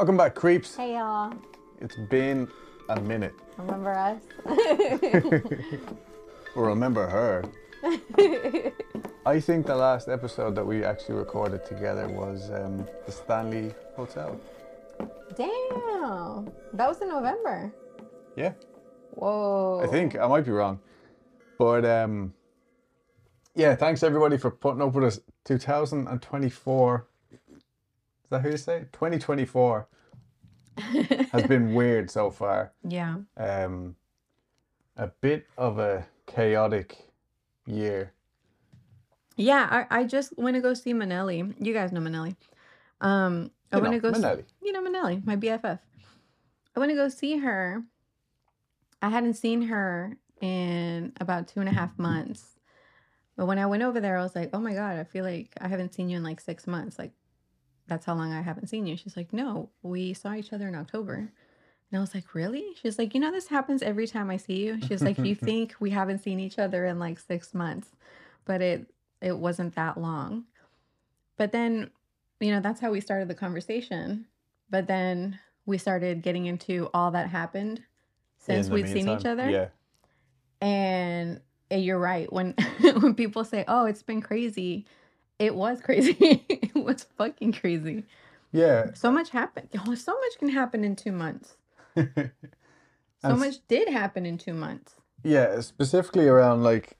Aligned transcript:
Welcome 0.00 0.16
back, 0.16 0.34
creeps. 0.34 0.76
Hey 0.76 0.94
y'all, 0.94 1.30
It's 1.78 1.94
been 1.94 2.48
a 2.88 2.98
minute. 3.02 3.34
remember 3.58 3.92
us? 3.92 4.22
Well, 6.56 6.64
remember 6.64 7.06
her. 7.06 7.44
I 9.26 9.38
think 9.40 9.66
the 9.66 9.76
last 9.76 10.08
episode 10.08 10.54
that 10.54 10.64
we 10.64 10.84
actually 10.84 11.16
recorded 11.16 11.66
together 11.66 12.08
was 12.08 12.50
um, 12.50 12.88
the 13.04 13.12
Stanley 13.12 13.74
Hotel. 13.94 14.40
Damn, 15.36 16.50
that 16.72 16.88
was 16.88 17.02
in 17.02 17.08
November. 17.10 17.70
Yeah, 18.36 18.54
Whoa. 19.10 19.82
I 19.84 19.86
think 19.86 20.16
I 20.18 20.26
might 20.26 20.46
be 20.46 20.52
wrong, 20.52 20.80
but 21.58 21.84
um, 21.84 22.32
yeah. 23.54 23.74
Thanks 23.74 24.02
everybody 24.02 24.38
for 24.38 24.50
putting 24.50 24.80
up 24.80 24.94
with 24.94 25.04
us. 25.04 25.20
2024. 25.44 27.06
Is 27.52 27.62
that 28.30 28.42
who 28.42 28.50
you 28.50 28.56
say? 28.56 28.86
2024 28.92 29.88
has 31.32 31.42
been 31.46 31.74
weird 31.74 32.10
so 32.10 32.30
far. 32.30 32.72
Yeah. 32.88 33.16
um, 33.36 33.96
a 34.96 35.08
bit 35.20 35.46
of 35.56 35.78
a 35.78 36.06
chaotic 36.26 36.98
year. 37.66 38.12
Yeah, 39.36 39.86
I, 39.90 40.00
I 40.00 40.04
just 40.04 40.36
went 40.36 40.54
to 40.56 40.60
go 40.60 40.74
see 40.74 40.92
Manelli. 40.92 41.54
You 41.58 41.72
guys 41.72 41.92
know 41.92 42.00
Manelli. 42.00 42.36
Um, 43.00 43.50
I 43.72 43.78
went 43.78 43.94
to 43.94 44.00
go. 44.00 44.12
see- 44.12 44.44
you 44.62 44.72
know 44.72 44.82
Manelli, 44.82 45.24
my 45.24 45.36
BFF. 45.36 45.78
I 46.76 46.80
went 46.80 46.90
to 46.90 46.96
go 46.96 47.08
see 47.08 47.38
her. 47.38 47.82
I 49.02 49.08
hadn't 49.08 49.34
seen 49.34 49.62
her 49.62 50.16
in 50.42 51.12
about 51.20 51.48
two 51.48 51.60
and 51.60 51.68
a 51.68 51.72
half 51.72 51.98
months. 51.98 52.58
But 53.36 53.46
when 53.46 53.58
I 53.58 53.64
went 53.66 53.82
over 53.82 54.00
there, 54.00 54.18
I 54.18 54.22
was 54.22 54.36
like, 54.36 54.50
oh 54.52 54.60
my 54.60 54.74
God, 54.74 54.98
I 54.98 55.04
feel 55.04 55.24
like 55.24 55.48
I 55.60 55.68
haven't 55.68 55.94
seen 55.94 56.10
you 56.10 56.18
in 56.18 56.22
like 56.22 56.40
six 56.40 56.66
months. 56.66 56.98
Like, 56.98 57.12
that's 57.90 58.06
how 58.06 58.14
long 58.14 58.32
I 58.32 58.40
haven't 58.40 58.68
seen 58.68 58.86
you. 58.86 58.96
She's 58.96 59.16
like, 59.16 59.32
no, 59.34 59.68
we 59.82 60.14
saw 60.14 60.32
each 60.32 60.52
other 60.54 60.66
in 60.68 60.74
October. 60.74 61.14
And 61.90 61.98
I 61.98 62.00
was 62.00 62.14
like, 62.14 62.34
really? 62.34 62.64
She's 62.80 62.98
like, 62.98 63.14
you 63.14 63.20
know, 63.20 63.32
this 63.32 63.48
happens 63.48 63.82
every 63.82 64.06
time 64.06 64.30
I 64.30 64.36
see 64.38 64.64
you. 64.64 64.80
She's 64.86 65.02
like, 65.02 65.18
you 65.18 65.34
think 65.48 65.74
we 65.80 65.90
haven't 65.90 66.20
seen 66.20 66.40
each 66.40 66.58
other 66.58 66.86
in 66.86 66.98
like 66.98 67.18
six 67.18 67.52
months, 67.52 67.88
but 68.46 68.62
it 68.62 68.86
it 69.20 69.36
wasn't 69.36 69.74
that 69.74 69.98
long. 69.98 70.44
But 71.36 71.52
then, 71.52 71.90
you 72.38 72.52
know, 72.52 72.60
that's 72.60 72.80
how 72.80 72.90
we 72.90 73.00
started 73.00 73.28
the 73.28 73.34
conversation. 73.34 74.26
But 74.70 74.86
then 74.86 75.38
we 75.66 75.76
started 75.78 76.22
getting 76.22 76.46
into 76.46 76.88
all 76.94 77.10
that 77.10 77.28
happened 77.28 77.82
since 78.38 78.70
we'd 78.70 78.88
seen 78.88 79.08
each 79.08 79.26
other. 79.26 79.50
Yeah, 79.50 79.68
And 80.60 81.40
you're 81.70 81.98
right. 81.98 82.32
When 82.32 82.54
when 83.00 83.14
people 83.14 83.44
say, 83.44 83.64
"Oh, 83.66 83.86
it's 83.86 84.02
been 84.02 84.20
crazy," 84.20 84.86
it 85.38 85.54
was 85.54 85.80
crazy. 85.80 86.46
was 86.92 87.06
fucking 87.16 87.52
crazy. 87.52 88.04
yeah. 88.52 88.92
So 88.94 89.10
much 89.10 89.30
happened. 89.30 89.68
Oh, 89.86 89.94
so 89.94 90.12
much 90.12 90.38
can 90.38 90.48
happen 90.50 90.84
in 90.84 90.96
two 90.96 91.12
months. 91.12 91.56
So 93.22 93.36
much 93.36 93.56
did 93.68 93.88
happen 93.90 94.24
in 94.24 94.38
two 94.38 94.54
months. 94.54 94.94
Yeah, 95.22 95.60
specifically 95.60 96.26
around 96.26 96.62
like 96.62 96.96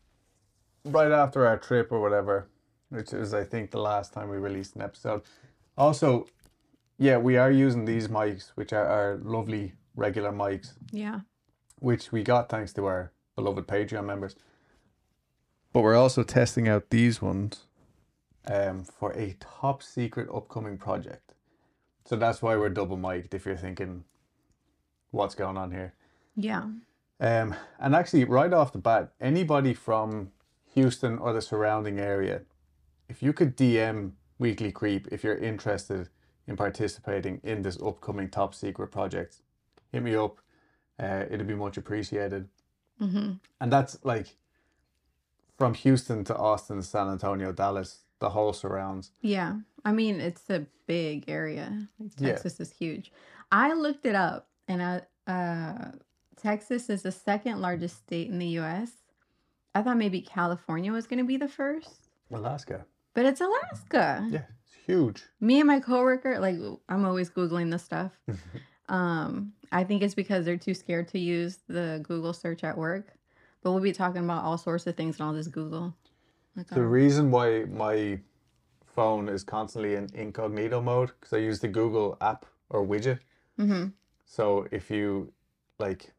right 0.85 1.11
after 1.11 1.47
our 1.47 1.57
trip 1.57 1.91
or 1.91 2.01
whatever, 2.01 2.47
which 2.91 3.15
is 3.15 3.33
I 3.33 3.43
think 3.45 3.71
the 3.71 3.81
last 3.81 4.13
time 4.13 4.29
we 4.29 4.37
released 4.37 4.77
an 4.77 4.83
episode. 4.83 5.23
Also, 5.79 6.27
yeah, 6.99 7.17
we 7.17 7.39
are 7.39 7.51
using 7.51 7.87
these 7.87 8.09
mics, 8.09 8.51
which 8.51 8.75
are 8.75 8.85
our 8.87 9.17
lovely 9.23 9.73
regular 9.97 10.31
mics, 10.31 10.75
Yeah. 10.93 11.21
which 11.79 12.13
we 12.13 12.23
got 12.23 12.51
thanks 12.51 12.75
to 12.75 12.85
our 12.85 13.13
beloved 13.35 13.67
Patreon 13.67 14.05
members. 14.05 14.37
But 15.73 15.81
we're 15.81 15.97
also 15.97 16.23
testing 16.23 16.69
out 16.69 16.91
these 16.91 17.23
ones 17.23 17.65
um, 18.47 18.85
for 18.85 19.13
a 19.13 19.37
top 19.41 19.83
secret 19.83 20.29
upcoming 20.33 20.79
project. 20.79 21.35
So 22.05 22.17
that's 22.17 22.43
why 22.43 22.57
we're 22.57 22.71
double 22.71 22.97
mic'd 22.97 23.35
if 23.35 23.47
you're 23.47 23.57
thinking, 23.57 24.05
what's 25.11 25.35
going 25.35 25.57
on 25.57 25.71
here? 25.71 25.95
Yeah. 26.37 26.65
Um, 27.21 27.55
and 27.79 27.95
actually, 27.95 28.25
right 28.25 28.53
off 28.53 28.73
the 28.73 28.79
bat, 28.79 29.13
anybody 29.21 29.75
from 29.75 30.31
Houston 30.75 31.19
or 31.19 31.33
the 31.33 31.43
surrounding 31.43 31.99
area, 31.99 32.43
if 33.09 33.23
you 33.23 33.33
could 33.33 33.57
DM 33.57 34.13
Weekly 34.39 34.73
Creep 34.73 35.09
if 35.13 35.23
you're 35.23 35.37
interested 35.37 36.09
in 36.47 36.57
participating 36.57 37.41
in 37.45 37.63
this 37.63 37.79
upcoming 37.81 38.31
top 38.31 38.55
secret 38.55 38.89
project, 38.89 39.43
hit 39.93 40.03
me 40.03 40.15
up. 40.15 40.39
Uh, 40.99 41.25
it'd 41.31 41.47
be 41.47 41.55
much 41.55 41.77
appreciated. 41.77 42.49
Mm-hmm. 43.01 43.33
And 43.61 43.73
that's 43.73 43.99
like 44.03 44.37
from 45.59 45.75
Houston 45.75 46.25
to 46.25 46.37
Austin, 46.37 46.83
San 46.83 47.09
Antonio, 47.09 47.53
Dallas, 47.53 48.01
the 48.21 48.31
whole 48.31 48.53
surrounds. 48.53 49.13
Yeah. 49.23 49.57
I 49.85 49.93
mean, 49.93 50.21
it's 50.21 50.49
a 50.51 50.67
big 50.87 51.25
area. 51.29 51.89
Like, 51.99 52.13
Yeah. 52.19 52.29
Texas 52.29 52.61
is 52.61 52.71
huge. 52.71 53.13
I 53.51 53.73
looked 53.73 54.07
it 54.07 54.15
up 54.15 54.49
and 54.69 54.83
I, 54.83 55.03
uh, 55.31 55.93
Texas 56.37 56.89
is 56.89 57.03
the 57.03 57.13
second 57.13 57.61
largest 57.61 57.97
state 57.99 58.29
in 58.29 58.39
the 58.39 58.59
US. 58.61 58.93
I 59.75 59.83
thought 59.83 59.97
maybe 59.97 60.21
California 60.21 60.93
was 60.93 61.07
going 61.07 61.19
to 61.19 61.25
be 61.25 61.37
the 61.37 61.49
first, 61.49 62.09
Alaska. 62.33 62.85
but 63.15 63.25
it's 63.27 63.41
Alaska. 63.41 64.27
Yeah, 64.31 64.43
it's 64.65 64.75
huge. 64.87 65.23
Me 65.41 65.61
and 65.61 65.67
my 65.67 65.81
coworker, 65.81 66.39
like, 66.41 66.57
I'm 66.89 67.05
always 67.05 67.31
Googling 67.31 67.71
this 67.71 67.85
stuff. 67.85 68.13
um, 68.89 69.53
I 69.73 69.85
think 69.85 70.03
it's 70.03 70.15
because 70.15 70.45
they're 70.45 70.57
too 70.57 70.75
scared 70.75 71.09
to 71.09 71.19
use 71.19 71.59
the 71.69 72.01
Google 72.03 72.33
search 72.33 72.65
at 72.65 72.77
work. 72.77 73.13
But 73.63 73.73
we'll 73.73 73.83
be 73.83 73.93
talking 73.93 74.25
about 74.25 74.43
all 74.45 74.59
sorts 74.59 74.87
of 74.87 74.97
things 74.97 75.21
and 75.21 75.29
I'll 75.29 75.35
just 75.35 75.53
Google. 75.53 75.95
Like, 76.57 76.69
The 76.69 76.83
reason 76.83 77.31
why 77.31 77.65
my 77.65 78.21
phone 78.85 79.29
is 79.29 79.45
constantly 79.45 79.95
in 79.95 80.09
incognito 80.15 80.81
mode 80.81 81.13
because 81.19 81.33
I 81.33 81.39
use 81.39 81.61
the 81.61 81.69
Google 81.69 82.17
app 82.21 82.47
or 82.69 82.85
widget. 82.87 83.21
mhm. 83.59 83.93
So 84.25 84.67
if 84.71 84.91
you 84.91 85.33
like, 85.79 86.13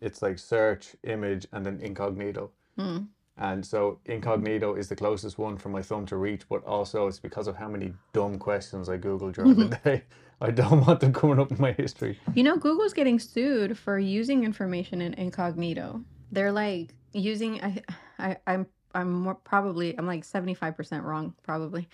it's 0.00 0.22
like 0.22 0.38
search, 0.38 0.96
image, 1.02 1.46
and 1.52 1.64
then 1.66 1.80
incognito. 1.80 2.50
Mm. 2.78 3.08
And 3.36 3.64
so 3.64 4.00
incognito 4.06 4.74
is 4.74 4.88
the 4.88 4.96
closest 4.96 5.38
one 5.38 5.56
for 5.58 5.68
my 5.68 5.82
thumb 5.82 6.06
to 6.06 6.16
reach, 6.16 6.48
but 6.48 6.64
also 6.64 7.06
it's 7.08 7.20
because 7.20 7.46
of 7.46 7.56
how 7.56 7.68
many 7.68 7.92
dumb 8.12 8.38
questions 8.38 8.88
I 8.88 8.96
Google 8.96 9.30
during 9.30 9.56
the 9.56 9.76
day. 9.84 10.02
I 10.40 10.50
don't 10.50 10.86
want 10.86 11.00
them 11.00 11.12
coming 11.12 11.38
up 11.38 11.50
in 11.52 11.60
my 11.60 11.72
history. 11.72 12.18
You 12.34 12.42
know, 12.42 12.56
Google's 12.56 12.92
getting 12.92 13.18
sued 13.18 13.76
for 13.76 13.98
using 13.98 14.44
information 14.44 15.00
in 15.02 15.14
incognito. 15.14 16.02
They're 16.32 16.52
like 16.52 16.94
using. 17.12 17.60
I, 17.62 17.82
I, 18.18 18.36
I'm, 18.46 18.66
I'm 18.94 19.12
more 19.12 19.34
probably. 19.34 19.96
I'm 19.98 20.06
like 20.06 20.24
seventy 20.24 20.54
five 20.54 20.76
percent 20.76 21.04
wrong, 21.04 21.34
probably. 21.42 21.88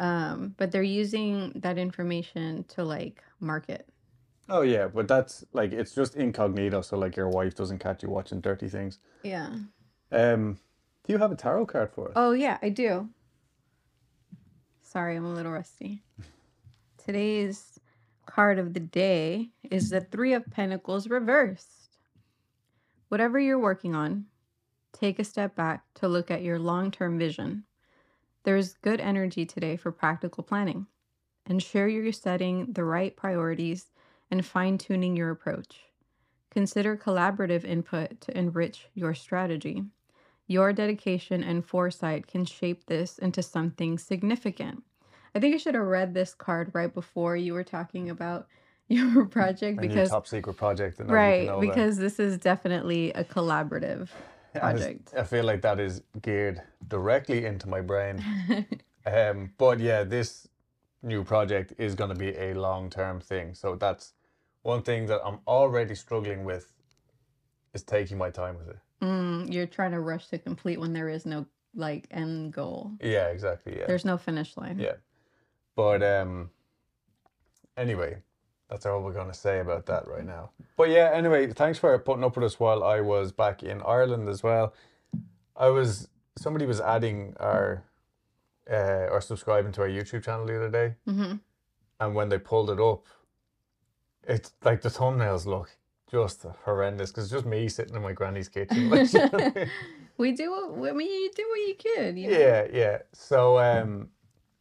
Um, 0.00 0.54
but 0.56 0.72
they're 0.72 0.82
using 0.82 1.52
that 1.56 1.78
information 1.78 2.64
to 2.68 2.84
like 2.84 3.22
market. 3.40 3.88
Oh 4.48 4.62
yeah, 4.62 4.88
but 4.88 5.08
that's 5.08 5.44
like 5.52 5.72
it's 5.72 5.94
just 5.94 6.16
incognito, 6.16 6.82
so 6.82 6.98
like 6.98 7.16
your 7.16 7.28
wife 7.28 7.54
doesn't 7.54 7.78
catch 7.78 8.02
you 8.02 8.10
watching 8.10 8.40
dirty 8.40 8.68
things. 8.68 8.98
Yeah. 9.22 9.50
Um, 10.10 10.58
do 11.04 11.12
you 11.12 11.18
have 11.18 11.32
a 11.32 11.36
tarot 11.36 11.66
card 11.66 11.92
for 11.92 12.08
us? 12.08 12.14
Oh 12.16 12.32
yeah, 12.32 12.58
I 12.62 12.68
do. 12.68 13.08
Sorry, 14.82 15.16
I'm 15.16 15.24
a 15.24 15.32
little 15.32 15.52
rusty. 15.52 16.02
Today's 17.04 17.78
card 18.26 18.58
of 18.58 18.74
the 18.74 18.80
day 18.80 19.50
is 19.70 19.90
the 19.90 20.00
Three 20.00 20.34
of 20.34 20.44
Pentacles 20.50 21.08
reversed. 21.08 21.98
Whatever 23.08 23.38
you're 23.38 23.58
working 23.58 23.94
on, 23.94 24.26
take 25.02 25.18
a 25.18 25.24
step 25.24 25.56
back 25.56 25.82
to 25.94 26.06
look 26.06 26.30
at 26.30 26.42
your 26.42 26.60
long 26.60 26.92
term 26.92 27.18
vision. 27.18 27.64
There's 28.44 28.74
good 28.74 29.00
energy 29.00 29.44
today 29.44 29.76
for 29.76 29.90
practical 29.90 30.44
planning. 30.44 30.86
Ensure 31.50 31.88
you're 31.88 32.12
setting 32.12 32.72
the 32.72 32.84
right 32.84 33.16
priorities 33.16 33.86
and 34.30 34.46
fine 34.46 34.78
tuning 34.78 35.16
your 35.16 35.30
approach. 35.30 35.80
Consider 36.52 36.96
collaborative 36.96 37.64
input 37.64 38.20
to 38.20 38.38
enrich 38.38 38.86
your 38.94 39.12
strategy. 39.12 39.82
Your 40.46 40.72
dedication 40.72 41.42
and 41.42 41.64
foresight 41.64 42.28
can 42.28 42.44
shape 42.44 42.86
this 42.86 43.18
into 43.18 43.42
something 43.42 43.98
significant. 43.98 44.84
I 45.34 45.40
think 45.40 45.54
I 45.54 45.58
should 45.58 45.74
have 45.74 45.84
read 45.84 46.14
this 46.14 46.32
card 46.32 46.70
right 46.74 46.92
before 46.94 47.36
you 47.36 47.54
were 47.54 47.64
talking 47.64 48.08
about 48.08 48.46
your 48.88 49.24
project 49.24 49.78
And 49.78 49.84
your 49.86 49.94
because 49.94 50.10
top 50.10 50.28
secret 50.28 50.54
project, 50.54 50.98
that 50.98 51.08
right 51.08 51.50
because 51.58 51.96
this 51.96 52.20
is 52.20 52.38
definitely 52.38 53.10
a 53.14 53.24
collaborative 53.24 54.08
project. 54.60 55.14
I 55.16 55.24
feel 55.24 55.44
like 55.44 55.62
that 55.62 55.80
is 55.80 56.02
geared 56.20 56.62
directly 56.88 57.44
into 57.44 57.68
my 57.68 57.80
brain. 57.80 58.24
um, 59.06 59.52
but 59.58 59.80
yeah, 59.80 60.04
this 60.04 60.48
new 61.02 61.24
project 61.24 61.74
is 61.78 61.94
going 61.94 62.10
to 62.10 62.16
be 62.16 62.36
a 62.36 62.54
long 62.54 62.90
term 62.90 63.20
thing. 63.20 63.54
So 63.54 63.76
that's 63.76 64.12
one 64.62 64.82
thing 64.82 65.06
that 65.06 65.20
I'm 65.24 65.40
already 65.46 65.94
struggling 65.94 66.44
with 66.44 66.72
is 67.74 67.82
taking 67.82 68.18
my 68.18 68.30
time 68.30 68.56
with 68.58 68.68
it. 68.68 68.78
Mm, 69.00 69.52
you're 69.52 69.66
trying 69.66 69.92
to 69.92 70.00
rush 70.00 70.28
to 70.28 70.38
complete 70.38 70.78
when 70.78 70.92
there 70.92 71.08
is 71.08 71.26
no 71.26 71.46
like 71.74 72.06
end 72.10 72.52
goal. 72.52 72.92
Yeah, 73.00 73.28
exactly. 73.28 73.76
Yeah. 73.78 73.86
There's 73.86 74.04
no 74.04 74.16
finish 74.16 74.56
line. 74.56 74.78
Yeah. 74.78 74.96
But 75.74 76.02
um 76.02 76.50
anyway, 77.76 78.18
that's 78.72 78.86
all 78.86 79.02
we're 79.02 79.12
gonna 79.12 79.34
say 79.34 79.60
about 79.60 79.84
that 79.86 80.08
right 80.08 80.24
now. 80.24 80.50
But 80.78 80.88
yeah, 80.88 81.10
anyway, 81.12 81.52
thanks 81.52 81.78
for 81.78 81.96
putting 81.98 82.24
up 82.24 82.36
with 82.36 82.44
us 82.44 82.58
while 82.58 82.82
I 82.82 83.00
was 83.02 83.30
back 83.30 83.62
in 83.62 83.82
Ireland 83.82 84.28
as 84.30 84.42
well. 84.42 84.72
I 85.54 85.68
was 85.68 86.08
somebody 86.36 86.64
was 86.66 86.80
adding 86.80 87.34
our 87.38 87.84
uh 88.70 89.08
or 89.10 89.20
subscribing 89.20 89.72
to 89.72 89.82
our 89.82 89.88
YouTube 89.88 90.24
channel 90.24 90.46
the 90.46 90.56
other 90.56 90.70
day 90.70 90.94
hmm 91.04 91.34
and 92.00 92.14
when 92.14 92.28
they 92.30 92.38
pulled 92.38 92.70
it 92.70 92.80
up 92.80 93.04
It's 94.24 94.52
like 94.64 94.80
the 94.80 94.88
thumbnails 94.88 95.44
look 95.46 95.68
just 96.10 96.44
horrendous 96.64 97.10
because 97.10 97.24
it's 97.24 97.32
just 97.32 97.44
me 97.44 97.68
sitting 97.68 97.94
in 97.96 98.02
my 98.02 98.12
granny's 98.12 98.48
kitchen. 98.48 98.88
Like, 98.90 99.12
you 99.12 99.18
know 99.20 99.28
what 99.28 99.42
I 99.56 99.60
mean? 99.60 99.70
we 100.16 100.32
do. 100.32 100.50
what- 100.50 100.90
I 100.90 100.92
mean, 100.92 101.10
you 101.10 101.30
do 101.34 101.44
what 101.48 101.60
you 101.68 101.74
could. 101.74 102.18
You 102.18 102.30
know? 102.30 102.38
yeah, 102.38 102.66
yeah. 102.72 102.98
So, 103.12 103.58
um, 103.58 104.08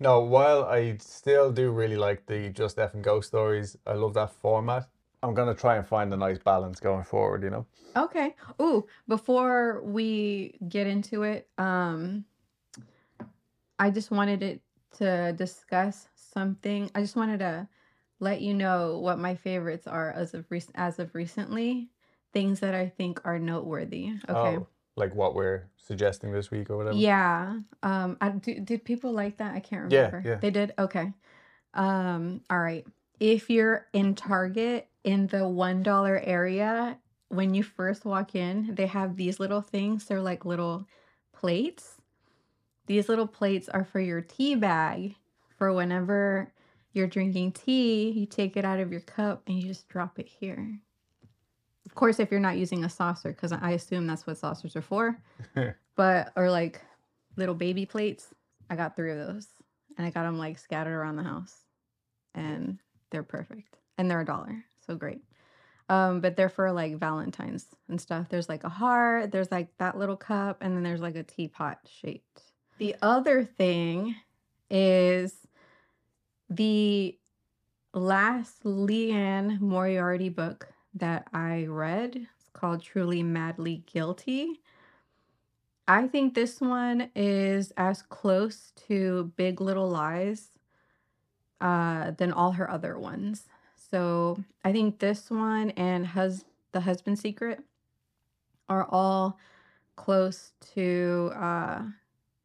no, 0.02 0.20
while 0.22 0.66
I 0.66 0.98
still 0.98 1.52
do 1.52 1.70
really 1.70 1.96
like 1.96 2.26
the 2.26 2.50
Just 2.50 2.80
F 2.80 2.96
and 2.96 3.04
Go 3.04 3.22
stories, 3.22 3.78
I 3.86 3.94
love 3.94 4.16
that 4.16 4.32
format. 4.32 4.90
I'm 5.22 5.36
gonna 5.36 5.54
try 5.54 5.78
and 5.78 5.86
find 5.86 6.12
a 6.12 6.18
nice 6.18 6.40
balance 6.40 6.80
going 6.80 7.04
forward. 7.04 7.44
You 7.44 7.52
know. 7.52 7.66
Okay. 7.96 8.36
Ooh, 8.60 8.88
before 9.08 9.82
we 9.84 10.58
get 10.68 10.88
into 10.88 11.22
it, 11.22 11.48
um, 11.60 12.26
I 13.78 13.92
just 13.92 14.10
wanted 14.10 14.42
it 14.42 14.62
to 14.98 15.34
discuss 15.34 16.08
something. 16.16 16.90
I 16.96 17.02
just 17.02 17.16
wanted 17.16 17.40
to 17.40 17.68
let 18.20 18.42
you 18.42 18.56
know 18.56 18.98
what 18.98 19.20
my 19.20 19.36
favorites 19.36 19.86
are 19.86 20.12
as 20.12 20.34
of 20.34 20.46
rec- 20.50 20.64
as 20.74 20.98
of 20.98 21.14
recently. 21.14 21.90
Things 22.34 22.62
that 22.62 22.74
I 22.74 22.88
think 22.90 23.22
are 23.24 23.38
noteworthy. 23.38 24.14
Okay. 24.28 24.58
Oh, 24.58 24.68
like 24.96 25.16
what 25.16 25.36
we're 25.36 25.70
suggesting 25.78 26.32
this 26.32 26.52
week 26.52 26.70
or 26.70 26.78
whatever. 26.78 26.98
Yeah. 26.98 27.60
Um. 27.84 28.18
I, 28.22 28.30
do, 28.30 28.60
did 28.60 28.84
people 28.84 29.12
like 29.12 29.38
that? 29.38 29.56
I 29.56 29.60
can't 29.60 29.92
remember. 29.92 30.22
Yeah, 30.24 30.32
yeah. 30.32 30.38
They 30.40 30.52
did. 30.52 30.74
Okay. 30.78 31.14
Um. 31.74 32.42
All 32.50 32.60
right. 32.60 32.86
If 33.20 33.50
you're 33.50 33.88
in 33.94 34.16
Target 34.16 34.88
in 35.04 35.28
the 35.28 35.48
one 35.48 35.84
dollar 35.84 36.20
area, 36.24 36.98
when 37.30 37.54
you 37.54 37.64
first 37.64 38.04
walk 38.04 38.36
in, 38.36 38.76
they 38.76 38.88
have 38.88 39.16
these 39.16 39.40
little 39.40 39.62
things. 39.62 40.06
They're 40.06 40.22
like 40.22 40.46
little 40.46 40.88
plates. 41.34 42.02
These 42.88 43.08
little 43.08 43.28
plates 43.28 43.70
are 43.70 43.86
for 43.86 44.00
your 44.00 44.22
tea 44.22 44.56
bag. 44.56 45.16
For 45.58 45.72
whenever 45.72 46.52
you're 46.94 47.08
drinking 47.08 47.52
tea, 47.54 48.10
you 48.10 48.26
take 48.26 48.58
it 48.58 48.66
out 48.66 48.80
of 48.80 48.92
your 48.92 49.02
cup 49.02 49.44
and 49.48 49.62
you 49.62 49.68
just 49.68 49.88
drop 49.88 50.20
it 50.20 50.28
here. 50.28 50.80
Of 51.92 51.96
course, 51.96 52.22
if 52.22 52.32
you're 52.32 52.40
not 52.40 52.58
using 52.58 52.86
a 52.86 52.90
saucer, 52.90 53.34
because 53.34 53.52
I 53.52 53.72
assume 53.72 54.08
that's 54.08 54.26
what 54.26 54.38
saucers 54.38 54.78
are 54.78 54.82
for 54.82 55.20
but 55.98 56.32
or 56.38 56.50
like 56.50 56.82
little 57.36 57.54
baby 57.54 57.86
plates. 57.86 58.34
I 58.70 58.78
got 58.78 58.96
three 58.96 59.12
of 59.12 59.18
those, 59.18 59.50
and 59.98 60.08
I 60.08 60.10
got 60.10 60.24
them 60.24 60.38
like 60.38 60.58
scattered 60.58 60.96
around 60.96 61.18
the 61.18 61.24
house, 61.24 61.54
and 62.34 62.80
they're 63.10 63.24
perfect, 63.24 63.76
and 63.98 64.10
they're 64.10 64.22
a 64.22 64.26
dollar, 64.26 64.64
so 64.88 64.96
great. 64.96 65.22
Um, 65.90 66.22
but 66.22 66.38
they're 66.38 66.48
for 66.48 66.72
like 66.72 66.98
Valentine's 66.98 67.66
and 67.90 68.00
stuff. 68.00 68.28
There's 68.30 68.48
like 68.48 68.64
a 68.64 68.70
heart, 68.70 69.34
there's 69.34 69.52
like 69.52 69.68
that 69.80 69.98
little 69.98 70.16
cup, 70.16 70.60
and 70.62 70.74
then 70.74 70.84
there's 70.84 71.02
like 71.02 71.18
a 71.18 71.24
teapot 71.24 71.80
shaped. 71.86 72.44
The 72.78 72.96
other 73.02 73.44
thing 73.44 74.16
is 74.70 75.36
the 76.50 77.18
last 77.94 78.64
Liane 78.64 79.58
Moriarty 79.60 80.30
book 80.30 80.70
that 80.94 81.28
I 81.34 81.66
read. 81.66 82.16
It's 82.16 82.50
called 82.54 82.82
Truly 82.84 83.24
Madly 83.24 83.84
Guilty. 83.92 84.62
I 85.88 86.08
think 86.08 86.34
this 86.34 86.62
one 86.62 87.10
is 87.16 87.72
as 87.78 88.02
close 88.02 88.72
to 88.88 89.32
Big 89.36 89.60
Little 89.60 89.90
Lies 89.90 90.50
uh, 91.60 92.12
than 92.12 92.32
all 92.32 92.54
her 92.54 92.70
other 92.70 92.98
ones. 92.98 93.48
So 93.76 94.42
I 94.64 94.72
think 94.72 95.00
this 95.00 95.30
one 95.30 95.72
and 95.72 96.08
hus- 96.08 96.46
The 96.72 96.82
Husband 96.82 97.20
Secret 97.20 97.60
are 98.70 98.86
all 98.90 99.38
close 99.98 100.54
to 100.76 101.32
uh, 101.36 101.82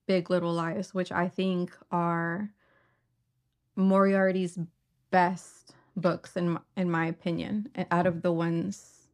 Big 0.06 0.28
Little 0.28 0.52
Lies, 0.52 0.93
which 0.93 1.12
I 1.12 1.28
think 1.28 1.76
are 1.93 2.50
Moriarty's 3.76 4.58
best 5.10 5.75
books 5.96 6.37
in 6.37 6.58
in 6.76 6.90
my 6.90 7.06
opinion 7.06 7.69
out 7.90 8.06
of 8.06 8.22
the 8.22 8.32
ones 8.32 9.08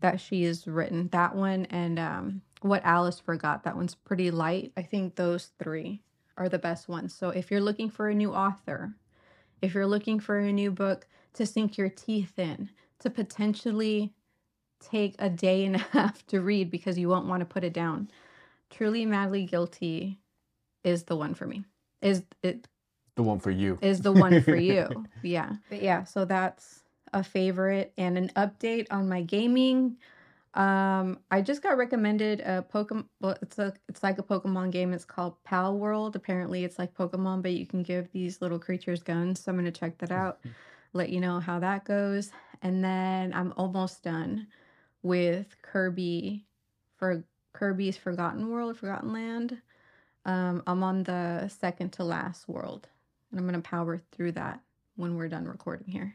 that 0.00 0.20
she 0.20 0.44
has 0.44 0.66
written. 0.66 1.08
That 1.08 1.34
one 1.34 1.66
and 1.66 1.98
um, 1.98 2.42
What 2.60 2.84
Alice 2.84 3.20
Forgot. 3.20 3.64
That 3.64 3.76
one's 3.76 3.94
pretty 3.94 4.30
light. 4.30 4.72
I 4.76 4.82
think 4.82 5.14
those 5.14 5.50
three 5.62 6.02
are 6.36 6.48
the 6.48 6.58
best 6.58 6.88
ones. 6.88 7.14
So 7.14 7.30
if 7.30 7.50
you're 7.50 7.60
looking 7.60 7.88
for 7.88 8.08
a 8.08 8.14
new 8.14 8.32
author, 8.32 8.94
if 9.62 9.74
you're 9.74 9.86
looking 9.86 10.20
for 10.20 10.38
a 10.38 10.52
new 10.52 10.70
book 10.70 11.06
to 11.34 11.46
sink 11.46 11.78
your 11.78 11.88
teeth 11.88 12.38
in, 12.38 12.68
to 12.98 13.10
potentially 13.10 14.12
take 14.80 15.14
a 15.18 15.30
day 15.30 15.64
and 15.64 15.76
a 15.76 15.78
half 15.92 16.26
to 16.26 16.40
read 16.40 16.70
because 16.70 16.98
you 16.98 17.08
won't 17.08 17.28
want 17.28 17.40
to 17.40 17.46
put 17.46 17.64
it 17.64 17.72
down, 17.72 18.10
Truly 18.70 19.06
Madly 19.06 19.44
Guilty 19.44 20.18
is 20.82 21.04
the 21.04 21.16
one 21.16 21.34
for 21.34 21.46
me. 21.46 21.64
Is 22.00 22.24
it 22.42 22.66
The 23.16 23.22
one 23.22 23.38
for 23.40 23.50
you. 23.50 23.78
is 23.82 24.00
the 24.00 24.12
one 24.12 24.42
for 24.42 24.56
you. 24.70 25.06
yeah. 25.22 25.52
But 25.68 25.82
yeah, 25.82 26.04
so 26.04 26.24
that's 26.24 26.82
a 27.12 27.22
favorite 27.22 27.92
and 27.98 28.16
an 28.16 28.30
update 28.36 28.86
on 28.90 29.08
my 29.08 29.22
gaming. 29.22 29.96
Um, 30.54 31.18
I 31.30 31.40
just 31.40 31.62
got 31.62 31.78
recommended 31.78 32.40
a 32.40 32.64
Pokemon. 32.72 33.06
Well, 33.20 33.36
it's 33.42 33.58
a 33.58 33.72
it's 33.88 34.02
like 34.02 34.18
a 34.18 34.22
Pokemon 34.22 34.70
game. 34.70 34.92
It's 34.92 35.04
called 35.04 35.34
Palworld. 35.44 36.14
Apparently, 36.14 36.64
it's 36.64 36.78
like 36.78 36.94
Pokemon, 36.94 37.42
but 37.42 37.52
you 37.52 37.66
can 37.66 37.82
give 37.82 38.10
these 38.12 38.40
little 38.42 38.58
creatures 38.58 39.02
guns. 39.02 39.40
So 39.40 39.50
I'm 39.50 39.56
gonna 39.56 39.70
check 39.70 39.98
that 39.98 40.10
out. 40.10 40.40
Let 40.92 41.08
you 41.08 41.20
know 41.20 41.40
how 41.40 41.58
that 41.60 41.84
goes. 41.84 42.30
And 42.60 42.84
then 42.84 43.32
I'm 43.32 43.54
almost 43.56 44.02
done 44.02 44.46
with 45.02 45.56
Kirby 45.62 46.44
for 46.96 47.24
Kirby's 47.54 47.96
Forgotten 47.96 48.50
World, 48.50 48.76
Forgotten 48.76 49.12
Land. 49.12 49.60
Um, 50.26 50.62
I'm 50.66 50.82
on 50.82 51.02
the 51.02 51.48
second 51.48 51.92
to 51.94 52.04
last 52.04 52.46
world, 52.46 52.88
and 53.32 53.40
I'm 53.40 53.46
gonna 53.46 53.60
power 53.60 54.00
through 54.12 54.32
that 54.32 54.60
when 54.94 55.16
we're 55.16 55.28
done 55.28 55.46
recording 55.46 55.88
here. 55.88 56.14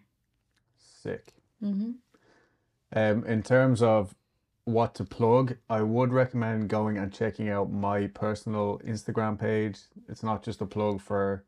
Sick. 0.78 1.34
Mm-hmm. 1.62 1.92
Um, 2.94 3.26
in 3.26 3.44
terms 3.44 3.82
of 3.82 4.16
what 4.64 4.96
to 4.96 5.04
plug, 5.04 5.58
I 5.70 5.82
would 5.82 6.14
recommend 6.14 6.70
going 6.70 6.98
and 6.98 7.12
checking 7.12 7.50
out 7.50 7.72
my 7.72 8.08
personal 8.08 8.80
Instagram 8.86 9.40
page. 9.40 9.80
It's 10.08 10.24
not 10.24 10.44
just 10.44 10.62
a 10.62 10.66
plug 10.66 11.02
for 11.02 11.44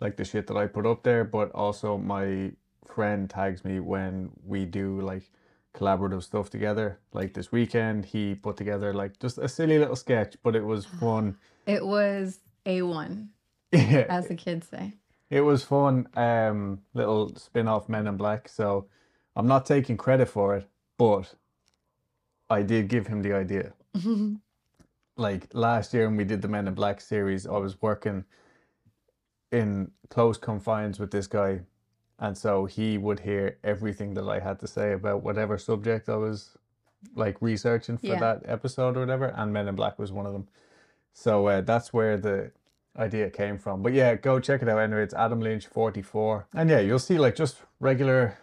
like 0.00 0.16
the 0.16 0.24
shit 0.24 0.46
that 0.46 0.56
I 0.56 0.66
put 0.66 0.86
up 0.86 1.02
there, 1.02 1.24
but 1.24 1.50
also 1.52 1.98
my 1.98 2.52
friend 2.84 3.28
tags 3.28 3.64
me 3.64 3.80
when 3.80 4.30
we 4.44 4.64
do 4.64 5.00
like 5.00 5.30
collaborative 5.74 6.22
stuff 6.22 6.50
together. 6.50 6.98
Like 7.12 7.34
this 7.34 7.52
weekend, 7.52 8.06
he 8.06 8.34
put 8.34 8.56
together 8.56 8.94
like 8.94 9.18
just 9.18 9.38
a 9.38 9.48
silly 9.48 9.78
little 9.78 9.96
sketch, 9.96 10.36
but 10.42 10.56
it 10.56 10.64
was 10.64 10.86
fun. 10.86 11.36
It 11.66 11.84
was 11.84 12.40
a 12.64 12.82
one, 12.82 13.10
Yeah, 13.16 13.35
as 13.72 14.28
the 14.28 14.34
kids 14.34 14.68
say. 14.68 14.94
it 15.30 15.40
was 15.42 15.64
fun. 15.64 16.08
Um, 16.16 16.80
little 16.94 17.34
spin 17.36 17.68
off 17.68 17.88
Men 17.88 18.06
in 18.06 18.16
Black. 18.16 18.48
So 18.48 18.86
I'm 19.34 19.46
not 19.46 19.66
taking 19.66 19.96
credit 19.96 20.28
for 20.28 20.56
it, 20.56 20.66
but 20.98 21.34
I 22.48 22.62
did 22.62 22.88
give 22.88 23.06
him 23.08 23.22
the 23.22 23.32
idea. 23.32 23.72
like 25.16 25.48
last 25.52 25.92
year 25.94 26.06
when 26.08 26.16
we 26.16 26.24
did 26.24 26.42
the 26.42 26.48
Men 26.48 26.68
in 26.68 26.74
Black 26.74 27.00
series, 27.00 27.46
I 27.46 27.56
was 27.58 27.80
working 27.82 28.24
in 29.52 29.90
close 30.10 30.36
confines 30.38 30.98
with 30.98 31.10
this 31.10 31.26
guy, 31.26 31.60
and 32.18 32.36
so 32.36 32.64
he 32.66 32.98
would 32.98 33.20
hear 33.20 33.58
everything 33.64 34.14
that 34.14 34.28
I 34.28 34.40
had 34.40 34.58
to 34.60 34.66
say 34.66 34.92
about 34.92 35.22
whatever 35.22 35.56
subject 35.58 36.08
I 36.08 36.16
was 36.16 36.56
like 37.14 37.40
researching 37.40 37.96
for 37.98 38.06
Yeah. 38.06 38.18
that 38.20 38.42
episode 38.46 38.96
or 38.96 39.00
whatever, 39.00 39.26
and 39.36 39.52
Men 39.52 39.68
in 39.68 39.74
Black 39.76 39.98
was 39.98 40.12
one 40.12 40.26
of 40.26 40.32
them. 40.32 40.48
So 41.12 41.46
uh, 41.46 41.60
that's 41.62 41.92
where 41.92 42.16
the 42.18 42.50
idea 42.98 43.30
came 43.30 43.58
from. 43.58 43.82
But 43.82 43.92
yeah, 43.92 44.14
go 44.14 44.40
check 44.40 44.62
it 44.62 44.68
out 44.68 44.78
anyway. 44.78 45.02
It's 45.02 45.14
Adam 45.14 45.40
Lynch 45.40 45.66
forty 45.66 46.02
four, 46.02 46.46
and 46.54 46.68
yeah, 46.70 46.80
you'll 46.80 46.98
see 46.98 47.18
like 47.18 47.36
just 47.36 47.56
regular 47.80 48.36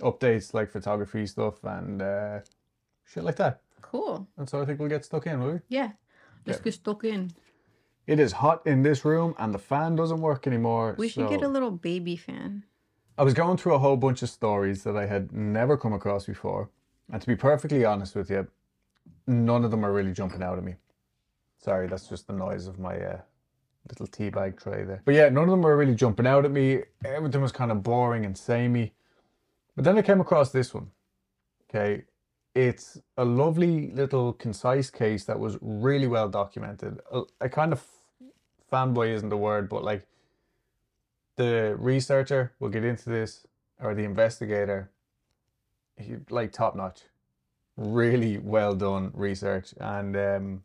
updates 0.00 0.54
like 0.54 0.70
photography 0.70 1.26
stuff 1.26 1.62
and 1.64 2.00
uh, 2.02 2.40
shit 3.04 3.24
like 3.24 3.36
that. 3.36 3.60
cool. 3.82 4.26
And 4.36 4.48
so 4.48 4.62
I 4.62 4.64
think 4.64 4.78
we'll 4.80 4.88
get 4.88 5.04
stuck 5.04 5.26
in, 5.26 5.40
will 5.40 5.52
we? 5.54 5.58
Yeah. 5.68 5.90
Just 6.46 6.60
Yeah. 6.60 6.64
get 6.64 6.74
stuck 6.74 7.04
in. 7.04 7.32
It 8.06 8.18
is 8.18 8.32
hot 8.32 8.66
in 8.66 8.82
this 8.82 9.04
room 9.04 9.34
and 9.38 9.52
the 9.52 9.58
fan 9.58 9.96
doesn't 9.96 10.20
work 10.20 10.46
anymore. 10.46 10.94
We 10.96 11.08
should 11.08 11.28
get 11.28 11.42
a 11.42 11.48
little 11.48 11.70
baby 11.70 12.16
fan. 12.16 12.64
I 13.18 13.24
was 13.24 13.34
going 13.34 13.56
through 13.58 13.74
a 13.74 13.78
whole 13.78 13.96
bunch 13.96 14.22
of 14.22 14.30
stories 14.30 14.84
that 14.84 14.96
I 14.96 15.06
had 15.06 15.32
never 15.32 15.76
come 15.76 15.92
across 15.92 16.24
before. 16.24 16.70
And 17.12 17.20
to 17.20 17.26
be 17.26 17.36
perfectly 17.36 17.84
honest 17.84 18.14
with 18.14 18.30
you, 18.30 18.46
none 19.26 19.64
of 19.64 19.70
them 19.70 19.84
are 19.84 19.92
really 19.92 20.12
jumping 20.12 20.42
out 20.42 20.56
at 20.56 20.64
me. 20.64 20.76
Sorry, 21.58 21.86
that's 21.88 22.08
just 22.08 22.26
the 22.26 22.32
noise 22.32 22.66
of 22.68 22.78
my 22.78 22.96
uh, 22.98 23.20
little 23.88 24.06
tea 24.06 24.30
bag 24.30 24.60
tray 24.60 24.84
there. 24.84 25.02
But 25.04 25.14
yeah, 25.14 25.28
none 25.28 25.44
of 25.44 25.50
them 25.50 25.62
were 25.62 25.76
really 25.76 25.94
jumping 25.94 26.26
out 26.26 26.44
at 26.44 26.50
me. 26.50 26.82
Everything 27.04 27.40
was 27.40 27.52
kind 27.52 27.70
of 27.70 27.82
boring 27.82 28.24
and 28.24 28.36
samey. 28.36 28.92
But 29.74 29.84
then 29.84 29.98
I 29.98 30.02
came 30.02 30.20
across 30.20 30.50
this 30.50 30.74
one. 30.74 30.90
Okay. 31.68 32.04
It's 32.54 33.00
a 33.16 33.24
lovely 33.24 33.92
little 33.92 34.32
concise 34.32 34.90
case 34.90 35.24
that 35.24 35.38
was 35.38 35.56
really 35.60 36.08
well 36.08 36.28
documented. 36.28 37.00
A, 37.12 37.22
a 37.40 37.48
kind 37.48 37.72
of 37.72 37.84
fanboy 38.72 39.14
isn't 39.14 39.28
the 39.28 39.36
word, 39.36 39.68
but 39.68 39.84
like 39.84 40.06
the 41.36 41.76
researcher 41.78 42.52
will 42.58 42.68
get 42.68 42.84
into 42.84 43.08
this 43.08 43.46
or 43.80 43.94
the 43.94 44.04
investigator 44.04 44.90
he, 45.96 46.16
like 46.28 46.52
top 46.52 46.76
notch 46.76 47.02
really 47.76 48.38
well 48.38 48.74
done 48.74 49.10
research 49.14 49.72
and 49.80 50.16
um 50.16 50.62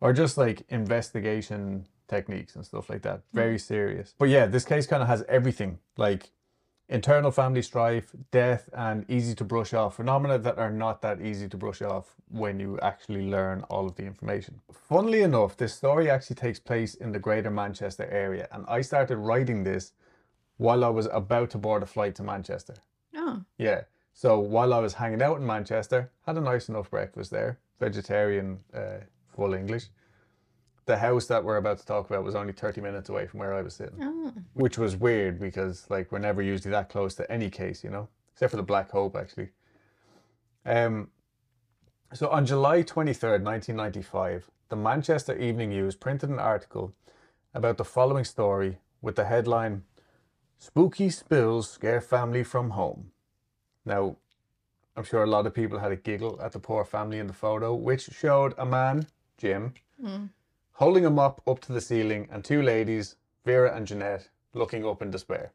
or 0.00 0.12
just 0.12 0.36
like 0.36 0.62
investigation 0.68 1.86
techniques 2.14 2.52
and 2.56 2.64
stuff 2.70 2.86
like 2.92 3.02
that 3.08 3.18
very 3.42 3.58
serious 3.58 4.14
but 4.22 4.28
yeah 4.36 4.44
this 4.54 4.64
case 4.72 4.86
kind 4.92 5.02
of 5.04 5.08
has 5.08 5.22
everything 5.38 5.78
like 5.96 6.22
internal 6.92 7.30
family 7.30 7.62
strife, 7.62 8.14
death, 8.30 8.68
and 8.74 9.06
easy 9.08 9.34
to 9.34 9.44
brush 9.44 9.72
off 9.72 9.96
phenomena 9.96 10.38
that 10.38 10.58
are 10.58 10.70
not 10.70 11.00
that 11.00 11.20
easy 11.20 11.48
to 11.48 11.56
brush 11.56 11.80
off 11.80 12.14
when 12.28 12.60
you 12.60 12.78
actually 12.80 13.24
learn 13.30 13.62
all 13.70 13.86
of 13.86 13.94
the 13.96 14.04
information. 14.04 14.60
Funnily 14.88 15.22
enough, 15.22 15.56
this 15.56 15.74
story 15.74 16.10
actually 16.10 16.36
takes 16.36 16.60
place 16.60 16.94
in 16.94 17.12
the 17.12 17.18
greater 17.18 17.50
Manchester 17.50 18.06
area, 18.10 18.46
and 18.52 18.64
I 18.68 18.82
started 18.82 19.16
writing 19.16 19.64
this 19.64 19.92
while 20.58 20.84
I 20.84 20.88
was 20.88 21.08
about 21.12 21.50
to 21.50 21.58
board 21.58 21.82
a 21.82 21.86
flight 21.86 22.14
to 22.16 22.22
Manchester. 22.22 22.74
Oh, 23.16 23.42
Yeah. 23.58 23.82
So 24.14 24.38
while 24.38 24.74
I 24.74 24.78
was 24.78 24.94
hanging 24.94 25.22
out 25.22 25.38
in 25.38 25.46
Manchester, 25.46 26.10
had 26.26 26.36
a 26.36 26.40
nice 26.40 26.68
enough 26.68 26.90
breakfast 26.90 27.30
there, 27.30 27.58
vegetarian, 27.80 28.60
uh, 28.74 28.98
full 29.34 29.54
English. 29.54 29.86
The 30.84 30.96
house 30.96 31.26
that 31.26 31.44
we're 31.44 31.58
about 31.58 31.78
to 31.78 31.86
talk 31.86 32.10
about 32.10 32.24
was 32.24 32.34
only 32.34 32.52
30 32.52 32.80
minutes 32.80 33.08
away 33.08 33.26
from 33.26 33.40
where 33.40 33.54
I 33.54 33.62
was 33.62 33.74
sitting, 33.74 33.98
oh. 34.00 34.32
which 34.54 34.78
was 34.78 34.96
weird 34.96 35.38
because 35.38 35.86
like 35.88 36.10
we're 36.10 36.18
never 36.18 36.42
usually 36.42 36.72
that 36.72 36.88
close 36.88 37.14
to 37.16 37.30
any 37.30 37.50
case, 37.50 37.84
you 37.84 37.90
know, 37.90 38.08
except 38.32 38.50
for 38.50 38.56
the 38.56 38.62
Black 38.62 38.90
Hope 38.90 39.16
actually. 39.16 39.50
Um, 40.66 41.08
so 42.12 42.28
on 42.28 42.46
July 42.46 42.82
23rd, 42.82 43.42
1995, 43.42 44.50
the 44.68 44.76
Manchester 44.76 45.36
Evening 45.36 45.70
News 45.70 45.94
printed 45.94 46.30
an 46.30 46.38
article 46.38 46.92
about 47.54 47.76
the 47.78 47.84
following 47.84 48.24
story 48.24 48.78
with 49.00 49.16
the 49.16 49.24
headline 49.24 49.84
Spooky 50.58 51.10
Spills 51.10 51.70
Scare 51.70 52.00
Family 52.00 52.42
from 52.42 52.70
Home. 52.70 53.10
Now, 53.84 54.16
I'm 54.96 55.04
sure 55.04 55.22
a 55.22 55.26
lot 55.26 55.46
of 55.46 55.54
people 55.54 55.78
had 55.78 55.92
a 55.92 55.96
giggle 55.96 56.40
at 56.42 56.52
the 56.52 56.58
poor 56.58 56.84
family 56.84 57.18
in 57.18 57.26
the 57.26 57.32
photo, 57.32 57.74
which 57.74 58.10
showed 58.12 58.54
a 58.58 58.66
man, 58.66 59.06
Jim, 59.38 59.74
Mm. 60.02 60.30
Holding 60.72 61.04
a 61.06 61.10
mop 61.10 61.40
up 61.46 61.60
to 61.60 61.72
the 61.72 61.80
ceiling 61.80 62.28
and 62.30 62.44
two 62.44 62.62
ladies, 62.62 63.16
Vera 63.44 63.74
and 63.76 63.86
Jeanette, 63.86 64.28
looking 64.54 64.84
up 64.86 65.02
in 65.02 65.10
despair. 65.10 65.52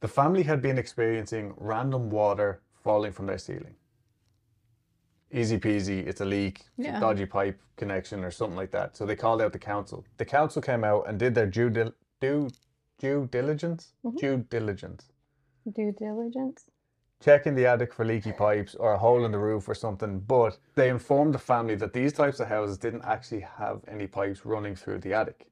The 0.00 0.08
family 0.08 0.42
had 0.44 0.62
been 0.62 0.78
experiencing 0.78 1.54
random 1.56 2.10
water 2.10 2.60
falling 2.84 3.12
from 3.12 3.26
their 3.26 3.38
ceiling. 3.38 3.74
Easy 5.32 5.58
peasy, 5.58 6.06
it's 6.06 6.20
a 6.20 6.24
leak, 6.24 6.60
it's 6.78 6.88
a 6.88 6.92
Yeah. 6.92 7.00
dodgy 7.00 7.26
pipe 7.26 7.60
connection 7.76 8.24
or 8.24 8.30
something 8.30 8.56
like 8.56 8.70
that. 8.70 8.96
So 8.96 9.04
they 9.04 9.16
called 9.16 9.42
out 9.42 9.52
the 9.52 9.58
council. 9.58 10.04
The 10.16 10.24
council 10.24 10.62
came 10.62 10.84
out 10.84 11.06
and 11.08 11.18
did 11.18 11.34
their 11.34 11.46
due, 11.46 11.68
dil- 11.68 11.94
due, 12.20 12.48
due 12.98 13.26
diligence? 13.30 13.92
Mm-hmm. 14.04 14.16
Due 14.16 14.36
diligence. 14.48 15.10
Due 15.70 15.92
diligence. 15.92 16.67
Checking 17.20 17.54
the 17.54 17.66
attic 17.66 17.92
for 17.92 18.04
leaky 18.04 18.32
pipes 18.32 18.74
or 18.76 18.92
a 18.92 18.98
hole 18.98 19.24
in 19.24 19.32
the 19.32 19.38
roof 19.38 19.68
or 19.68 19.74
something, 19.74 20.20
but 20.20 20.58
they 20.74 20.88
informed 20.88 21.34
the 21.34 21.38
family 21.38 21.74
that 21.74 21.92
these 21.92 22.12
types 22.12 22.38
of 22.40 22.48
houses 22.48 22.78
didn't 22.78 23.04
actually 23.04 23.40
have 23.40 23.80
any 23.88 24.06
pipes 24.06 24.44
running 24.46 24.76
through 24.76 24.98
the 25.00 25.12
attic. 25.12 25.46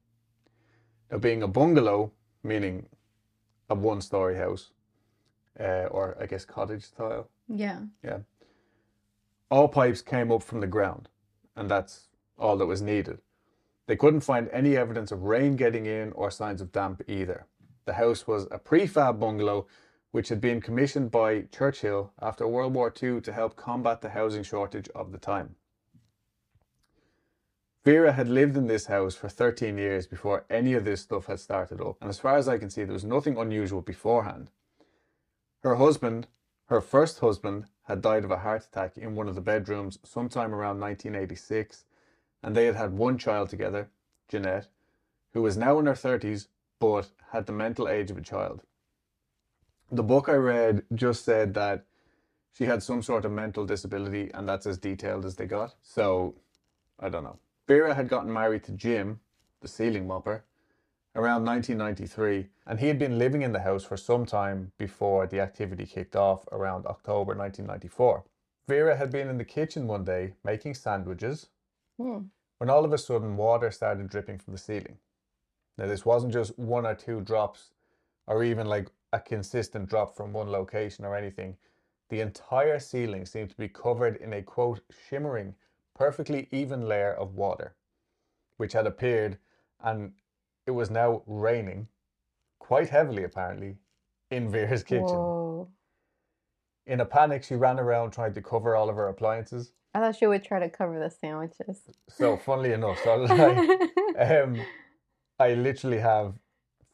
Now, 1.11 1.17
being 1.17 1.43
a 1.43 1.47
bungalow, 1.47 2.11
meaning 2.43 2.87
a 3.69 3.75
one 3.75 4.01
story 4.01 4.37
house, 4.37 4.71
uh, 5.59 5.87
or 5.91 6.15
I 6.19 6.25
guess 6.25 6.45
cottage 6.45 6.83
style, 6.83 7.29
Yeah. 8.03 8.19
all 9.49 9.67
pipes 9.67 10.01
came 10.01 10.31
up 10.31 10.43
from 10.43 10.59
the 10.61 10.67
ground, 10.67 11.09
and 11.55 11.69
that's 11.69 12.07
all 12.37 12.57
that 12.57 12.65
was 12.65 12.81
needed. 12.81 13.19
They 13.87 13.95
couldn't 13.95 14.21
find 14.21 14.49
any 14.51 14.75
evidence 14.75 15.11
of 15.11 15.23
rain 15.23 15.55
getting 15.55 15.85
in 15.85 16.11
or 16.13 16.29
signs 16.29 16.61
of 16.61 16.71
damp 16.71 17.01
either. 17.07 17.45
The 17.85 17.93
house 17.93 18.27
was 18.27 18.45
a 18.51 18.59
prefab 18.59 19.19
bungalow 19.19 19.67
which 20.11 20.29
had 20.29 20.41
been 20.41 20.61
commissioned 20.61 21.11
by 21.11 21.41
Churchill 21.51 22.11
after 22.21 22.47
World 22.47 22.73
War 22.73 22.93
II 23.01 23.21
to 23.21 23.33
help 23.33 23.55
combat 23.55 24.01
the 24.01 24.09
housing 24.09 24.43
shortage 24.43 24.89
of 24.95 25.11
the 25.11 25.17
time. 25.17 25.55
Vera 27.83 28.11
had 28.11 28.27
lived 28.27 28.57
in 28.57 28.67
this 28.67 28.87
house 28.87 29.15
for 29.15 29.29
13 29.29 29.77
years 29.77 30.07
before 30.07 30.45
any 30.49 30.73
of 30.73 30.83
this 30.83 31.01
stuff 31.01 31.27
had 31.27 31.39
started 31.39 31.79
up, 31.79 31.95
and 32.01 32.09
as 32.09 32.19
far 32.19 32.35
as 32.35 32.47
I 32.47 32.57
can 32.57 32.69
see, 32.69 32.83
there 32.83 32.93
was 32.93 33.05
nothing 33.05 33.37
unusual 33.37 33.81
beforehand. 33.81 34.51
Her 35.63 35.75
husband, 35.75 36.27
her 36.65 36.81
first 36.81 37.19
husband, 37.19 37.65
had 37.83 38.01
died 38.01 38.25
of 38.25 38.31
a 38.31 38.39
heart 38.39 38.65
attack 38.65 38.97
in 38.97 39.15
one 39.15 39.29
of 39.29 39.35
the 39.35 39.41
bedrooms 39.41 39.99
sometime 40.03 40.53
around 40.53 40.81
1986, 40.81 41.85
and 42.43 42.55
they 42.55 42.65
had 42.65 42.75
had 42.75 42.97
one 42.97 43.17
child 43.17 43.49
together, 43.49 43.89
Jeanette, 44.27 44.67
who 45.31 45.41
was 45.41 45.55
now 45.55 45.79
in 45.79 45.85
her 45.85 45.93
30s 45.93 46.47
but 46.79 47.09
had 47.31 47.45
the 47.45 47.53
mental 47.53 47.87
age 47.87 48.11
of 48.11 48.17
a 48.17 48.21
child. 48.21 48.63
The 49.91 50.03
book 50.03 50.27
I 50.29 50.35
read 50.35 50.83
just 50.93 51.23
said 51.23 51.53
that 51.53 51.85
she 52.53 52.65
had 52.65 52.83
some 52.83 53.01
sort 53.01 53.23
of 53.25 53.31
mental 53.31 53.65
disability, 53.65 54.31
and 54.33 54.47
that's 54.47 54.65
as 54.65 54.77
detailed 54.77 55.25
as 55.25 55.35
they 55.35 55.45
got. 55.45 55.75
So, 55.81 56.35
I 56.99 57.09
don't 57.09 57.23
know. 57.23 57.37
Vera 57.67 57.93
had 57.93 58.09
gotten 58.09 58.31
married 58.31 58.63
to 58.65 58.71
Jim, 58.71 59.19
the 59.61 59.67
ceiling 59.67 60.07
mopper, 60.07 60.41
around 61.15 61.45
1993, 61.45 62.47
and 62.65 62.79
he 62.79 62.87
had 62.87 62.99
been 62.99 63.17
living 63.17 63.41
in 63.43 63.51
the 63.53 63.59
house 63.61 63.83
for 63.83 63.97
some 63.97 64.25
time 64.25 64.71
before 64.77 65.27
the 65.27 65.39
activity 65.39 65.85
kicked 65.85 66.15
off 66.15 66.45
around 66.51 66.85
October 66.85 67.35
1994. 67.35 68.23
Vera 68.67 68.95
had 68.97 69.11
been 69.11 69.29
in 69.29 69.37
the 69.37 69.45
kitchen 69.45 69.87
one 69.87 70.03
day 70.03 70.33
making 70.43 70.73
sandwiches 70.73 71.47
Hmm. 71.97 72.25
when 72.59 72.69
all 72.69 72.85
of 72.85 72.93
a 72.93 72.97
sudden 72.97 73.37
water 73.37 73.71
started 73.71 74.09
dripping 74.09 74.37
from 74.37 74.53
the 74.53 74.59
ceiling. 74.59 74.97
Now, 75.77 75.87
this 75.87 76.05
wasn't 76.05 76.33
just 76.33 76.57
one 76.59 76.85
or 76.85 76.95
two 76.95 77.21
drops 77.21 77.71
or 78.27 78.43
even 78.43 78.67
like 78.67 78.89
a 79.17 79.21
consistent 79.21 79.89
drop 79.89 80.15
from 80.15 80.33
one 80.33 80.49
location 80.49 81.05
or 81.05 81.15
anything. 81.15 81.57
The 82.09 82.21
entire 82.21 82.79
ceiling 82.79 83.25
seemed 83.25 83.49
to 83.49 83.57
be 83.57 83.67
covered 83.67 84.15
in 84.17 84.33
a 84.33 84.41
quote, 84.41 84.79
shimmering, 85.09 85.55
perfectly 85.95 86.47
even 86.51 86.87
layer 86.87 87.13
of 87.13 87.33
water, 87.33 87.75
which 88.57 88.73
had 88.73 88.87
appeared 88.87 89.37
and 89.83 90.11
it 90.65 90.71
was 90.71 90.89
now 90.89 91.23
raining 91.25 91.87
quite 92.59 92.89
heavily, 92.89 93.23
apparently, 93.23 93.75
in 94.31 94.49
Vera's 94.49 94.83
kitchen. 94.83 95.05
Whoa. 95.05 95.69
In 96.85 97.01
a 97.01 97.05
panic, 97.05 97.43
she 97.43 97.55
ran 97.55 97.79
around 97.79 98.11
trying 98.11 98.33
to 98.33 98.41
cover 98.41 98.75
all 98.75 98.89
of 98.89 98.95
her 98.95 99.09
appliances. 99.09 99.73
I 99.93 99.99
thought 99.99 100.15
she 100.15 100.27
would 100.27 100.43
try 100.43 100.59
to 100.59 100.69
cover 100.69 100.99
the 100.99 101.09
sandwiches. 101.09 101.81
So, 102.09 102.37
funnily 102.37 102.73
enough, 102.73 102.99
so 103.03 103.25
I. 103.29 104.41
um, 104.41 104.59
I 105.39 105.53
literally 105.53 105.99
have, 105.99 106.33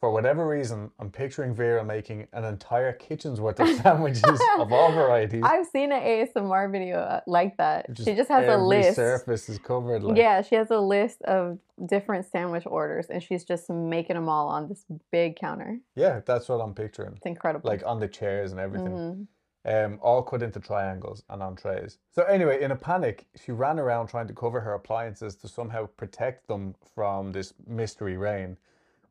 for 0.04 0.10
whatever 0.10 0.46
reason, 0.46 0.90
I'm 0.98 1.10
picturing 1.10 1.54
Vera 1.54 1.82
making 1.82 2.28
an 2.34 2.44
entire 2.44 2.92
kitchen's 2.92 3.40
worth 3.40 3.58
of 3.58 3.68
sandwiches 3.82 4.38
of 4.58 4.70
all 4.70 4.92
varieties. 4.92 5.40
I've 5.42 5.66
seen 5.66 5.92
an 5.92 6.02
ASMR 6.02 6.70
video 6.70 6.98
uh, 6.98 7.20
like 7.26 7.56
that. 7.56 7.86
she 7.96 8.14
just 8.14 8.28
has 8.28 8.46
a 8.46 8.58
list. 8.58 8.96
surface 8.96 9.48
is 9.48 9.58
covered. 9.58 10.02
Like, 10.02 10.18
Yeah, 10.18 10.42
she 10.42 10.56
has 10.56 10.70
a 10.70 10.78
list 10.78 11.22
of 11.22 11.58
different 11.86 12.26
sandwich 12.26 12.64
orders 12.66 13.06
and 13.06 13.22
she's 13.22 13.44
just 13.44 13.70
making 13.70 14.16
them 14.16 14.28
all 14.28 14.48
on 14.48 14.68
this 14.68 14.84
big 15.10 15.36
counter. 15.36 15.78
yeah, 15.94 16.20
that's 16.26 16.50
what 16.50 16.56
I'm 16.56 16.74
picturing. 16.74 17.14
It's 17.16 17.24
incredible. 17.24 17.70
Like 17.70 17.82
on 17.86 17.98
the 17.98 18.08
chairs 18.08 18.50
and 18.52 18.60
everything. 18.60 19.26
Mhm. 19.64 19.86
um, 19.86 19.98
all 20.02 20.22
cut 20.22 20.42
into 20.42 20.60
triangles 20.60 21.22
and 21.30 21.42
on 21.42 21.56
trays. 21.56 21.96
So 22.10 22.24
anyway, 22.24 22.62
in 22.62 22.72
a 22.72 22.76
panic, 22.76 23.24
she 23.42 23.52
ran 23.52 23.78
around 23.78 24.08
trying 24.08 24.26
to 24.26 24.34
cover 24.34 24.60
her 24.60 24.74
appliances 24.74 25.34
to 25.36 25.48
somehow 25.48 25.86
protect 25.86 26.46
them 26.46 26.74
from 26.94 27.32
this 27.32 27.54
mystery 27.66 28.18
rain. 28.18 28.58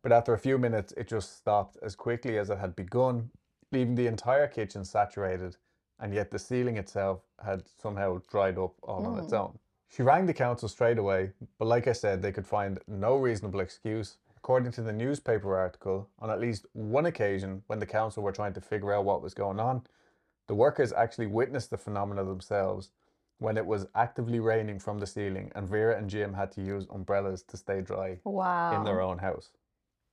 But 0.03 0.11
after 0.11 0.33
a 0.33 0.37
few 0.37 0.57
minutes, 0.57 0.93
it 0.97 1.07
just 1.07 1.37
stopped 1.37 1.77
as 1.81 1.95
quickly 1.95 2.37
as 2.37 2.49
it 2.49 2.59
had 2.59 2.75
begun, 2.75 3.31
leaving 3.71 3.95
the 3.95 4.07
entire 4.07 4.47
kitchen 4.47 4.83
saturated, 4.83 5.55
and 5.99 6.13
yet 6.13 6.29
the 6.29 6.37
ceiling 6.37 6.77
itself 6.77 7.21
had 7.43 7.63
somehow 7.81 8.21
dried 8.29 8.57
up 8.57 8.73
all 8.83 9.07
on 9.07 9.17
its 9.17 9.31
mm. 9.31 9.39
own. 9.39 9.59
She 9.87 10.03
rang 10.03 10.25
the 10.25 10.33
council 10.33 10.67
straight 10.67 10.97
away, 10.97 11.31
but 11.57 11.67
like 11.67 11.87
I 11.87 11.93
said, 11.93 12.21
they 12.21 12.33
could 12.33 12.45
find 12.45 12.79
no 12.87 13.15
reasonable 13.15 13.61
excuse. 13.61 14.17
According 14.35 14.73
to 14.73 14.81
the 14.81 14.91
newspaper 14.91 15.55
article, 15.55 16.09
on 16.19 16.29
at 16.29 16.41
least 16.41 16.65
one 16.73 17.05
occasion 17.05 17.63
when 17.67 17.79
the 17.79 17.85
council 17.85 18.23
were 18.23 18.33
trying 18.33 18.53
to 18.53 18.61
figure 18.61 18.91
out 18.91 19.05
what 19.05 19.21
was 19.21 19.33
going 19.33 19.59
on, 19.59 19.83
the 20.47 20.55
workers 20.55 20.91
actually 20.91 21.27
witnessed 21.27 21.69
the 21.69 21.77
phenomena 21.77 22.25
themselves 22.25 22.89
when 23.37 23.55
it 23.55 23.65
was 23.65 23.87
actively 23.95 24.41
raining 24.41 24.79
from 24.79 24.99
the 24.99 25.07
ceiling 25.07 25.49
and 25.55 25.69
Vera 25.69 25.97
and 25.97 26.09
Jim 26.09 26.33
had 26.33 26.51
to 26.51 26.61
use 26.61 26.87
umbrellas 26.93 27.43
to 27.43 27.55
stay 27.55 27.79
dry 27.79 28.19
Wow. 28.25 28.75
in 28.75 28.83
their 28.83 28.99
own 28.99 29.19
house. 29.19 29.51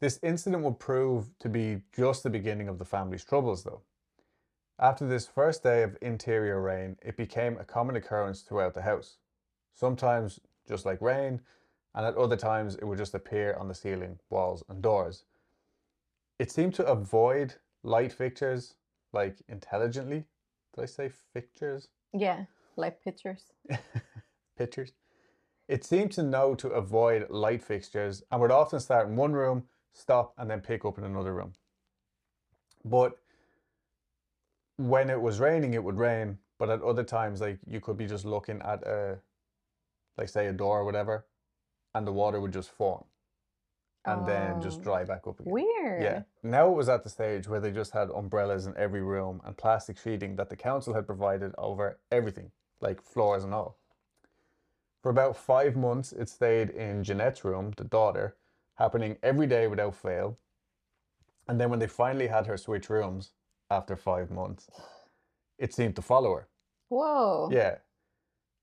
This 0.00 0.18
incident 0.22 0.64
would 0.64 0.78
prove 0.78 1.30
to 1.40 1.48
be 1.48 1.82
just 1.92 2.22
the 2.22 2.30
beginning 2.30 2.68
of 2.68 2.78
the 2.78 2.84
family's 2.84 3.24
troubles, 3.24 3.64
though. 3.64 3.82
After 4.78 5.06
this 5.06 5.26
first 5.26 5.62
day 5.62 5.82
of 5.82 5.98
interior 6.00 6.60
rain, 6.62 6.96
it 7.02 7.18
became 7.18 7.58
a 7.58 7.64
common 7.64 7.96
occurrence 7.96 8.40
throughout 8.40 8.72
the 8.72 8.82
house. 8.82 9.18
Sometimes 9.74 10.40
just 10.66 10.86
like 10.86 11.02
rain, 11.02 11.42
and 11.94 12.06
at 12.06 12.16
other 12.16 12.36
times 12.36 12.76
it 12.76 12.84
would 12.84 12.96
just 12.96 13.14
appear 13.14 13.54
on 13.54 13.68
the 13.68 13.74
ceiling, 13.74 14.18
walls, 14.30 14.64
and 14.70 14.80
doors. 14.80 15.24
It 16.38 16.50
seemed 16.50 16.74
to 16.76 16.86
avoid 16.86 17.54
light 17.82 18.12
fixtures 18.12 18.74
like 19.12 19.36
intelligently. 19.48 20.24
Did 20.74 20.82
I 20.82 20.86
say 20.86 21.10
fixtures? 21.34 21.88
Yeah, 22.14 22.44
like 22.76 23.02
pictures. 23.02 23.52
pictures. 24.56 24.92
It 25.68 25.84
seemed 25.84 26.12
to 26.12 26.22
know 26.22 26.54
to 26.54 26.68
avoid 26.68 27.28
light 27.28 27.62
fixtures 27.62 28.22
and 28.30 28.40
would 28.40 28.50
often 28.50 28.80
start 28.80 29.08
in 29.08 29.16
one 29.16 29.34
room, 29.34 29.64
stop, 29.92 30.34
and 30.38 30.50
then 30.50 30.60
pick 30.60 30.84
up 30.84 30.98
in 30.98 31.04
another 31.04 31.34
room. 31.34 31.52
But 32.84 33.18
when 34.76 35.10
it 35.10 35.20
was 35.20 35.40
raining, 35.40 35.74
it 35.74 35.84
would 35.84 35.98
rain. 35.98 36.38
But 36.58 36.70
at 36.70 36.82
other 36.82 37.04
times, 37.04 37.40
like 37.40 37.58
you 37.66 37.80
could 37.80 37.96
be 37.96 38.06
just 38.06 38.24
looking 38.24 38.60
at 38.62 38.82
a, 38.86 39.18
like 40.18 40.28
say 40.28 40.46
a 40.46 40.52
door 40.52 40.80
or 40.80 40.84
whatever, 40.84 41.26
and 41.94 42.06
the 42.06 42.12
water 42.12 42.40
would 42.40 42.52
just 42.52 42.70
form. 42.70 43.04
and 44.06 44.24
then 44.26 44.62
just 44.62 44.80
Oh. 44.80 44.82
dry 44.82 45.04
back 45.04 45.26
up 45.26 45.38
again. 45.40 45.52
Weird. 45.52 46.02
Yeah. 46.02 46.22
Now 46.42 46.70
it 46.70 46.74
was 46.74 46.88
at 46.88 47.04
the 47.04 47.10
stage 47.10 47.46
where 47.46 47.60
they 47.60 47.70
just 47.70 47.92
had 47.92 48.08
umbrellas 48.08 48.66
in 48.66 48.74
every 48.78 49.02
room 49.02 49.42
and 49.44 49.54
plastic 49.54 49.98
sheeting 49.98 50.36
that 50.36 50.48
the 50.48 50.56
council 50.56 50.94
had 50.94 51.04
provided 51.04 51.54
over 51.58 51.98
everything, 52.10 52.50
like 52.80 53.02
floors 53.02 53.44
and 53.44 53.52
all. 53.52 53.76
For 55.02 55.10
about 55.10 55.36
five 55.36 55.76
months, 55.76 56.12
it 56.14 56.30
stayed 56.30 56.70
in 56.70 57.04
Jeanette's 57.04 57.44
room, 57.44 57.72
the 57.76 57.84
daughter, 57.84 58.36
happening 58.80 59.16
every 59.22 59.46
day 59.46 59.66
without 59.66 59.94
fail. 59.94 60.38
And 61.48 61.60
then 61.60 61.70
when 61.70 61.78
they 61.78 61.86
finally 61.86 62.26
had 62.26 62.46
her 62.46 62.56
switch 62.56 62.88
rooms 62.88 63.32
after 63.70 63.94
five 63.96 64.30
months, 64.30 64.70
it 65.58 65.74
seemed 65.74 65.96
to 65.96 66.02
follow 66.02 66.34
her. 66.34 66.48
Whoa. 66.88 67.50
Yeah. 67.52 67.76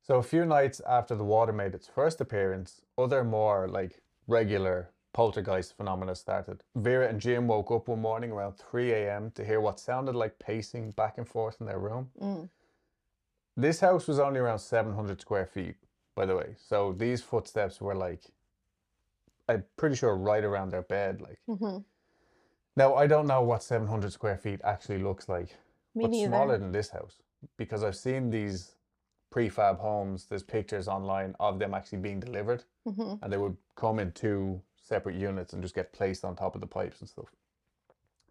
So 0.01 0.15
a 0.17 0.23
few 0.23 0.45
nights 0.45 0.81
after 0.87 1.15
the 1.15 1.23
water 1.23 1.53
made 1.53 1.75
its 1.75 1.87
first 1.87 2.19
appearance, 2.21 2.81
other 2.97 3.23
more 3.23 3.67
like 3.67 4.01
regular 4.27 4.89
poltergeist 5.13 5.75
phenomena 5.77 6.15
started. 6.15 6.63
Vera 6.75 7.07
and 7.07 7.19
Jim 7.19 7.47
woke 7.47 7.71
up 7.71 7.87
one 7.87 8.01
morning 8.01 8.31
around 8.31 8.53
3 8.53 8.91
a.m. 8.93 9.31
to 9.31 9.45
hear 9.45 9.61
what 9.61 9.79
sounded 9.79 10.15
like 10.15 10.39
pacing 10.39 10.91
back 10.91 11.17
and 11.17 11.27
forth 11.27 11.57
in 11.59 11.65
their 11.65 11.79
room. 11.79 12.09
Mm. 12.21 12.49
This 13.55 13.79
house 13.79 14.07
was 14.07 14.19
only 14.19 14.39
around 14.39 14.59
700 14.59 15.19
square 15.19 15.45
feet, 15.45 15.75
by 16.15 16.25
the 16.25 16.35
way. 16.35 16.55
So 16.57 16.93
these 16.97 17.21
footsteps 17.21 17.81
were 17.81 17.95
like, 17.95 18.21
I'm 19.49 19.63
pretty 19.77 19.95
sure 19.95 20.15
right 20.15 20.43
around 20.43 20.71
their 20.71 20.81
bed. 20.83 21.21
Like 21.21 21.39
hmm 21.47 21.77
now, 22.75 22.95
I 22.95 23.07
don't 23.07 23.27
know 23.27 23.41
what 23.41 23.63
700 23.63 24.11
square 24.13 24.37
feet 24.37 24.61
actually 24.63 24.99
looks 24.99 25.27
like 25.27 25.57
Me 25.95 26.03
but 26.03 26.11
neither. 26.11 26.27
smaller 26.29 26.57
than 26.57 26.71
this 26.71 26.89
house 26.89 27.21
because 27.57 27.83
I've 27.83 27.95
seen 27.95 28.29
these 28.29 28.75
prefab 29.31 29.79
homes. 29.79 30.25
There's 30.25 30.43
pictures 30.43 30.87
online 30.87 31.35
of 31.39 31.59
them 31.59 31.73
actually 31.73 31.99
being 31.99 32.19
delivered, 32.19 32.63
hmm 32.85 33.15
and 33.21 33.31
they 33.33 33.37
would 33.37 33.57
come 33.75 33.99
in 33.99 34.11
two 34.11 34.61
separate 34.79 35.15
units 35.15 35.53
and 35.53 35.61
just 35.61 35.75
get 35.75 35.91
placed 35.93 36.23
on 36.23 36.35
top 36.35 36.55
of 36.55 36.61
the 36.61 36.67
pipes 36.67 36.99
and 37.01 37.09
stuff. 37.09 37.33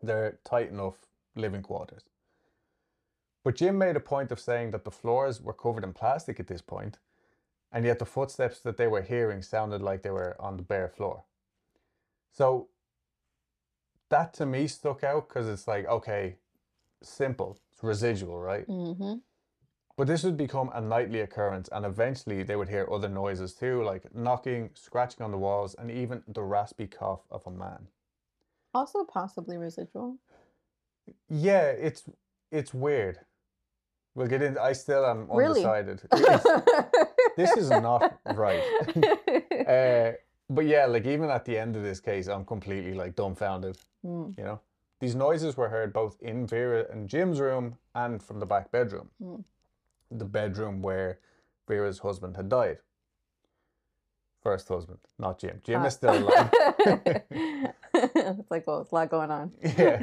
They're 0.03 0.39
tight 0.45 0.71
enough 0.71 0.97
living 1.35 1.63
quarters. 1.63 2.05
But 3.45 3.57
Jim 3.57 3.79
made 3.79 3.97
a 3.97 4.01
point 4.01 4.33
of 4.33 4.41
saying 4.41 4.73
that 4.73 4.85
the 4.85 4.91
floors 4.91 5.41
were 5.41 5.53
covered 5.55 5.85
in 5.85 5.93
plastic 5.93 6.41
at 6.41 6.47
this 6.49 6.63
point, 6.63 6.99
and 7.73 7.85
yet 7.85 7.99
the 7.99 8.07
footsteps 8.07 8.61
that 8.61 8.77
they 8.77 8.87
were 8.87 9.03
hearing 9.03 9.43
sounded 9.43 9.83
like 9.83 10.03
they 10.03 10.11
were 10.11 10.37
on 10.41 10.57
the 10.57 10.63
bare 10.63 10.89
floor. 10.89 11.25
So 12.33 12.69
that 14.11 14.33
to 14.35 14.47
me 14.47 14.67
stuck 14.69 15.05
out 15.05 15.29
because 15.29 15.49
it's 15.49 15.67
like, 15.69 15.87
okay, 15.87 16.37
simple, 17.03 17.59
it's 17.73 17.83
residual, 17.83 18.41
right? 18.41 18.67
hmm 18.67 19.15
But 19.97 20.07
this 20.07 20.25
would 20.25 20.37
become 20.37 20.71
a 20.75 20.81
nightly 20.81 21.21
occurrence, 21.21 21.69
and 21.73 21.85
eventually 21.85 22.43
they 22.43 22.57
would 22.57 22.69
hear 22.69 22.89
other 22.91 23.09
noises 23.09 23.55
too, 23.55 23.83
like 23.83 24.15
knocking, 24.15 24.71
scratching 24.75 25.25
on 25.25 25.31
the 25.33 25.39
walls, 25.39 25.75
and 25.75 25.91
even 25.91 26.23
the 26.29 26.43
raspy 26.43 26.87
cough 26.87 27.23
of 27.31 27.47
a 27.47 27.51
man. 27.51 27.89
Also, 28.75 29.05
possibly 29.05 29.57
residual. 29.59 30.19
Yeah, 31.29 31.69
it's 31.69 32.05
it's 32.51 32.75
weird. 32.75 33.21
We'll 34.17 34.27
get 34.29 34.43
in. 34.43 34.57
I 34.59 34.73
still 34.73 35.05
am 35.07 35.29
Really? 35.31 35.63
undecided. 35.63 36.01
It's- 36.13 36.47
this 37.37 37.55
is 37.57 37.69
not 37.71 38.19
right. 38.35 38.63
uh, 39.69 40.13
but 40.49 40.65
yeah, 40.67 40.87
like 40.87 41.05
even 41.07 41.29
at 41.31 41.45
the 41.45 41.57
end 41.59 41.77
of 41.77 41.83
this 41.83 42.01
case, 42.01 42.27
I'm 42.27 42.45
completely 42.47 42.95
like 42.95 43.15
dumbfounded. 43.15 43.77
Mm. 44.05 44.37
You 44.39 44.45
know, 44.45 44.61
these 45.01 45.15
noises 45.15 45.57
were 45.59 45.69
heard 45.69 45.93
both 45.93 46.17
in 46.23 46.47
Vera 46.47 46.87
and 46.91 47.09
Jim's 47.11 47.41
room 47.41 47.77
and 47.95 48.23
from 48.23 48.41
the 48.41 48.47
back 48.47 48.73
bedroom, 48.73 49.11
Mm. 49.23 49.45
the 50.11 50.25
bedroom 50.25 50.81
where 50.81 51.19
Vera's 51.69 51.99
husband 51.99 52.37
had 52.37 52.49
died. 52.49 52.79
First 54.43 54.69
husband, 54.69 54.99
not 55.19 55.39
Jim. 55.41 55.61
Jim 55.63 55.83
Ah. 55.83 55.87
is 55.87 55.95
still 55.95 56.17
alive. 56.17 56.51
it's 57.95 58.51
like, 58.51 58.67
well, 58.67 58.81
it's 58.81 58.93
a 58.93 58.95
lot 58.95 59.11
going 59.11 59.31
on. 59.31 59.51
Yeah. 59.61 59.99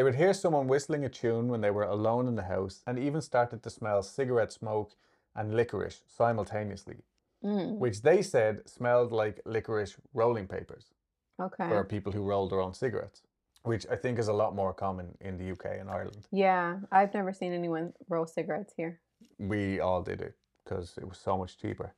They 0.00 0.04
would 0.04 0.14
hear 0.14 0.32
someone 0.32 0.66
whistling 0.66 1.04
a 1.04 1.10
tune 1.10 1.48
when 1.48 1.60
they 1.60 1.70
were 1.70 1.82
alone 1.82 2.26
in 2.26 2.34
the 2.34 2.44
house 2.44 2.80
and 2.86 2.98
even 2.98 3.20
started 3.20 3.62
to 3.62 3.68
smell 3.68 4.02
cigarette 4.02 4.50
smoke 4.50 4.96
and 5.36 5.54
licorice 5.54 6.00
simultaneously, 6.06 7.02
Mm, 7.44 7.76
which 7.76 8.00
they 8.00 8.22
said 8.22 8.66
smelled 8.66 9.12
like 9.12 9.42
licorice 9.44 9.96
rolling 10.14 10.46
papers 10.46 10.94
okay. 11.38 11.68
for 11.68 11.84
people 11.84 12.12
who 12.12 12.22
rolled 12.22 12.50
their 12.50 12.62
own 12.62 12.72
cigarettes, 12.72 13.20
which 13.64 13.86
I 13.90 13.96
think 13.96 14.18
is 14.18 14.28
a 14.28 14.32
lot 14.32 14.54
more 14.54 14.72
common 14.72 15.18
in 15.20 15.36
the 15.36 15.50
UK 15.50 15.78
and 15.78 15.90
Ireland. 15.90 16.26
Yeah, 16.32 16.78
I've 16.90 17.12
never 17.12 17.34
seen 17.34 17.52
anyone 17.52 17.92
roll 18.08 18.26
cigarettes 18.26 18.72
here. 18.74 19.00
We 19.38 19.80
all 19.80 20.02
did 20.02 20.22
it 20.22 20.34
because 20.64 20.96
it 20.96 21.06
was 21.06 21.18
so 21.18 21.36
much 21.36 21.58
cheaper. 21.58 21.92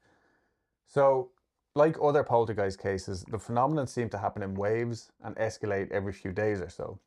So, 0.88 1.30
like 1.76 1.96
other 2.02 2.24
poltergeist 2.24 2.80
cases, 2.80 3.24
the 3.30 3.38
phenomenon 3.38 3.86
seemed 3.86 4.10
to 4.10 4.18
happen 4.18 4.42
in 4.42 4.56
waves 4.56 5.12
and 5.22 5.36
escalate 5.36 5.92
every 5.92 6.12
few 6.12 6.32
days 6.32 6.60
or 6.60 6.68
so. 6.68 6.98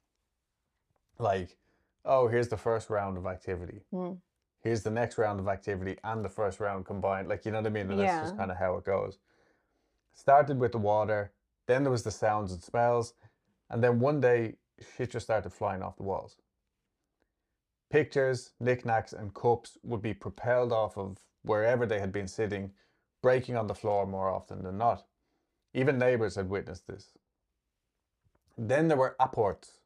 Like, 1.18 1.58
oh, 2.04 2.28
here's 2.28 2.48
the 2.48 2.58
first 2.58 2.90
round 2.90 3.18
of 3.18 3.26
activity. 3.26 3.82
Mm. 3.94 4.18
Here's 4.62 4.84
the 4.84 4.92
next 4.92 5.18
round 5.18 5.40
of 5.40 5.48
activity 5.48 5.98
and 6.04 6.26
the 6.26 6.30
first 6.30 6.60
round 6.60 6.86
combined. 6.86 7.28
Like, 7.28 7.46
you 7.46 7.52
know 7.52 7.60
what 7.60 7.68
I 7.68 7.70
mean? 7.70 7.92
And 7.92 8.00
that's 8.00 8.30
just 8.30 8.38
kind 8.38 8.52
of 8.52 8.58
how 8.58 8.78
it 8.78 8.84
goes. 8.84 9.20
Started 10.14 10.60
with 10.60 10.72
the 10.72 10.78
water, 10.78 11.32
then 11.68 11.84
there 11.84 11.92
was 11.92 12.04
the 12.04 12.12
sounds 12.12 12.52
and 12.52 12.64
smells, 12.64 13.14
and 13.70 13.84
then 13.84 14.00
one 14.00 14.20
day 14.20 14.56
shit 14.98 15.12
just 15.12 15.26
started 15.26 15.52
flying 15.52 15.82
off 15.82 15.98
the 15.98 16.04
walls. 16.04 16.38
Pictures, 17.92 18.52
knickknacks, 18.60 19.14
and 19.14 19.34
cups 19.34 19.78
would 19.84 20.02
be 20.02 20.14
propelled 20.14 20.72
off 20.72 20.98
of 20.98 21.20
wherever 21.44 21.86
they 21.86 22.00
had 22.00 22.12
been 22.12 22.28
sitting, 22.28 22.72
breaking 23.22 23.56
on 23.56 23.68
the 23.68 23.76
floor 23.76 24.06
more 24.08 24.30
often 24.30 24.64
than 24.64 24.78
not. 24.78 25.06
Even 25.74 25.98
neighbours 25.98 26.36
had 26.36 26.50
witnessed 26.50 26.88
this. 26.88 27.10
Then 28.58 28.88
there 28.88 28.98
were 28.98 29.16
apports. 29.20 29.82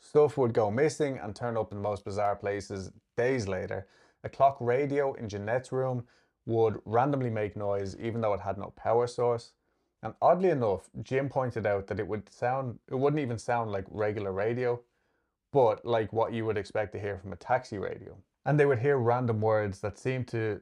Stuff 0.00 0.36
would 0.38 0.52
go 0.52 0.70
missing 0.70 1.18
and 1.18 1.34
turn 1.34 1.56
up 1.56 1.72
in 1.72 1.78
the 1.78 1.88
most 1.88 2.04
bizarre 2.04 2.36
places 2.36 2.90
days 3.16 3.48
later. 3.48 3.86
A 4.24 4.28
clock 4.28 4.56
radio 4.60 5.12
in 5.14 5.28
Jeanette's 5.28 5.72
room 5.72 6.06
would 6.46 6.80
randomly 6.84 7.30
make 7.30 7.56
noise 7.56 7.96
even 7.96 8.20
though 8.20 8.34
it 8.34 8.40
had 8.40 8.58
no 8.58 8.72
power 8.76 9.06
source. 9.06 9.52
And 10.02 10.14
oddly 10.22 10.50
enough, 10.50 10.88
Jim 11.02 11.28
pointed 11.28 11.66
out 11.66 11.86
that 11.88 11.98
it 12.00 12.06
would 12.06 12.32
sound 12.32 12.78
it 12.88 12.94
wouldn't 12.94 13.20
even 13.20 13.38
sound 13.38 13.72
like 13.72 13.84
regular 13.90 14.32
radio, 14.32 14.80
but 15.52 15.84
like 15.84 16.12
what 16.12 16.32
you 16.32 16.44
would 16.46 16.56
expect 16.58 16.92
to 16.92 17.00
hear 17.00 17.18
from 17.18 17.32
a 17.32 17.36
taxi 17.36 17.78
radio. 17.78 18.16
And 18.44 18.58
they 18.58 18.66
would 18.66 18.78
hear 18.78 18.98
random 18.98 19.40
words 19.40 19.80
that 19.80 19.98
seemed 19.98 20.28
to 20.28 20.60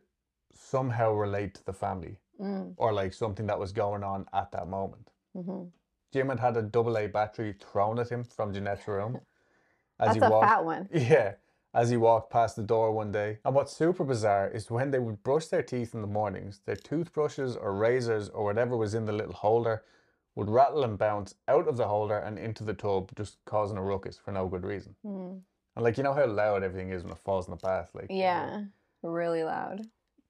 somehow 0.55 1.13
relate 1.13 1.55
to 1.55 1.65
the 1.65 1.73
family 1.73 2.19
Mm, 2.41 2.75
or 2.77 2.93
like 2.93 3.15
something 3.15 3.47
that 3.47 3.59
was 3.59 3.73
going 3.73 4.05
on 4.05 4.27
at 4.35 4.53
that 4.53 4.69
moment. 4.69 5.11
hmm 5.35 5.65
Jim 6.13 6.29
had 6.29 6.41
had 6.41 6.57
a 6.57 6.63
double 6.63 6.97
A 6.99 7.07
battery 7.07 7.55
thrown 7.61 7.99
at 7.99 8.09
him 8.11 8.25
from 8.25 8.53
Jeanette's 8.53 8.87
room 8.89 9.21
as 10.01 10.09
That's 10.09 10.15
he 10.19 10.21
a 10.25 10.31
walked. 10.31 10.47
fat 10.47 10.65
one. 10.65 10.89
Yeah, 10.93 11.33
as 11.75 11.91
he 11.91 11.97
walked 11.97 12.31
past 12.33 12.57
the 12.57 12.63
door 12.63 12.93
one 12.93 13.13
day. 13.13 13.39
And 13.45 13.55
what's 13.55 13.77
super 13.77 14.05
bizarre 14.05 14.49
is 14.49 14.71
when 14.71 14.91
they 14.91 14.99
would 14.99 15.23
brush 15.23 15.47
their 15.47 15.63
teeth 15.63 15.95
in 15.95 16.01
the 16.01 16.07
mornings, 16.07 16.61
their 16.65 16.77
toothbrushes 16.77 17.57
or 17.57 17.75
razors 17.75 18.29
or 18.31 18.45
whatever 18.45 18.77
was 18.77 18.95
in 18.95 19.05
the 19.05 19.13
little 19.13 19.35
holder 19.35 19.83
would 20.37 20.51
rattle 20.51 20.85
and 20.85 20.99
bounce 20.99 21.35
out 21.49 21.67
of 21.67 21.77
the 21.77 21.87
holder 21.89 22.19
and 22.19 22.39
into 22.39 22.63
the 22.63 22.75
tub, 22.75 23.11
just 23.17 23.39
causing 23.47 23.79
a 23.79 23.83
ruckus 23.83 24.19
for 24.19 24.33
no 24.33 24.47
good 24.49 24.65
reason. 24.65 24.95
Mm. 25.05 25.41
And 25.75 25.85
like 25.85 25.97
you 25.99 26.03
know 26.05 26.13
how 26.15 26.27
loud 26.27 26.63
everything 26.63 26.91
is 26.91 27.03
when 27.03 27.13
it 27.13 27.19
falls 27.19 27.47
in 27.47 27.51
the 27.51 27.57
bath, 27.57 27.91
like 27.95 28.07
Yeah, 28.11 28.65
really 29.03 29.45
loud. 29.45 29.83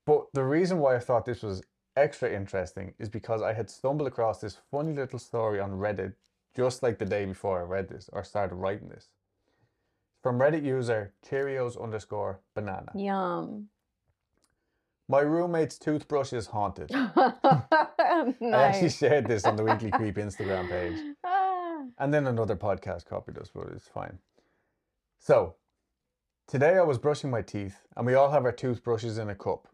But 0.04 0.26
the 0.32 0.44
reason 0.44 0.78
why 0.78 0.94
I 0.96 1.00
thought 1.00 1.24
this 1.24 1.42
was 1.42 1.62
extra 1.96 2.30
interesting 2.30 2.94
is 2.98 3.08
because 3.08 3.42
I 3.42 3.52
had 3.52 3.70
stumbled 3.70 4.08
across 4.08 4.40
this 4.40 4.58
funny 4.70 4.92
little 4.92 5.18
story 5.18 5.60
on 5.60 5.72
Reddit 5.72 6.14
just 6.54 6.82
like 6.82 6.98
the 6.98 7.04
day 7.04 7.24
before 7.24 7.60
I 7.60 7.62
read 7.62 7.88
this 7.88 8.08
or 8.12 8.24
started 8.24 8.54
writing 8.54 8.88
this. 8.88 9.08
From 10.22 10.38
Reddit 10.38 10.64
user 10.64 11.12
Cheerios 11.28 11.80
underscore 11.80 12.40
banana. 12.54 12.90
Yum. 12.94 13.68
My 15.08 15.20
roommate's 15.20 15.78
toothbrush 15.78 16.32
is 16.32 16.48
haunted. 16.48 16.90
nice. 16.90 17.12
I 17.22 18.36
actually 18.42 18.90
shared 18.90 19.28
this 19.28 19.44
on 19.44 19.54
the 19.54 19.62
Weekly 19.62 19.90
Creep 19.90 20.16
Instagram 20.16 20.68
page. 20.68 20.98
Ah. 21.24 21.82
And 21.98 22.12
then 22.12 22.26
another 22.26 22.56
podcast 22.56 23.04
copied 23.04 23.38
us, 23.38 23.50
but 23.54 23.68
it's 23.68 23.86
fine. 23.86 24.18
So, 25.18 25.56
today 26.48 26.78
I 26.78 26.82
was 26.82 26.98
brushing 26.98 27.30
my 27.30 27.42
teeth, 27.42 27.82
and 27.96 28.06
we 28.06 28.14
all 28.14 28.30
have 28.30 28.44
our 28.44 28.52
toothbrushes 28.52 29.18
in 29.18 29.28
a 29.28 29.34
cup. 29.34 29.68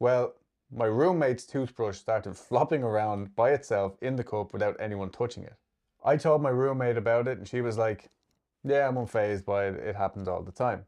Well, 0.00 0.34
my 0.72 0.86
roommate's 0.86 1.44
toothbrush 1.44 1.98
started 1.98 2.36
flopping 2.36 2.82
around 2.82 3.34
by 3.34 3.50
itself 3.50 3.96
in 4.00 4.16
the 4.16 4.24
cup 4.24 4.52
without 4.52 4.76
anyone 4.78 5.10
touching 5.10 5.42
it. 5.42 5.54
I 6.04 6.16
told 6.16 6.42
my 6.42 6.50
roommate 6.50 6.96
about 6.96 7.28
it, 7.28 7.38
and 7.38 7.46
she 7.46 7.60
was 7.60 7.76
like, 7.76 8.08
Yeah, 8.64 8.88
I'm 8.88 8.94
unfazed 8.94 9.44
by 9.44 9.66
it. 9.66 9.74
It 9.74 9.96
happens 9.96 10.28
all 10.28 10.42
the 10.42 10.52
time. 10.52 10.84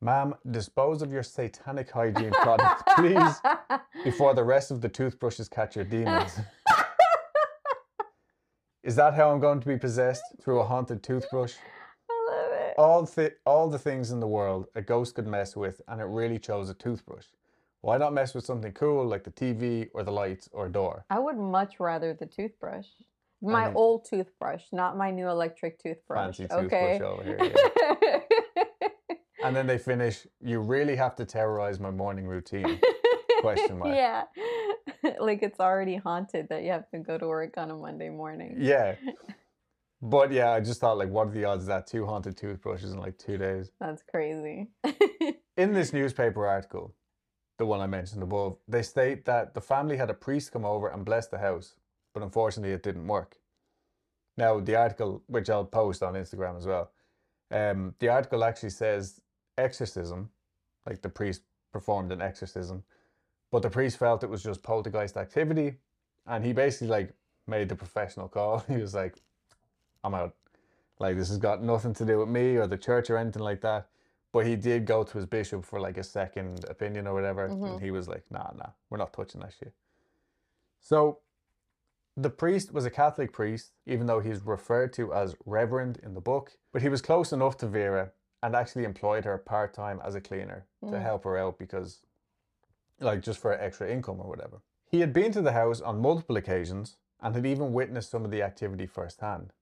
Ma'am, 0.00 0.34
dispose 0.48 1.02
of 1.02 1.10
your 1.10 1.24
satanic 1.24 1.90
hygiene 1.90 2.30
product, 2.30 2.84
please, 2.96 3.40
before 4.04 4.32
the 4.32 4.44
rest 4.44 4.70
of 4.70 4.80
the 4.80 4.88
toothbrushes 4.88 5.48
catch 5.48 5.74
your 5.74 5.84
demons. 5.84 6.38
Is 8.84 8.94
that 8.94 9.14
how 9.14 9.32
I'm 9.32 9.40
going 9.40 9.60
to 9.60 9.66
be 9.66 9.76
possessed 9.76 10.22
through 10.40 10.60
a 10.60 10.64
haunted 10.64 11.02
toothbrush? 11.02 11.54
I 12.08 12.32
love 12.32 12.52
it. 12.52 12.74
All, 12.78 13.06
th- 13.06 13.34
all 13.44 13.68
the 13.68 13.78
things 13.78 14.12
in 14.12 14.20
the 14.20 14.28
world 14.28 14.68
a 14.76 14.80
ghost 14.80 15.16
could 15.16 15.26
mess 15.26 15.56
with, 15.56 15.82
and 15.88 16.00
it 16.00 16.04
really 16.04 16.38
chose 16.38 16.70
a 16.70 16.74
toothbrush. 16.74 17.26
Why 17.80 17.96
not 17.96 18.12
mess 18.12 18.34
with 18.34 18.44
something 18.44 18.72
cool 18.72 19.06
like 19.06 19.24
the 19.24 19.30
TV 19.30 19.88
or 19.94 20.02
the 20.02 20.10
lights 20.10 20.48
or 20.52 20.68
door? 20.68 21.04
I 21.10 21.18
would 21.18 21.38
much 21.38 21.78
rather 21.78 22.12
the 22.12 22.26
toothbrush. 22.26 22.86
My 23.40 23.66
mean- 23.66 23.76
old 23.76 24.04
toothbrush, 24.04 24.64
not 24.72 24.96
my 24.96 25.10
new 25.10 25.28
electric 25.28 25.78
toothbrush. 25.80 26.38
Fancy 26.38 26.52
okay. 26.52 26.98
toothbrush 26.98 27.00
over 27.00 27.22
here. 27.22 27.54
yeah. 28.02 29.16
and 29.44 29.54
then 29.54 29.66
they 29.66 29.78
finish, 29.78 30.26
you 30.40 30.60
really 30.60 30.96
have 30.96 31.14
to 31.16 31.24
terrorize 31.24 31.78
my 31.78 31.90
morning 31.90 32.26
routine. 32.26 32.80
Question 33.40 33.78
mark. 33.78 33.94
Yeah. 33.94 34.24
like 35.20 35.44
it's 35.44 35.60
already 35.60 35.94
haunted 35.94 36.48
that 36.48 36.64
you 36.64 36.72
have 36.72 36.90
to 36.90 36.98
go 36.98 37.16
to 37.16 37.28
work 37.28 37.56
on 37.56 37.70
a 37.70 37.76
Monday 37.76 38.08
morning. 38.08 38.56
Yeah. 38.58 38.96
But 40.02 40.32
yeah, 40.32 40.50
I 40.50 40.60
just 40.60 40.80
thought 40.80 40.98
like 40.98 41.10
what 41.10 41.28
are 41.28 41.30
the 41.30 41.44
odds 41.44 41.64
of 41.64 41.68
that 41.68 41.86
two 41.86 42.06
haunted 42.06 42.36
toothbrushes 42.36 42.92
in 42.92 42.98
like 42.98 43.18
two 43.18 43.38
days? 43.38 43.70
That's 43.80 44.02
crazy. 44.02 44.70
In 45.56 45.72
this 45.72 45.92
newspaper 45.92 46.46
article, 46.46 46.94
the 47.58 47.66
one 47.66 47.80
I 47.80 47.86
mentioned 47.86 48.22
above, 48.22 48.56
they 48.66 48.82
state 48.82 49.24
that 49.26 49.52
the 49.52 49.60
family 49.60 49.96
had 49.96 50.10
a 50.10 50.14
priest 50.14 50.52
come 50.52 50.64
over 50.64 50.88
and 50.88 51.04
bless 51.04 51.26
the 51.26 51.38
house, 51.38 51.74
but 52.14 52.22
unfortunately 52.22 52.72
it 52.72 52.82
didn't 52.82 53.06
work. 53.06 53.38
Now, 54.36 54.60
the 54.60 54.76
article, 54.76 55.22
which 55.26 55.50
I'll 55.50 55.64
post 55.64 56.02
on 56.02 56.14
Instagram 56.14 56.56
as 56.56 56.66
well, 56.66 56.92
um, 57.50 57.94
the 57.98 58.08
article 58.08 58.44
actually 58.44 58.70
says 58.70 59.20
exorcism, 59.58 60.30
like 60.86 61.02
the 61.02 61.08
priest 61.08 61.42
performed 61.72 62.12
an 62.12 62.22
exorcism, 62.22 62.84
but 63.50 63.62
the 63.62 63.70
priest 63.70 63.98
felt 63.98 64.22
it 64.22 64.30
was 64.30 64.42
just 64.42 64.62
poltergeist 64.62 65.16
activity, 65.16 65.74
and 66.26 66.44
he 66.44 66.52
basically 66.52 66.88
like 66.88 67.12
made 67.48 67.68
the 67.68 67.74
professional 67.74 68.28
call. 68.28 68.64
He 68.68 68.76
was 68.76 68.94
like, 68.94 69.16
"I'm 70.04 70.14
out. 70.14 70.36
Like 71.00 71.16
this 71.16 71.28
has 71.28 71.38
got 71.38 71.62
nothing 71.62 71.94
to 71.94 72.04
do 72.04 72.18
with 72.18 72.28
me 72.28 72.56
or 72.56 72.66
the 72.66 72.78
church 72.78 73.10
or 73.10 73.16
anything 73.16 73.42
like 73.42 73.62
that." 73.62 73.88
But 74.38 74.46
he 74.46 74.54
did 74.54 74.86
go 74.86 75.02
to 75.02 75.18
his 75.18 75.26
bishop 75.26 75.64
for 75.64 75.80
like 75.80 75.98
a 75.98 76.04
second 76.04 76.64
opinion 76.66 77.08
or 77.08 77.12
whatever, 77.14 77.46
and 77.46 77.60
Mhm. 77.60 77.80
he 77.80 77.90
was 77.90 78.06
like, 78.06 78.30
"Nah, 78.30 78.52
nah, 78.54 78.70
we're 78.88 78.96
not 78.98 79.12
touching 79.12 79.40
that 79.40 79.52
shit." 79.52 79.74
So, 80.78 81.22
the 82.16 82.30
priest 82.30 82.72
was 82.72 82.84
a 82.84 82.90
Catholic 82.90 83.32
priest, 83.32 83.72
even 83.84 84.06
though 84.06 84.20
he's 84.20 84.46
referred 84.46 84.92
to 84.92 85.12
as 85.12 85.34
Reverend 85.44 85.96
in 86.04 86.14
the 86.14 86.20
book. 86.20 86.56
But 86.70 86.82
he 86.82 86.88
was 86.88 87.02
close 87.02 87.32
enough 87.32 87.56
to 87.56 87.66
Vera 87.66 88.12
and 88.40 88.54
actually 88.54 88.84
employed 88.84 89.24
her 89.24 89.38
part 89.38 89.74
time 89.74 90.00
as 90.04 90.14
a 90.14 90.20
cleaner 90.20 90.68
to 90.82 90.92
Mm. 90.92 91.02
help 91.02 91.24
her 91.24 91.36
out 91.36 91.58
because, 91.58 92.00
like, 93.00 93.22
just 93.22 93.40
for 93.40 93.50
extra 93.52 93.90
income 93.90 94.20
or 94.20 94.28
whatever. 94.28 94.62
He 94.86 95.00
had 95.00 95.12
been 95.12 95.32
to 95.32 95.42
the 95.42 95.50
house 95.52 95.80
on 95.80 95.98
multiple 96.00 96.36
occasions 96.36 96.96
and 97.18 97.34
had 97.34 97.44
even 97.44 97.72
witnessed 97.72 98.10
some 98.10 98.24
of 98.24 98.30
the 98.30 98.44
activity 98.44 98.86
firsthand. 98.86 99.52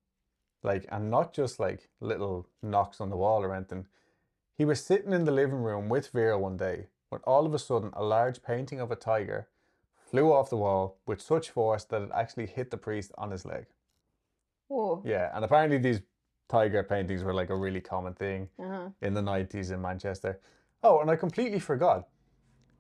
Like, 0.63 0.85
and 0.91 1.11
not 1.11 1.33
just 1.33 1.59
like 1.59 1.89
little 1.99 2.47
knocks 2.61 3.01
on 3.01 3.09
the 3.09 3.17
wall 3.17 3.43
or 3.43 3.55
anything. 3.55 3.89
He 4.57 4.65
was 4.65 4.83
sitting 4.85 5.13
in 5.13 5.25
the 5.25 5.33
living 5.33 5.63
room 5.63 5.89
with 5.89 6.09
Vera 6.09 6.39
one 6.39 6.57
day 6.57 6.87
when 7.11 7.21
all 7.25 7.47
of 7.47 7.55
a 7.55 7.59
sudden 7.59 7.91
a 7.93 8.03
large 8.05 8.43
painting 8.43 8.81
of 8.81 8.91
a 8.91 8.97
tiger 8.97 9.49
flew 10.11 10.33
off 10.33 10.51
the 10.51 10.57
wall 10.57 10.97
with 11.07 11.21
such 11.21 11.51
force 11.51 11.85
that 11.85 12.03
it 12.03 12.11
actually 12.15 12.47
hit 12.47 12.71
the 12.71 12.77
priest 12.77 13.13
on 13.19 13.31
his 13.31 13.45
leg. 13.45 13.67
Oh. 14.71 15.03
Yeah, 15.05 15.31
and 15.35 15.45
apparently 15.45 15.79
these 15.79 16.01
tiger 16.49 16.83
paintings 16.83 17.23
were 17.23 17.35
like 17.35 17.51
a 17.51 17.57
really 17.57 17.81
common 17.81 18.15
thing 18.15 18.49
Uh-huh. 18.59 18.89
in 19.03 19.15
the 19.15 19.21
90s 19.21 19.73
in 19.73 19.83
Manchester. 19.83 20.41
Oh, 20.83 21.01
and 21.01 21.11
I 21.11 21.17
completely 21.17 21.59
forgot. 21.59 22.09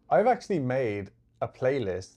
I've 0.08 0.26
actually 0.28 0.60
made 0.60 1.10
a 1.42 1.48
playlist 1.48 2.16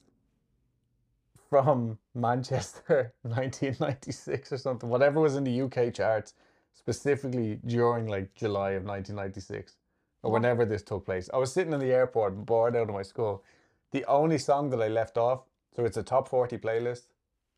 from 1.50 1.98
Manchester 2.13 3.13
1996 3.24 4.52
or 4.54 4.58
something, 4.58 4.89
whatever 4.89 5.19
was 5.19 5.36
in 5.36 5.43
the 5.43 5.62
UK 5.62 5.93
charts, 5.93 6.34
specifically 6.73 7.60
during 7.65 8.08
like 8.08 8.34
July 8.36 8.71
of 8.71 8.84
1996 8.84 9.75
or 10.23 10.32
whenever 10.32 10.65
this 10.65 10.84
took 10.84 11.05
place. 11.05 11.29
I 11.34 11.38
was 11.38 11.53
sitting 11.53 11.73
in 11.73 11.79
the 11.79 11.91
airport, 11.91 12.45
bored 12.45 12.75
out 12.75 12.89
of 12.89 12.95
my 12.95 13.03
school. 13.03 13.43
The 13.91 14.05
only 14.05 14.38
song 14.38 14.69
that 14.71 14.82
I 14.82 14.88
left 14.88 15.17
off, 15.17 15.43
so 15.75 15.86
it's 15.86 15.97
a 15.97 16.03
top 16.03 16.27
40 16.27 16.58
playlist, 16.58 17.08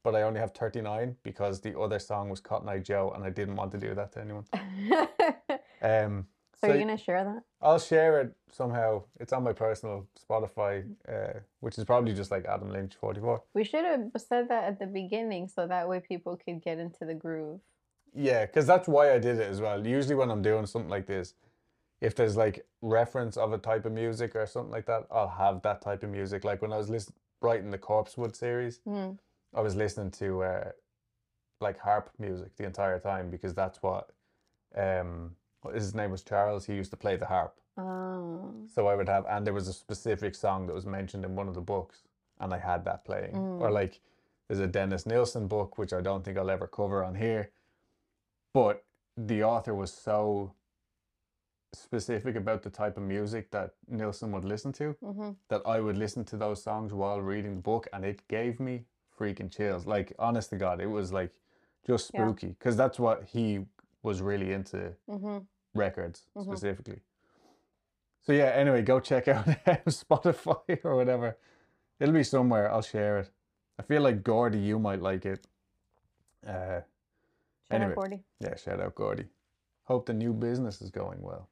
but 0.04 0.16
I 0.16 0.24
only 0.24 0.40
have 0.40 0.54
39 0.54 1.16
because 1.24 1.62
the 1.62 1.78
other 1.80 2.00
song 2.00 2.30
was 2.30 2.40
Cotton 2.40 2.70
Eye 2.70 2.80
Joe 2.80 3.12
and 3.16 3.24
I 3.24 3.30
didn't 3.30 3.56
want 3.56 3.72
to 3.72 3.78
do 3.78 3.94
that 3.96 4.12
to 4.14 4.22
anyone. 4.22 4.46
Um, 5.84 6.28
so 6.60 6.68
you're 6.68 6.78
gonna 6.78 6.96
share 6.96 7.24
that? 7.24 7.44
I'll 7.60 7.80
share 7.80 8.22
it 8.22 8.36
somehow. 8.52 9.04
It's 9.20 9.34
on 9.34 9.44
my 9.44 9.54
personal 9.54 10.08
Spotify, 10.30 10.86
uh, 11.10 11.40
which 11.60 11.78
is 11.80 11.86
probably 11.86 12.14
just 12.14 12.30
like 12.30 12.46
Adam 12.46 12.70
Lynch 12.70 12.94
44. 12.96 13.42
We 13.56 13.64
should 13.64 13.84
have 13.84 14.12
said 14.18 14.50
that 14.50 14.66
at 14.66 14.80
the 14.80 14.86
beginning 14.86 15.48
so 15.48 15.66
that 15.66 15.90
way 15.90 16.02
people 16.02 16.38
could 16.38 16.62
get 16.62 16.78
into 16.78 17.06
the 17.06 17.16
groove. 17.16 17.62
Yeah, 18.14 18.46
because 18.46 18.68
that's 18.68 18.88
why 18.88 19.14
I 19.14 19.20
did 19.20 19.40
it 19.40 19.50
as 19.50 19.62
well. 19.62 19.86
Usually 19.86 20.16
when 20.16 20.30
I'm 20.32 20.42
doing 20.42 20.66
something 20.66 20.90
like 20.90 21.06
this, 21.08 21.34
if 22.02 22.16
there's 22.16 22.36
like 22.36 22.66
reference 22.82 23.38
of 23.38 23.54
a 23.54 23.58
type 23.58 23.86
of 23.86 23.92
music 23.94 24.36
or 24.36 24.46
something 24.46 24.72
like 24.72 24.86
that, 24.88 25.06
I'll 25.12 25.30
have 25.30 25.62
that 25.62 25.82
type 25.82 26.04
of 26.04 26.10
music. 26.10 26.44
Like 26.44 26.62
when 26.62 26.74
I 26.74 26.78
was 26.78 26.90
listen- 26.90 27.14
writing 27.42 27.72
the 27.72 27.78
Corpsewood 27.78 28.36
series, 28.36 28.80
Mm. 28.88 29.18
I 29.54 29.62
was 29.62 29.76
listening 29.76 30.12
to 30.12 30.44
uh, 30.44 30.72
like 31.60 31.78
harp 31.80 32.10
music 32.20 32.56
the 32.58 32.66
entire 32.66 33.00
time 33.00 33.30
because 33.30 33.54
that's 33.54 33.82
what 33.84 34.12
um 34.76 35.36
his 35.74 35.94
name 35.94 36.10
was 36.12 36.24
Charles. 36.24 36.66
He 36.66 36.74
used 36.74 36.92
to 36.92 36.98
play 36.98 37.16
the 37.18 37.26
harp. 37.28 37.60
Oh. 37.78 38.52
So 38.74 38.88
I 38.88 38.96
would 38.96 39.08
have, 39.08 39.26
and 39.30 39.46
there 39.46 39.54
was 39.54 39.68
a 39.68 39.74
specific 39.74 40.34
song 40.36 40.66
that 40.68 40.74
was 40.74 40.86
mentioned 40.86 41.24
in 41.24 41.36
one 41.36 41.48
of 41.48 41.54
the 41.56 41.62
books, 41.62 42.02
and 42.40 42.54
I 42.54 42.58
had 42.58 42.84
that 42.86 43.06
playing. 43.06 43.36
Or 43.36 43.70
Mm. 43.70 43.74
like, 43.74 44.02
there's 44.48 44.60
a 44.60 44.68
Dennis 44.68 45.06
Nilsen 45.06 45.48
book, 45.48 45.78
which 45.78 45.94
I 45.94 46.02
don't 46.02 46.24
think 46.26 46.38
I'll 46.38 46.50
ever 46.50 46.68
cover 46.68 47.04
on 47.04 47.16
here, 47.16 47.52
but 48.54 48.84
the 49.18 49.44
author 49.44 49.74
was 49.74 49.94
so 49.94 50.54
specific 51.74 52.36
about 52.36 52.64
the 52.64 52.70
type 52.70 52.98
of 52.98 53.04
music 53.04 53.52
that 53.52 53.76
Nilsen 53.88 54.32
would 54.34 54.46
listen 54.46 54.72
to 54.74 54.96
hmm 55.04 55.32
that 55.50 55.62
I 55.66 55.80
would 55.82 55.98
listen 55.98 56.24
to 56.26 56.38
those 56.38 56.64
songs 56.64 56.94
while 56.94 57.22
reading 57.22 57.56
the 57.56 57.62
book, 57.62 57.88
and 57.92 58.06
it 58.06 58.26
gave 58.30 58.60
me 58.60 58.86
freaking 59.20 59.52
chills. 59.54 59.86
Like, 59.86 60.14
honest 60.18 60.50
to 60.52 60.56
God, 60.58 60.80
it 60.80 60.88
was 60.88 61.12
like 61.12 61.34
just 61.86 62.08
spooky 62.08 62.48
because 62.48 62.78
that's 62.78 63.00
what 63.00 63.24
he 63.26 63.66
was 64.04 64.22
really 64.22 64.54
into 64.54 64.94
hmm 65.10 65.40
records 65.74 66.28
Mhm. 66.38 66.44
specifically. 66.46 67.02
So 68.22 68.34
yeah, 68.34 68.52
anyway, 68.56 68.82
go 68.82 69.00
check 69.00 69.28
out 69.28 69.46
Spotify 69.88 70.80
or 70.86 70.96
whatever. 70.96 71.38
It'll 72.00 72.14
be 72.14 72.24
somewhere. 72.24 72.72
I'll 72.72 72.82
share 72.82 73.20
it. 73.20 73.32
I 73.80 73.84
feel 73.84 74.02
like 74.02 74.24
Gordy, 74.24 74.60
you 74.60 74.80
might 74.80 75.02
like 75.02 75.26
it. 75.26 75.48
Uh, 76.48 76.82
Shout 77.72 77.82
Anyway. 77.82 77.92
out 77.92 77.96
40. 77.96 78.24
yeah, 78.40 78.56
shout 78.56 78.80
out 78.82 78.96
Gordy. 78.96 79.26
Hope 79.86 80.06
the 80.06 80.14
new 80.14 80.34
business 80.34 80.82
is 80.82 80.90
going 80.92 81.22
well. 81.22 81.50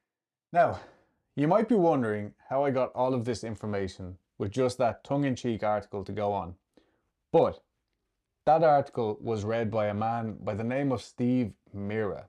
Now, 0.54 0.80
you 1.36 1.48
might 1.48 1.68
be 1.70 1.76
wondering 1.76 2.34
how 2.50 2.64
I 2.64 2.72
got 2.72 2.92
all 2.94 3.14
of 3.14 3.26
this 3.26 3.44
information 3.44 4.18
with 4.38 4.52
just 4.52 4.78
that 4.78 5.04
tongue-in-cheek 5.04 5.64
article 5.64 6.04
to 6.04 6.12
go 6.12 6.32
on. 6.34 6.56
But 7.32 7.62
that 8.46 8.64
article 8.64 9.18
was 9.22 9.44
read 9.44 9.70
by 9.72 9.88
a 9.88 9.94
man 9.94 10.38
by 10.42 10.56
the 10.56 10.64
name 10.64 10.92
of 10.92 11.02
Steve 11.02 11.54
Mera. 11.74 12.28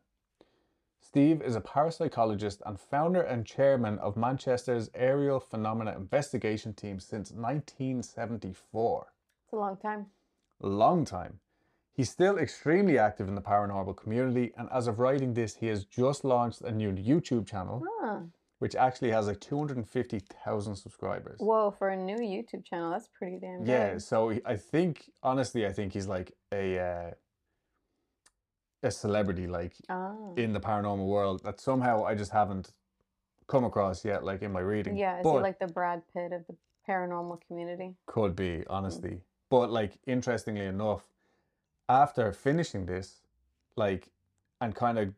Steve 1.01 1.41
is 1.43 1.57
a 1.57 1.61
parapsychologist 1.61 2.61
and 2.67 2.79
founder 2.79 3.23
and 3.23 3.47
chairman 3.47 3.99
of 4.01 4.17
Manchester's 4.17 4.91
Aerial 4.95 5.41
Phenomena 5.41 5.93
Investigation 5.97 6.73
Team 6.75 7.01
since 7.01 7.33
1974 7.33 9.07
It's 9.45 9.53
a 9.53 9.57
long 9.57 9.77
time. 9.77 10.07
long 10.61 11.05
time. 11.05 11.41
He's 11.93 12.11
still 12.11 12.39
extremely 12.39 12.99
active 12.99 13.29
in 13.29 13.35
the 13.35 13.41
paranormal 13.43 13.97
community, 13.97 14.53
and 14.57 14.69
as 14.73 14.87
of 14.87 14.99
writing 14.99 15.35
this, 15.35 15.57
he 15.57 15.67
has 15.67 15.85
just 15.85 16.25
launched 16.25 16.61
a 16.63 16.71
new 16.71 16.93
YouTube 16.93 17.47
channel, 17.47 17.83
Ah. 18.03 18.23
which 18.59 18.75
actually 18.77 19.11
has 19.11 19.27
like 19.27 19.41
250,000 19.41 20.77
subscribers. 20.77 21.41
Whoa, 21.41 21.71
for 21.73 21.89
a 21.91 21.97
new 21.97 22.17
YouTube 22.19 22.65
channel, 22.65 22.91
that's 22.91 23.09
pretty 23.09 23.39
damn 23.39 23.67
Yeah, 23.67 23.99
so 23.99 24.31
I 24.45 24.57
think, 24.57 25.11
honestly, 25.23 25.67
I 25.67 25.73
think 25.73 25.93
he's 25.93 26.07
like 26.07 26.33
a 26.53 26.79
uh, 26.79 27.11
a 28.83 28.91
celebrity, 28.91 29.47
like 29.47 29.75
Ah. 29.91 30.15
in 30.37 30.53
the 30.55 30.61
paranormal 30.61 31.07
world 31.07 31.43
that 31.45 31.61
somehow 31.61 32.05
I 32.05 32.15
just 32.15 32.31
haven't 32.33 32.73
come 33.47 33.65
across 33.65 34.05
yet, 34.05 34.25
like 34.25 34.41
in 34.43 34.53
my 34.53 34.61
reading. 34.61 34.97
Yeah, 34.97 35.19
is 35.19 35.25
but 35.25 35.35
he 35.35 35.41
like 35.43 35.59
the 35.59 35.67
Brad 35.67 36.03
Pitt 36.15 36.33
of 36.33 36.47
the 36.47 36.57
paranormal 36.89 37.41
community? 37.47 37.95
could 38.07 38.35
be 38.35 38.65
honestly 38.69 39.21
but 39.51 39.71
like 39.71 39.99
interestingly 40.07 40.65
enough 40.65 41.03
after 41.91 42.33
finishing 42.33 42.87
this 42.87 43.23
like 43.77 44.09
and 44.61 44.75
kind 44.75 44.99
of 44.99 45.13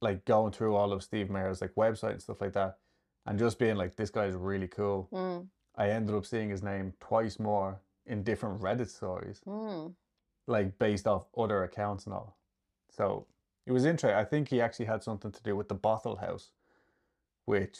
like 0.00 0.24
going 0.24 0.52
through 0.52 0.74
all 0.76 0.92
of 0.92 1.02
Steve 1.02 1.28
Mera's 1.30 1.60
like 1.60 1.74
website 1.74 2.12
and 2.12 2.22
stuff 2.22 2.40
like 2.40 2.52
that 2.52 2.78
and 3.26 3.38
just 3.38 3.58
being 3.58 3.76
like 3.76 3.96
this 3.96 4.10
guy's 4.10 4.34
really 4.34 4.68
cool 4.68 5.08
Mm. 5.12 5.46
i 5.76 5.88
ended 5.90 6.14
up 6.14 6.24
seeing 6.26 6.50
his 6.50 6.62
name 6.62 6.92
twice 7.00 7.38
more 7.38 7.80
in 8.06 8.22
different 8.22 8.60
reddit 8.60 8.88
stories 8.88 9.40
Mm. 9.46 9.94
like 10.46 10.78
based 10.78 11.06
off 11.06 11.26
other 11.36 11.62
accounts 11.64 12.06
and 12.06 12.14
all 12.14 12.36
so 12.90 13.26
it 13.66 13.72
was 13.72 13.84
interesting 13.84 14.18
i 14.18 14.24
think 14.24 14.48
he 14.48 14.60
actually 14.60 14.86
had 14.86 15.02
something 15.02 15.32
to 15.32 15.42
do 15.42 15.56
with 15.56 15.68
the 15.68 15.76
bothell 15.76 16.18
house 16.20 16.50
which 17.46 17.78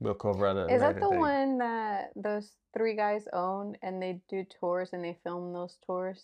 we'll 0.00 0.14
cover 0.14 0.46
at 0.46 0.56
a 0.56 0.66
Is 0.74 0.80
that 0.80 0.94
the 1.00 1.08
date. 1.10 1.18
one 1.18 1.58
that 1.58 2.10
those 2.16 2.52
three 2.76 2.94
guys 2.94 3.26
own 3.32 3.76
and 3.82 4.00
they 4.02 4.20
do 4.28 4.44
tours 4.44 4.90
and 4.92 5.02
they 5.04 5.16
film 5.24 5.52
those 5.52 5.76
tours? 5.86 6.20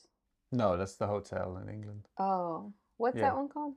No 0.54 0.76
that's 0.76 0.96
the 0.96 1.06
hotel 1.06 1.58
in 1.62 1.68
england 1.68 2.08
Oh, 2.18 2.72
what's 2.96 3.16
Yeah. 3.16 3.22
that 3.30 3.36
one 3.36 3.48
called? 3.48 3.74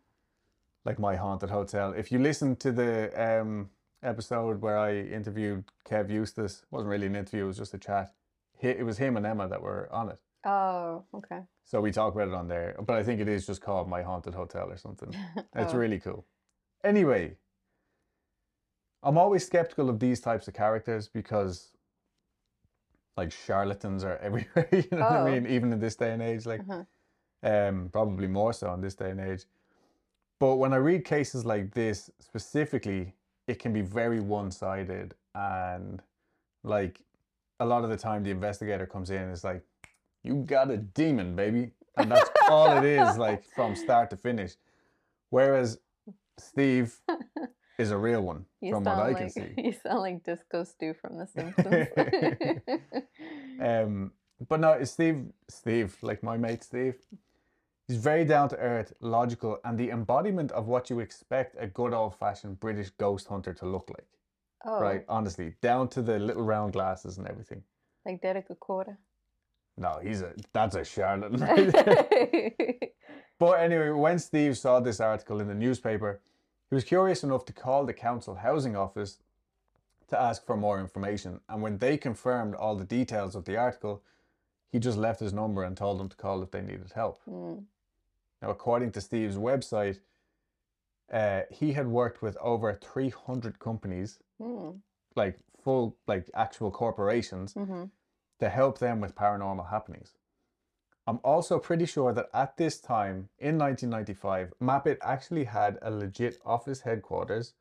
like 0.85 0.99
my 0.99 1.15
haunted 1.17 1.49
hotel. 1.49 1.91
If 1.91 2.11
you 2.13 2.19
listen 2.19 2.55
to 2.57 2.71
the 2.71 2.91
um 3.27 3.69
episode 4.03 4.61
where 4.61 4.77
I 4.77 4.91
interviewed 5.19 5.63
Kev 5.89 6.09
Eustace. 6.09 6.55
It 6.63 6.67
wasn't 6.71 6.89
really 6.91 7.07
an 7.07 7.15
interview, 7.15 7.43
it 7.45 7.47
was 7.47 7.57
just 7.57 7.73
a 7.73 7.77
chat. 7.79 8.13
It 8.61 8.85
was 8.85 8.97
him 8.97 9.17
and 9.17 9.25
Emma 9.25 9.47
that 9.49 9.61
were 9.61 9.89
on 9.91 10.09
it. 10.09 10.19
Oh, 10.45 11.03
okay. 11.13 11.41
So 11.65 11.81
we 11.81 11.91
talk 11.91 12.13
about 12.15 12.27
it 12.29 12.33
on 12.33 12.47
there. 12.47 12.75
But 12.87 12.95
I 12.97 13.03
think 13.03 13.19
it 13.19 13.27
is 13.27 13.45
just 13.45 13.61
called 13.61 13.89
My 13.89 14.01
Haunted 14.03 14.33
Hotel 14.35 14.69
or 14.71 14.77
something. 14.77 15.13
It's 15.55 15.73
Oh. 15.73 15.77
really 15.77 15.99
cool. 15.99 16.25
Anyway, 16.83 17.37
I'm 19.03 19.17
always 19.17 19.45
skeptical 19.45 19.89
of 19.89 19.99
these 19.99 20.19
types 20.21 20.47
of 20.47 20.53
characters 20.53 21.07
because 21.07 21.71
like 23.17 23.31
charlatans 23.31 24.03
are 24.03 24.17
everywhere, 24.21 24.67
you 24.71 24.85
know 24.91 24.99
what 24.99 25.11
Oh. 25.11 25.25
I 25.27 25.39
mean? 25.39 25.47
Even 25.51 25.73
in 25.73 25.79
this 25.79 25.95
day 25.95 26.11
and 26.13 26.21
age, 26.21 26.45
like 26.45 26.61
Uh-huh. 26.61 26.83
um 27.43 27.89
probably 27.91 28.27
more 28.27 28.53
so 28.53 28.73
in 28.73 28.81
this 28.81 28.95
day 28.95 29.09
and 29.11 29.19
age. 29.19 29.45
But 30.39 30.55
when 30.55 30.71
I 30.73 30.77
read 30.77 31.03
cases 31.03 31.45
like 31.45 31.73
this 31.73 32.11
specifically, 32.19 33.15
it 33.47 33.59
can 33.59 33.73
be 33.73 33.81
very 33.81 34.19
one-sided 34.19 35.15
and 35.33 36.01
like 36.63 37.01
a 37.59 37.65
lot 37.65 37.83
of 37.83 37.89
the 37.89 37.97
time 37.97 38.23
the 38.23 38.29
investigator 38.29 38.85
comes 38.85 39.09
in 39.09 39.21
and 39.21 39.31
is 39.33 39.43
like, 39.43 39.63
You 40.23 40.35
got 40.43 40.69
a 40.69 40.77
demon, 40.77 41.35
baby. 41.35 41.71
And 41.97 42.11
that's 42.11 42.29
all 42.49 42.77
it 42.77 42.83
is, 42.85 43.17
like 43.17 43.43
from 43.43 43.75
start 43.75 44.11
to 44.11 44.17
finish. 44.17 44.53
Whereas 45.31 45.79
Steve 46.37 46.99
is 47.77 47.91
a 47.91 47.97
real 47.97 48.21
one, 48.21 48.45
You 48.61 48.71
from 48.71 48.83
what 48.83 48.95
I 48.97 49.07
like 49.09 49.17
can 49.17 49.29
see. 49.29 49.53
you 49.57 49.73
sound 49.73 49.99
like 49.99 50.23
Disco 50.23 50.63
Stew 50.63 50.93
from 50.99 51.17
The 51.17 51.27
Simpsons. 51.35 51.87
Um, 53.61 54.11
but 54.47 54.59
no, 54.59 54.83
Steve, 54.83 55.25
Steve, 55.47 55.97
like 56.01 56.21
my 56.23 56.37
mate 56.37 56.63
Steve, 56.63 56.95
he's 57.87 57.97
very 57.97 58.25
down 58.25 58.49
to 58.49 58.57
earth, 58.57 58.93
logical, 59.01 59.59
and 59.63 59.77
the 59.77 59.89
embodiment 59.89 60.51
of 60.51 60.67
what 60.67 60.89
you 60.89 60.99
expect 60.99 61.55
a 61.59 61.67
good 61.67 61.93
old 61.93 62.15
fashioned 62.15 62.59
British 62.59 62.89
ghost 62.91 63.27
hunter 63.27 63.53
to 63.53 63.65
look 63.65 63.89
like. 63.89 64.07
oh, 64.65 64.79
Right, 64.79 65.05
honestly, 65.09 65.53
down 65.61 65.87
to 65.89 66.01
the 66.01 66.19
little 66.19 66.43
round 66.43 66.73
glasses 66.73 67.17
and 67.17 67.27
everything. 67.27 67.63
like 68.05 68.21
Derek 68.21 68.47
Acorah. 68.49 68.97
No, 69.79 69.99
he's 70.01 70.21
a 70.23 70.33
that's 70.53 70.75
a 70.75 70.83
charlatan. 70.83 71.39
right. 71.39 72.91
But 73.39 73.59
anyway, 73.59 73.91
when 73.91 74.17
Steve 74.17 74.57
saw 74.57 74.79
this 74.79 74.99
article 74.99 75.39
in 75.41 75.47
the 75.47 75.53
newspaper, 75.53 76.19
he 76.69 76.75
was 76.75 76.83
curious 76.83 77.23
enough 77.23 77.45
to 77.45 77.53
call 77.53 77.85
the 77.85 77.93
council 77.93 78.35
housing 78.35 78.75
office 78.75 79.19
to 80.09 80.19
ask 80.19 80.45
for 80.45 80.55
more 80.57 80.79
information. 80.79 81.39
And 81.49 81.61
when 81.61 81.77
they 81.77 81.97
confirmed 81.97 82.55
all 82.55 82.75
the 82.75 82.85
details 82.85 83.35
of 83.35 83.45
the 83.45 83.57
article, 83.57 84.01
he 84.71 84.79
just 84.79 84.97
left 84.97 85.19
his 85.19 85.33
number 85.33 85.63
and 85.63 85.75
told 85.77 85.99
them 85.99 86.09
to 86.09 86.15
call 86.17 86.41
if 86.43 86.51
they 86.51 86.61
needed 86.61 86.91
help. 86.93 87.21
Mm. 87.29 87.63
Now, 88.41 88.49
according 88.49 88.91
to 88.93 89.01
Steve's 89.01 89.37
website, 89.37 89.99
uh, 91.11 91.41
he 91.49 91.73
had 91.73 91.87
worked 91.87 92.21
with 92.21 92.37
over 92.37 92.73
300 92.73 93.59
companies, 93.59 94.19
Mm. 94.41 94.81
like 95.15 95.39
full, 95.61 95.95
like 96.07 96.29
actual 96.33 96.71
corporations, 96.71 97.53
hmm 97.53 97.85
to 98.39 98.49
help 98.49 98.77
them 98.77 99.01
with 99.01 99.15
paranormal 99.15 99.67
happenings. 99.71 100.13
I'm 101.07 101.19
also 101.23 101.57
pretty 101.57 101.85
sure 101.85 102.11
that 102.13 102.27
at 102.33 102.57
this 102.57 102.79
time 102.81 103.29
in 103.39 103.57
1995, 103.57 104.53
MAPIT 104.61 104.97
actually 105.01 105.45
had 105.45 105.77
a 105.81 105.89
legit 105.89 106.37
office 106.45 106.81
headquarters. 106.81 107.53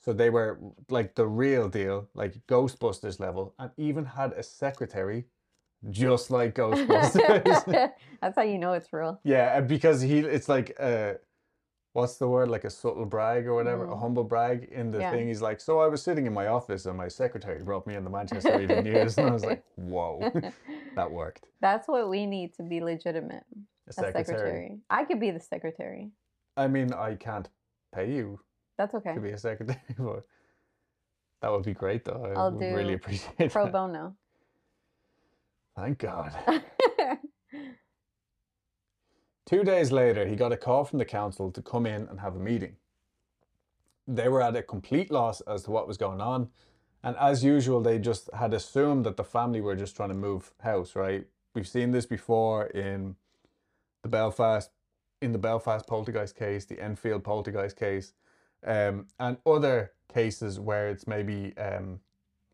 So 0.00 0.12
they 0.12 0.30
were 0.30 0.58
like 0.90 1.14
the 1.14 1.26
real 1.26 1.68
deal, 1.68 2.08
like 2.14 2.34
Ghostbusters 2.48 3.20
level, 3.20 3.54
and 3.58 3.70
even 3.76 4.04
had 4.04 4.32
a 4.32 4.42
secretary 4.42 5.26
just 5.90 6.30
like 6.30 6.54
Ghostbusters. 6.60 7.64
That's 8.20 8.36
how 8.36 8.42
you 8.42 8.58
know 8.58 8.72
it's 8.72 8.92
real. 8.92 9.20
yeah, 9.22 9.60
because 9.60 10.00
he, 10.00 10.18
it's 10.18 10.48
like, 10.48 10.74
uh, 10.80 11.14
what's 11.92 12.16
the 12.16 12.28
word? 12.28 12.48
Like 12.48 12.64
a 12.64 12.70
subtle 12.70 13.06
brag 13.06 13.46
or 13.46 13.54
whatever, 13.54 13.84
a 13.84 13.88
Mm. 13.94 14.00
humble 14.00 14.24
brag 14.24 14.64
in 14.72 14.90
the 14.90 15.00
Yeah. 15.00 15.10
thing. 15.10 15.28
He's 15.28 15.42
like, 15.42 15.60
so 15.60 15.78
I 15.80 15.86
was 15.88 16.02
sitting 16.02 16.26
in 16.26 16.32
my 16.32 16.48
office 16.48 16.86
and 16.86 16.96
my 16.96 17.08
secretary 17.08 17.62
brought 17.62 17.86
me 17.86 17.94
in 17.94 18.02
the 18.04 18.10
Manchester 18.10 18.60
Evening 18.60 18.84
News. 18.84 19.18
And 19.18 19.28
I 19.28 19.32
was 19.32 19.44
like, 19.44 19.62
whoa, 19.76 20.32
that 20.98 21.10
worked. 21.10 21.46
That's 21.60 21.86
what 21.88 22.08
we 22.10 22.26
need 22.26 22.54
to 22.54 22.62
be 22.62 22.80
legitimate. 22.80 23.44
A 23.86 23.90
A 23.90 23.92
secretary. 23.92 24.24
secretary. 24.24 24.78
I 24.90 25.04
could 25.04 25.20
be 25.20 25.30
the 25.30 25.40
secretary. 25.40 26.10
I 26.56 26.66
mean, 26.66 26.92
I 26.92 27.14
can't 27.14 27.48
pay 27.94 28.12
you 28.12 28.40
That's 28.76 28.94
okay. 28.94 29.14
to 29.14 29.20
be 29.20 29.30
a 29.30 29.38
secretary, 29.38 29.78
but 29.98 30.24
that 31.40 31.50
would 31.52 31.64
be 31.64 31.72
great, 31.72 32.04
though. 32.04 32.22
I 32.24 32.38
I'll 32.38 32.50
would 32.50 32.60
really 32.60 32.94
do 32.94 32.94
appreciate 32.96 33.52
Pro 33.52 33.64
that. 33.66 33.72
bono. 33.72 34.16
Thank 35.76 35.98
God. 35.98 36.32
Two 39.46 39.62
days 39.64 39.90
later, 39.92 40.26
he 40.26 40.34
got 40.36 40.52
a 40.52 40.56
call 40.56 40.84
from 40.84 40.98
the 40.98 41.04
council 41.04 41.50
to 41.52 41.62
come 41.62 41.86
in 41.86 42.06
and 42.08 42.20
have 42.20 42.34
a 42.36 42.38
meeting. 42.40 42.76
They 44.06 44.28
were 44.28 44.42
at 44.42 44.56
a 44.56 44.62
complete 44.62 45.10
loss 45.10 45.40
as 45.42 45.62
to 45.64 45.70
what 45.70 45.86
was 45.86 45.96
going 45.96 46.20
on, 46.20 46.48
and 47.02 47.16
as 47.16 47.44
usual, 47.44 47.80
they 47.80 47.98
just 47.98 48.28
had 48.34 48.52
assumed 48.54 49.04
that 49.06 49.16
the 49.16 49.24
family 49.24 49.60
were 49.60 49.76
just 49.76 49.96
trying 49.96 50.10
to 50.10 50.14
move 50.14 50.52
house. 50.60 50.94
Right? 50.96 51.26
We've 51.54 51.68
seen 51.68 51.90
this 51.92 52.06
before 52.06 52.66
in 52.66 53.16
the 54.02 54.08
Belfast, 54.08 54.70
in 55.20 55.32
the 55.32 55.38
Belfast 55.38 55.86
poltergeist 55.86 56.36
case, 56.36 56.64
the 56.64 56.80
Enfield 56.80 57.24
poltergeist 57.24 57.76
case, 57.76 58.12
um, 58.66 59.06
and 59.18 59.36
other 59.46 59.92
cases 60.12 60.58
where 60.58 60.88
it's 60.88 61.06
maybe 61.06 61.56
um, 61.58 62.00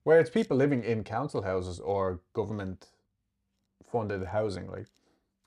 where 0.04 0.20
it's 0.20 0.30
people 0.30 0.56
living 0.56 0.84
in 0.84 1.02
council 1.02 1.42
houses 1.42 1.80
or 1.80 2.20
government 2.34 2.88
funded 3.90 4.24
housing, 4.24 4.70
like 4.70 4.86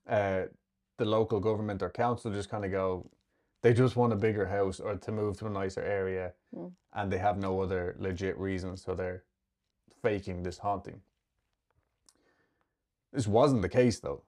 uh, 0.09 0.43
the 0.97 1.05
local 1.05 1.39
government 1.39 1.81
or 1.81 1.89
council 1.89 2.31
just 2.31 2.49
kind 2.49 2.65
of 2.65 2.71
go, 2.71 3.09
they 3.67 3.73
just 3.73 3.97
want 3.97 4.13
a 4.13 4.15
bigger 4.15 4.45
house 4.45 4.79
or 4.79 4.95
to 4.95 5.11
move 5.11 5.37
to 5.37 5.45
a 5.45 5.49
nicer 5.49 5.81
area, 5.83 6.31
Mm. 6.55 6.71
and 6.93 7.11
they 7.11 7.17
have 7.17 7.37
no 7.37 7.59
other 7.59 7.95
legit 7.99 8.37
reason, 8.39 8.77
so 8.77 8.95
they're 8.95 9.23
faking 10.01 10.43
this 10.43 10.59
haunting. 10.59 11.01
This 13.11 13.27
wasn't 13.27 13.61
the 13.63 13.67
case 13.69 13.99
though, 13.99 14.21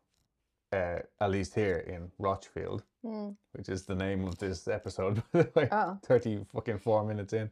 uh, 0.73 0.99
at 1.21 1.32
least 1.32 1.56
here 1.56 1.78
in 1.78 2.12
Rochdale, 2.19 2.82
Mm. 3.06 3.38
which 3.54 3.69
is 3.69 3.86
the 3.86 3.95
name 3.95 4.28
of 4.28 4.38
this 4.39 4.67
episode, 4.67 5.23
by 5.32 5.43
the 5.43 5.52
way. 5.56 5.69
Oh. 5.71 5.97
30 6.04 6.45
fucking 6.54 6.80
four 6.80 7.06
minutes 7.06 7.32
in. 7.32 7.49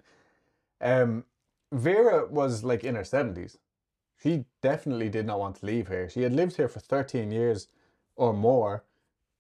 Um, 0.82 1.24
Vera 1.72 2.26
was 2.28 2.66
like 2.66 2.84
in 2.84 2.96
her 2.96 3.06
70s. 3.06 3.58
She 4.22 4.44
definitely 4.62 5.08
did 5.08 5.26
not 5.26 5.40
want 5.40 5.56
to 5.58 5.66
leave 5.66 5.88
here. 5.88 6.10
She 6.10 6.24
had 6.24 6.34
lived 6.34 6.58
here 6.58 6.68
for 6.68 6.82
13 6.82 7.32
years 7.32 7.70
or 8.18 8.34
more, 8.34 8.84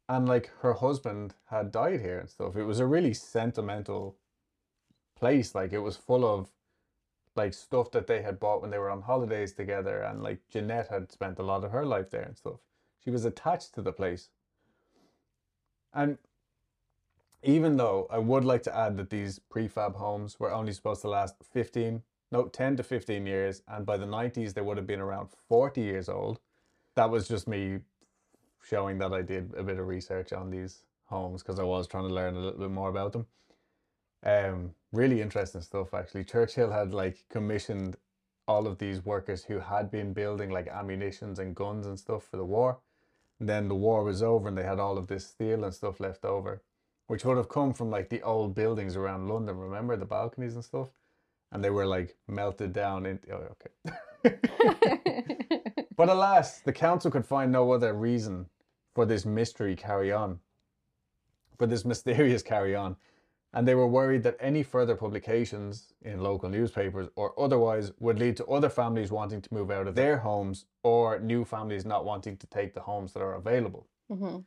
and 0.10 0.28
like 0.28 0.52
her 0.62 0.74
husband 0.74 1.34
had 1.50 1.72
died 1.72 2.02
here 2.02 2.20
and 2.20 2.30
stuff. 2.30 2.56
It 2.56 2.64
was 2.64 2.80
a 2.80 2.86
really 2.86 3.14
sentimental 3.14 4.18
place. 5.16 5.54
Like 5.54 5.74
it 5.74 5.80
was 5.80 5.98
full 5.98 6.26
of 6.26 6.50
like 7.36 7.54
stuff 7.54 7.92
that 7.92 8.08
they 8.08 8.22
had 8.22 8.40
bought 8.40 8.62
when 8.62 8.72
they 8.72 8.80
were 8.80 8.90
on 8.90 9.02
holidays 9.02 9.54
together, 9.54 10.02
and 10.02 10.24
like 10.24 10.40
Jeanette 10.50 10.88
had 10.90 11.12
spent 11.12 11.40
a 11.40 11.44
lot 11.44 11.64
of 11.64 11.72
her 11.72 11.86
life 11.86 12.10
there 12.10 12.24
and 12.24 12.38
stuff. 12.38 12.60
She 13.04 13.12
was 13.12 13.26
attached 13.26 13.74
to 13.76 13.82
the 13.82 13.94
place. 13.94 14.30
And 15.94 16.18
even 17.44 17.78
though 17.78 18.08
I 18.10 18.18
would 18.18 18.44
like 18.44 18.64
to 18.64 18.76
add 18.76 18.98
that 18.98 19.10
these 19.10 19.40
prefab 19.40 19.96
homes 19.96 20.40
were 20.40 20.52
only 20.52 20.74
supposed 20.74 21.02
to 21.02 21.10
last 21.10 21.36
15, 21.54 22.02
no, 22.32 22.48
10 22.48 22.78
to 22.78 22.84
15 22.84 23.26
years, 23.26 23.62
and 23.68 23.86
by 23.86 23.98
the 23.98 24.06
90s 24.06 24.54
they 24.54 24.62
would 24.62 24.78
have 24.78 24.88
been 24.88 25.00
around 25.00 25.30
40 25.48 25.82
years 25.82 26.10
old. 26.10 26.40
That 26.96 27.10
was 27.10 27.28
just 27.28 27.48
me 27.48 27.80
showing 28.68 28.98
that 29.00 29.14
I 29.14 29.22
did 29.22 29.54
a 29.56 29.64
bit 29.64 29.80
of 29.80 29.88
research 29.88 30.34
on 30.34 30.50
these 30.50 30.84
homes 31.06 31.44
because 31.44 31.60
I 31.60 31.64
was 31.64 31.88
trying 31.88 32.08
to 32.08 32.14
learn 32.14 32.36
a 32.36 32.40
little 32.40 32.60
bit 32.60 32.72
more 32.72 32.90
about 32.90 33.14
them. 33.14 33.26
Um, 34.26 34.72
really 34.92 35.22
interesting 35.22 35.62
stuff 35.62 35.94
actually. 35.94 36.26
Churchill 36.26 36.72
had 36.72 36.94
like 36.94 37.26
commissioned 37.30 37.98
all 38.48 38.68
of 38.68 38.78
these 38.78 39.06
workers 39.06 39.44
who 39.44 39.60
had 39.60 39.92
been 39.92 40.14
building 40.14 40.50
like 40.50 40.68
ammunitions 40.68 41.40
and 41.40 41.56
guns 41.56 41.86
and 41.86 42.00
stuff 42.00 42.26
for 42.30 42.38
the 42.38 42.46
war. 42.46 42.80
And 43.40 43.48
then 43.48 43.68
the 43.68 43.76
war 43.76 44.04
was 44.04 44.24
over 44.24 44.48
and 44.48 44.58
they 44.58 44.64
had 44.64 44.80
all 44.80 44.98
of 44.98 45.08
this 45.08 45.28
steel 45.28 45.64
and 45.64 45.74
stuff 45.74 46.00
left 46.00 46.26
over 46.26 46.62
which 47.08 47.24
would 47.26 47.38
have 47.38 47.50
come 47.50 47.74
from 47.74 47.90
like 47.90 48.10
the 48.10 48.22
old 48.22 48.54
buildings 48.54 48.96
around 48.96 49.28
London. 49.28 49.58
Remember 49.58 49.96
the 49.96 50.06
balconies 50.06 50.56
and 50.56 50.64
stuff, 50.64 50.90
and 51.52 51.64
they 51.64 51.70
were 51.70 51.86
like 51.86 52.16
melted 52.28 52.74
down 52.74 53.06
into. 53.06 53.32
Oh, 53.32 53.56
okay. 54.26 54.38
but 55.96 56.10
alas, 56.10 56.60
the 56.60 56.74
council 56.74 57.10
could 57.10 57.26
find 57.26 57.52
no 57.52 57.72
other 57.72 57.94
reason 57.94 58.48
for 58.98 59.06
this 59.06 59.28
mystery 59.28 59.76
carry 59.76 60.12
on, 60.12 60.40
for 61.60 61.68
this 61.68 61.86
mysterious 61.86 62.42
carry 62.42 62.76
on, 62.76 62.96
and 63.54 63.68
they 63.68 63.76
were 63.76 63.86
worried 63.86 64.24
that 64.24 64.36
any 64.40 64.64
further 64.64 64.96
publications 64.96 65.94
in 66.02 66.20
local 66.20 66.50
newspapers 66.50 67.08
or 67.16 67.40
otherwise 67.40 67.92
would 68.00 68.18
lead 68.18 68.36
to 68.36 68.46
other 68.48 68.70
families 68.70 69.12
wanting 69.12 69.40
to 69.40 69.54
move 69.54 69.70
out 69.70 69.86
of 69.86 69.94
their 69.94 70.18
homes 70.18 70.66
or 70.82 71.20
new 71.20 71.46
families 71.46 71.86
not 71.86 72.06
wanting 72.06 72.38
to 72.38 72.48
take 72.48 72.74
the 72.74 72.80
homes 72.80 73.14
that 73.14 73.22
are 73.22 73.36
available. 73.36 73.86
hmm 74.12 74.38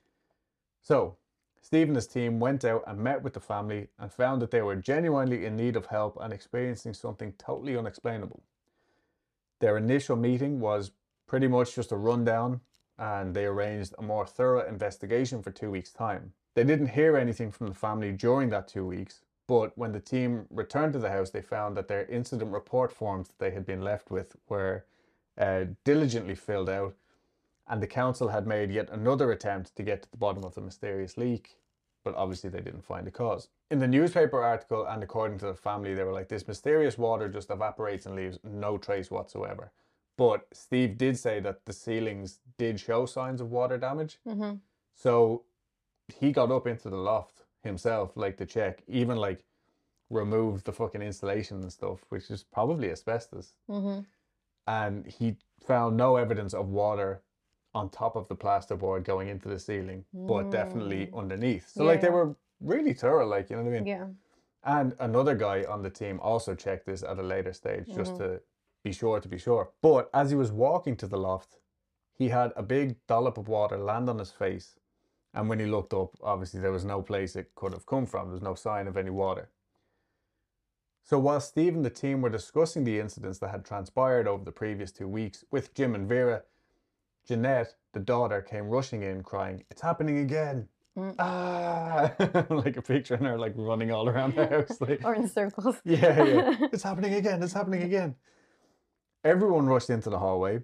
So, 0.83 1.17
Steve 1.63 1.87
and 1.87 1.95
his 1.95 2.09
team 2.09 2.41
went 2.41 2.65
out 2.65 2.83
and 2.89 2.99
met 2.99 3.23
with 3.23 3.35
the 3.35 3.47
family 3.53 3.87
and 4.01 4.13
found 4.13 4.43
that 4.43 4.51
they 4.51 4.63
were 4.63 4.75
genuinely 4.75 5.47
in 5.47 5.55
need 5.55 5.77
of 5.77 5.87
help 5.87 6.19
and 6.21 6.33
experiencing 6.33 6.95
something 6.95 7.35
totally 7.39 7.77
unexplainable. 7.77 8.43
Their 9.61 9.77
initial 9.77 10.17
meeting 10.17 10.59
was 10.59 10.91
pretty 11.29 11.47
much 11.47 11.77
just 11.77 11.93
a 11.93 11.97
rundown, 11.97 12.63
and 13.01 13.35
they 13.35 13.47
arranged 13.47 13.95
a 13.99 14.03
more 14.03 14.27
thorough 14.27 14.69
investigation 14.69 15.43
for 15.43 15.51
two 15.51 15.71
weeks' 15.71 15.91
time. 15.91 16.33
They 16.55 16.65
didn't 16.65 16.89
hear 16.89 17.17
anything 17.17 17.51
from 17.51 17.67
the 17.67 17.75
family 17.75 18.13
during 18.13 18.51
that 18.51 18.69
two 18.69 18.87
weeks, 18.87 19.23
But 19.51 19.77
when 19.77 19.91
the 19.91 19.99
team 19.99 20.47
returned 20.49 20.93
to 20.93 21.01
the 21.01 21.11
house, 21.11 21.31
they 21.31 21.43
found 21.43 21.77
that 21.77 21.89
their 21.89 22.05
incident 22.07 22.53
report 22.53 22.93
forms 22.93 23.27
that 23.27 23.41
they 23.41 23.51
had 23.51 23.67
been 23.67 23.83
left 23.83 24.09
with 24.09 24.37
were 24.49 24.85
uh, 25.37 25.65
diligently 25.83 26.37
filled 26.37 26.71
out, 26.71 26.95
and 27.67 27.83
the 27.83 27.89
council 27.89 28.29
had 28.29 28.47
made 28.47 28.71
yet 28.71 28.89
another 28.93 29.33
attempt 29.33 29.75
to 29.75 29.83
get 29.83 30.03
to 30.03 30.11
the 30.13 30.19
bottom 30.19 30.45
of 30.45 30.55
the 30.55 30.61
mysterious 30.61 31.17
leak, 31.17 31.57
but 32.05 32.15
obviously 32.15 32.49
they 32.49 32.61
didn't 32.61 32.85
find 32.85 33.09
a 33.09 33.11
cause. 33.11 33.49
In 33.73 33.81
the 33.81 33.89
newspaper 33.89 34.41
article, 34.41 34.87
and 34.87 35.03
according 35.03 35.39
to 35.39 35.47
the 35.47 35.55
family, 35.55 35.95
they 35.95 36.05
were 36.05 36.13
like, 36.13 36.29
this 36.29 36.47
mysterious 36.47 36.97
water 36.97 37.29
just 37.29 37.51
evaporates 37.51 38.07
and 38.07 38.15
leaves 38.15 38.39
no 38.45 38.79
trace 38.79 39.11
whatsoever. 39.11 39.73
But 40.21 40.47
Steve 40.53 40.99
did 40.99 41.17
say 41.19 41.41
that 41.41 41.65
the 41.65 41.73
ceilings 41.73 42.41
did 42.59 42.79
show 42.79 43.07
signs 43.07 43.41
of 43.41 43.51
water 43.51 43.79
damage. 43.79 44.19
Mm-hmm. 44.29 44.57
So 44.95 45.45
he 46.09 46.31
got 46.31 46.51
up 46.53 46.67
into 46.67 46.91
the 46.91 46.99
loft 46.99 47.45
himself, 47.63 48.19
like 48.19 48.37
to 48.37 48.45
check, 48.45 48.83
even 48.87 49.17
like 49.17 49.41
removed 50.11 50.67
the 50.67 50.73
fucking 50.73 51.01
insulation 51.01 51.63
and 51.63 51.73
stuff, 51.73 52.01
which 52.11 52.31
is 52.31 52.45
probably 52.45 52.91
asbestos. 52.91 53.55
Mm-hmm. 53.71 54.01
And 54.67 55.07
he 55.07 55.37
found 55.67 55.97
no 55.97 56.17
evidence 56.17 56.53
of 56.53 56.69
water 56.69 57.23
on 57.73 57.89
top 57.89 58.15
of 58.15 58.29
the 58.29 58.37
plasterboard 58.37 59.05
going 59.05 59.29
into 59.29 59.49
the 59.49 59.59
ceiling, 59.59 60.05
but 60.13 60.51
definitely 60.51 61.07
Mm. 61.07 61.19
underneath. 61.19 61.67
So 61.71 61.85
like 61.85 62.03
they 62.03 62.09
Yeah. 62.09 62.15
were 62.15 62.37
really 62.61 62.93
thorough, 62.93 63.27
like 63.27 63.49
you 63.49 63.57
know 63.57 63.63
what 63.63 63.71
I 63.71 63.73
mean. 63.73 63.87
Yeah. 63.87 64.09
And 64.65 64.95
another 65.01 65.35
guy 65.35 65.65
on 65.65 65.81
the 65.81 65.89
team 65.89 66.21
also 66.21 66.55
checked 66.55 66.85
this 66.85 67.03
at 67.03 67.19
a 67.19 67.23
later 67.23 67.55
stage 67.55 67.87
just 67.87 68.13
Mhm. 68.15 68.19
to 68.19 68.43
be 68.83 68.93
sure 68.93 69.21
to 69.21 69.29
be 69.29 69.39
sure. 69.39 69.71
But 69.83 70.11
as 70.15 70.31
he 70.31 70.37
was 70.37 70.53
walking 70.53 70.97
to 70.97 71.07
the 71.07 71.19
loft, 71.19 71.59
he 72.17 72.29
had 72.29 72.53
a 72.57 72.63
big 72.63 72.97
dollop 73.07 73.39
of 73.39 73.49
water 73.49 73.79
land 73.79 74.09
on 74.09 74.19
his 74.19 74.31
face. 74.31 74.77
And 75.33 75.49
when 75.49 75.61
he 75.61 75.67
looked 75.67 75.95
up, 75.95 76.11
obviously 76.23 76.61
there 76.61 76.73
was 76.73 76.85
no 76.85 77.03
place 77.03 77.37
it 77.37 77.55
could 77.55 77.73
have 77.73 77.87
come 77.87 78.07
from. 78.07 78.27
There 78.27 78.33
was 78.35 78.43
no 78.43 78.55
sign 78.55 78.87
of 78.89 78.97
any 78.97 79.11
water. 79.11 79.49
So 81.03 81.19
while 81.19 81.41
Steve 81.41 81.75
and 81.75 81.85
the 81.85 81.91
team 81.91 82.21
were 82.21 82.29
discussing 82.31 82.85
the 82.85 82.99
incidents 82.99 83.39
that 83.39 83.51
had 83.51 83.65
transpired 83.65 84.29
over 84.29 84.45
the 84.45 84.53
previous 84.53 84.93
two 84.93 85.09
weeks 85.09 85.45
with 85.51 85.75
Jim 85.75 85.95
and 85.95 86.09
Vera, 86.09 86.43
Jeanette, 87.27 87.75
the 87.93 88.01
daughter, 88.01 88.41
came 88.43 88.69
rushing 88.69 89.03
in 89.03 89.23
crying, 89.23 89.65
It's 89.71 89.83
happening 89.83 90.19
again. 90.19 90.69
Mm. 90.99 91.15
Ah, 91.19 92.13
like 92.51 92.77
a 92.77 92.83
picture 92.83 93.15
in 93.15 93.25
her 93.25 93.39
like 93.39 93.55
running 93.57 93.93
all 93.93 94.09
around 94.09 94.35
the 94.35 94.47
house. 94.55 94.81
Like, 94.81 95.01
Or 95.05 95.15
in 95.15 95.29
circles. 95.29 95.77
yeah, 95.85 96.23
yeah. 96.25 96.57
It's 96.73 96.83
happening 96.83 97.15
again. 97.15 97.43
It's 97.43 97.53
happening 97.53 97.83
again. 97.85 98.17
Everyone 99.25 99.67
rushed 99.67 99.91
into 99.91 100.09
the 100.11 100.19
hallway, 100.19 100.61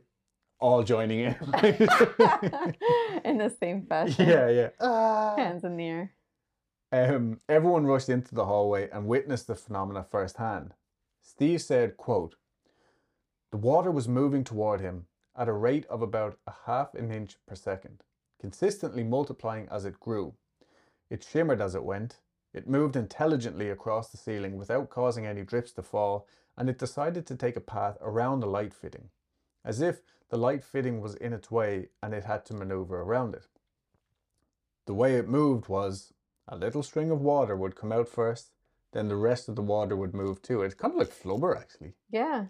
all 0.60 0.82
joining 0.82 1.20
in. 1.20 1.32
in 3.24 3.38
the 3.38 3.54
same 3.60 3.86
fashion. 3.86 4.28
yeah, 4.28 4.48
yeah. 4.48 4.68
Ah. 4.80 5.34
Hands 5.36 5.62
in 5.64 5.76
the 5.76 5.86
air. 5.86 6.12
Um, 6.92 7.40
everyone 7.48 7.84
rushed 7.86 8.08
into 8.08 8.34
the 8.34 8.46
hallway 8.46 8.88
and 8.90 9.06
witnessed 9.06 9.48
the 9.48 9.54
phenomena 9.54 10.06
firsthand. 10.10 10.72
Steve 11.20 11.60
said, 11.60 11.96
quote, 11.96 12.36
The 13.50 13.58
water 13.58 13.90
was 13.90 14.08
moving 14.08 14.44
toward 14.44 14.80
him 14.80 15.06
at 15.36 15.48
a 15.48 15.52
rate 15.52 15.84
of 15.86 16.00
about 16.00 16.38
a 16.46 16.52
half 16.64 16.94
an 16.94 17.10
inch 17.10 17.36
per 17.46 17.54
second, 17.56 18.02
consistently 18.40 19.04
multiplying 19.04 19.68
as 19.70 19.84
it 19.84 20.00
grew. 20.00 20.34
It 21.10 21.24
shimmered 21.24 21.60
as 21.60 21.74
it 21.74 21.84
went. 21.84 22.20
It 22.56 22.66
moved 22.66 22.96
intelligently 22.96 23.68
across 23.68 24.08
the 24.08 24.16
ceiling 24.16 24.56
without 24.56 24.88
causing 24.88 25.26
any 25.26 25.42
drips 25.42 25.72
to 25.72 25.82
fall, 25.82 26.26
and 26.56 26.70
it 26.70 26.78
decided 26.78 27.26
to 27.26 27.36
take 27.36 27.54
a 27.54 27.60
path 27.60 27.98
around 28.00 28.40
the 28.40 28.46
light 28.46 28.72
fitting, 28.72 29.10
as 29.62 29.82
if 29.82 30.00
the 30.30 30.38
light 30.38 30.64
fitting 30.64 31.02
was 31.02 31.14
in 31.16 31.34
its 31.34 31.50
way 31.50 31.90
and 32.02 32.14
it 32.14 32.24
had 32.24 32.46
to 32.46 32.54
maneuver 32.54 33.02
around 33.02 33.34
it. 33.34 33.46
The 34.86 34.94
way 34.94 35.16
it 35.16 35.28
moved 35.28 35.68
was 35.68 36.14
a 36.48 36.56
little 36.56 36.82
string 36.82 37.10
of 37.10 37.20
water 37.20 37.54
would 37.54 37.76
come 37.76 37.92
out 37.92 38.08
first, 38.08 38.52
then 38.92 39.08
the 39.08 39.16
rest 39.16 39.50
of 39.50 39.56
the 39.56 39.60
water 39.60 39.94
would 39.94 40.14
move 40.14 40.40
too. 40.40 40.62
It's 40.62 40.74
kind 40.74 40.94
of 40.94 40.98
like 40.98 41.10
flubber, 41.10 41.54
actually. 41.60 41.92
Yeah. 42.10 42.46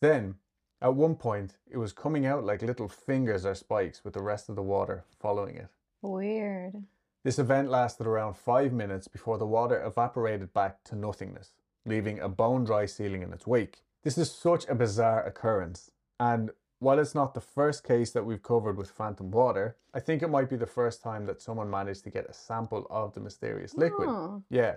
Then, 0.00 0.36
at 0.80 0.94
one 0.94 1.16
point, 1.16 1.58
it 1.70 1.76
was 1.76 1.92
coming 1.92 2.24
out 2.24 2.44
like 2.44 2.62
little 2.62 2.88
fingers 2.88 3.44
or 3.44 3.54
spikes 3.54 4.02
with 4.04 4.14
the 4.14 4.22
rest 4.22 4.48
of 4.48 4.56
the 4.56 4.62
water 4.62 5.04
following 5.20 5.56
it. 5.56 5.68
Weird. 6.00 6.82
This 7.24 7.38
event 7.38 7.70
lasted 7.70 8.06
around 8.06 8.34
five 8.34 8.72
minutes 8.72 9.06
before 9.06 9.38
the 9.38 9.46
water 9.46 9.80
evaporated 9.84 10.52
back 10.52 10.82
to 10.84 10.96
nothingness, 10.96 11.50
leaving 11.86 12.18
a 12.18 12.28
bone 12.28 12.64
dry 12.64 12.86
ceiling 12.86 13.22
in 13.22 13.32
its 13.32 13.46
wake. 13.46 13.84
This 14.02 14.18
is 14.18 14.30
such 14.30 14.66
a 14.68 14.74
bizarre 14.74 15.24
occurrence, 15.24 15.92
and 16.18 16.50
while 16.80 16.98
it's 16.98 17.14
not 17.14 17.34
the 17.34 17.40
first 17.40 17.84
case 17.84 18.10
that 18.10 18.26
we've 18.26 18.42
covered 18.42 18.76
with 18.76 18.90
phantom 18.90 19.30
water, 19.30 19.76
I 19.94 20.00
think 20.00 20.20
it 20.20 20.30
might 20.30 20.50
be 20.50 20.56
the 20.56 20.66
first 20.66 21.00
time 21.00 21.26
that 21.26 21.40
someone 21.40 21.70
managed 21.70 22.02
to 22.04 22.10
get 22.10 22.28
a 22.28 22.32
sample 22.32 22.88
of 22.90 23.14
the 23.14 23.20
mysterious 23.20 23.74
liquid. 23.74 24.08
Oh. 24.08 24.42
Yeah, 24.50 24.76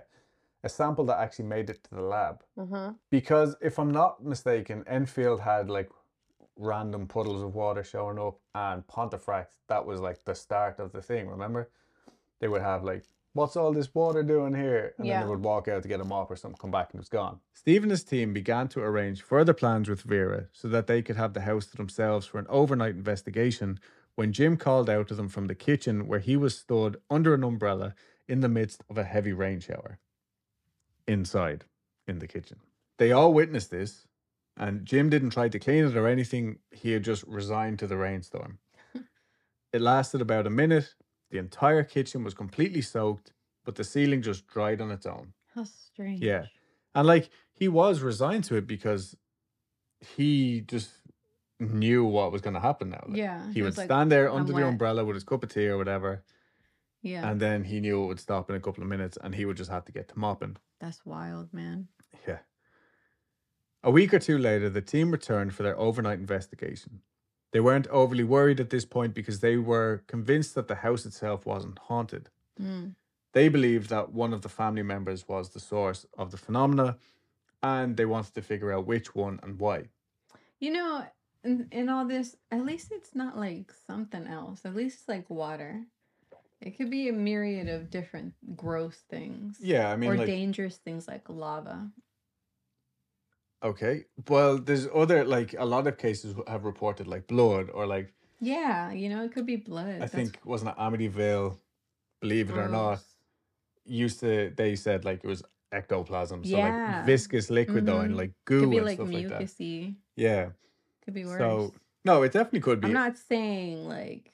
a 0.62 0.68
sample 0.68 1.04
that 1.06 1.18
actually 1.18 1.46
made 1.46 1.68
it 1.68 1.82
to 1.82 1.94
the 1.96 2.02
lab. 2.02 2.44
Uh-huh. 2.56 2.92
Because 3.10 3.56
if 3.60 3.80
I'm 3.80 3.90
not 3.90 4.24
mistaken, 4.24 4.84
Enfield 4.86 5.40
had 5.40 5.68
like 5.68 5.90
random 6.56 7.08
puddles 7.08 7.42
of 7.42 7.56
water 7.56 7.82
showing 7.82 8.20
up, 8.20 8.38
and 8.54 8.86
Pontefract, 8.86 9.54
that 9.66 9.84
was 9.84 10.00
like 10.00 10.24
the 10.24 10.34
start 10.36 10.78
of 10.78 10.92
the 10.92 11.02
thing, 11.02 11.28
remember? 11.28 11.70
They 12.40 12.48
would 12.48 12.62
have 12.62 12.84
like, 12.84 13.04
what's 13.32 13.56
all 13.56 13.72
this 13.72 13.94
water 13.94 14.22
doing 14.22 14.54
here? 14.54 14.94
And 14.98 15.08
then 15.08 15.20
they 15.20 15.28
would 15.28 15.42
walk 15.42 15.68
out 15.68 15.82
to 15.82 15.88
get 15.88 16.00
a 16.00 16.04
mop 16.04 16.30
or 16.30 16.36
something, 16.36 16.58
come 16.58 16.70
back 16.70 16.90
and 16.90 16.98
it 16.98 17.02
was 17.02 17.08
gone. 17.08 17.40
Steve 17.52 17.82
and 17.82 17.90
his 17.90 18.04
team 18.04 18.32
began 18.32 18.68
to 18.68 18.80
arrange 18.80 19.22
further 19.22 19.52
plans 19.52 19.88
with 19.88 20.02
Vera 20.02 20.46
so 20.52 20.68
that 20.68 20.86
they 20.86 21.02
could 21.02 21.16
have 21.16 21.34
the 21.34 21.42
house 21.42 21.66
to 21.66 21.76
themselves 21.76 22.26
for 22.26 22.38
an 22.38 22.46
overnight 22.48 22.94
investigation 22.94 23.78
when 24.14 24.32
Jim 24.32 24.56
called 24.56 24.88
out 24.88 25.08
to 25.08 25.14
them 25.14 25.28
from 25.28 25.46
the 25.46 25.54
kitchen 25.54 26.08
where 26.08 26.20
he 26.20 26.36
was 26.36 26.58
stood 26.58 26.96
under 27.10 27.34
an 27.34 27.44
umbrella 27.44 27.94
in 28.26 28.40
the 28.40 28.48
midst 28.48 28.82
of 28.88 28.98
a 28.98 29.04
heavy 29.04 29.32
rain 29.32 29.60
shower. 29.60 29.98
Inside, 31.06 31.64
in 32.08 32.18
the 32.18 32.26
kitchen. 32.26 32.58
They 32.98 33.12
all 33.12 33.32
witnessed 33.32 33.70
this, 33.70 34.06
and 34.56 34.84
Jim 34.84 35.10
didn't 35.10 35.30
try 35.30 35.48
to 35.48 35.58
clean 35.58 35.84
it 35.84 35.96
or 35.96 36.08
anything. 36.08 36.58
He 36.70 36.92
had 36.92 37.04
just 37.04 37.24
resigned 37.24 37.78
to 37.80 37.86
the 37.86 37.96
rainstorm. 37.96 38.58
it 39.72 39.80
lasted 39.80 40.20
about 40.20 40.46
a 40.46 40.50
minute. 40.50 40.94
The 41.30 41.38
entire 41.38 41.82
kitchen 41.82 42.22
was 42.24 42.34
completely 42.34 42.82
soaked, 42.82 43.32
but 43.64 43.74
the 43.74 43.84
ceiling 43.84 44.22
just 44.22 44.46
dried 44.46 44.80
on 44.80 44.90
its 44.90 45.06
own. 45.06 45.32
How 45.54 45.64
strange. 45.64 46.22
Yeah. 46.22 46.46
And 46.94 47.06
like 47.06 47.30
he 47.52 47.68
was 47.68 48.00
resigned 48.00 48.44
to 48.44 48.56
it 48.56 48.66
because 48.66 49.16
he 50.00 50.60
just 50.62 50.90
knew 51.58 52.04
what 52.04 52.32
was 52.32 52.42
going 52.42 52.54
to 52.54 52.60
happen 52.60 52.90
now. 52.90 53.02
Like, 53.08 53.16
Yeah. 53.16 53.50
He 53.52 53.62
would 53.62 53.68
was 53.68 53.78
like, 53.78 53.86
stand 53.86 54.12
there 54.12 54.28
"I'm 54.30 54.40
under 54.40 54.52
the 54.52 54.58
wet." 54.60 54.66
umbrella 54.68 55.04
with 55.04 55.14
his 55.14 55.24
cup 55.24 55.42
of 55.42 55.48
tea 55.52 55.66
or 55.68 55.78
whatever, 55.78 56.22
Yeah. 57.02 57.28
and 57.28 57.40
then 57.40 57.64
he 57.64 57.80
knew 57.80 58.04
it 58.04 58.06
would 58.06 58.20
stop 58.20 58.50
in 58.50 58.56
a 58.56 58.60
couple 58.60 58.82
of 58.82 58.88
minutes 58.88 59.16
and 59.22 59.34
he 59.34 59.44
would 59.46 59.56
just 59.56 59.70
have 59.70 59.84
to 59.86 59.92
get 59.92 60.08
to 60.08 60.18
mopping. 60.18 60.56
That's 60.80 61.04
wild, 61.06 61.52
man. 61.52 61.88
Yeah. 62.28 62.40
A 63.82 63.90
week 63.90 64.12
or 64.12 64.18
two 64.18 64.36
later, 64.38 64.68
the 64.68 64.82
team 64.82 65.10
returned 65.10 65.54
for 65.54 65.62
their 65.62 65.78
overnight 65.78 66.18
investigation. 66.18 67.00
They 67.56 67.60
weren't 67.60 67.86
overly 67.86 68.22
worried 68.22 68.60
at 68.60 68.68
this 68.68 68.84
point 68.84 69.14
because 69.14 69.40
they 69.40 69.56
were 69.56 70.02
convinced 70.08 70.54
that 70.56 70.68
the 70.68 70.74
house 70.74 71.06
itself 71.06 71.46
wasn't 71.46 71.78
haunted. 71.78 72.28
Mm. 72.60 72.96
They 73.32 73.48
believed 73.48 73.88
that 73.88 74.12
one 74.12 74.34
of 74.34 74.42
the 74.42 74.50
family 74.50 74.82
members 74.82 75.26
was 75.26 75.48
the 75.48 75.58
source 75.58 76.04
of 76.18 76.32
the 76.32 76.36
phenomena 76.36 76.98
and 77.62 77.96
they 77.96 78.04
wanted 78.04 78.34
to 78.34 78.42
figure 78.42 78.74
out 78.74 78.86
which 78.86 79.14
one 79.14 79.40
and 79.42 79.58
why. 79.58 79.84
You 80.60 80.72
know, 80.72 81.06
in, 81.44 81.66
in 81.72 81.88
all 81.88 82.04
this, 82.04 82.36
at 82.50 82.62
least 82.62 82.92
it's 82.92 83.14
not 83.14 83.38
like 83.38 83.72
something 83.86 84.26
else. 84.26 84.60
At 84.66 84.76
least 84.76 84.98
it's 84.98 85.08
like 85.08 85.30
water. 85.30 85.86
It 86.60 86.76
could 86.76 86.90
be 86.90 87.08
a 87.08 87.14
myriad 87.14 87.70
of 87.70 87.88
different 87.88 88.34
gross 88.54 88.98
things. 89.08 89.56
Yeah, 89.62 89.90
I 89.90 89.96
mean, 89.96 90.10
or 90.10 90.16
like, 90.18 90.26
dangerous 90.26 90.76
things 90.76 91.08
like 91.08 91.30
lava. 91.30 91.88
Okay. 93.62 94.04
Well, 94.28 94.58
there's 94.58 94.86
other, 94.94 95.24
like, 95.24 95.54
a 95.58 95.64
lot 95.64 95.86
of 95.86 95.98
cases 95.98 96.34
have 96.46 96.64
reported, 96.64 97.06
like, 97.06 97.26
blood 97.26 97.70
or, 97.70 97.86
like, 97.86 98.12
Yeah, 98.40 98.92
you 98.92 99.08
know, 99.08 99.24
it 99.24 99.32
could 99.32 99.46
be 99.46 99.56
blood. 99.56 100.02
I 100.02 100.06
That's 100.06 100.12
think, 100.12 100.40
wasn't 100.44 100.72
it 100.72 100.76
Amityville, 100.78 101.58
believe 102.20 102.50
it 102.50 102.56
or 102.58 102.68
not, 102.68 102.96
gross. 102.96 103.14
used 103.86 104.20
to, 104.20 104.52
they 104.56 104.76
said, 104.76 105.04
like, 105.04 105.24
it 105.24 105.28
was 105.28 105.42
ectoplasm. 105.72 106.44
So, 106.44 106.58
Yeah. 106.58 106.96
like, 106.98 107.06
viscous 107.06 107.50
liquid, 107.50 107.86
though, 107.86 108.00
and, 108.00 108.14
Mhm. 108.14 108.18
like, 108.18 108.32
goo 108.44 108.60
Could 108.60 108.70
be 108.70 108.76
and 108.78 108.86
like 108.86 108.94
stuff 108.96 109.12
like 109.12 109.28
that. 109.28 109.42
mucusy. 109.42 109.96
Yeah. 110.16 110.50
Could 111.02 111.14
be 111.14 111.24
worse. 111.24 111.38
So, 111.38 111.74
no, 112.04 112.22
it 112.22 112.32
definitely 112.32 112.60
could 112.60 112.80
be 112.80 112.88
I'm 112.88 112.94
not 112.94 113.16
saying 113.16 113.86
like 113.88 114.32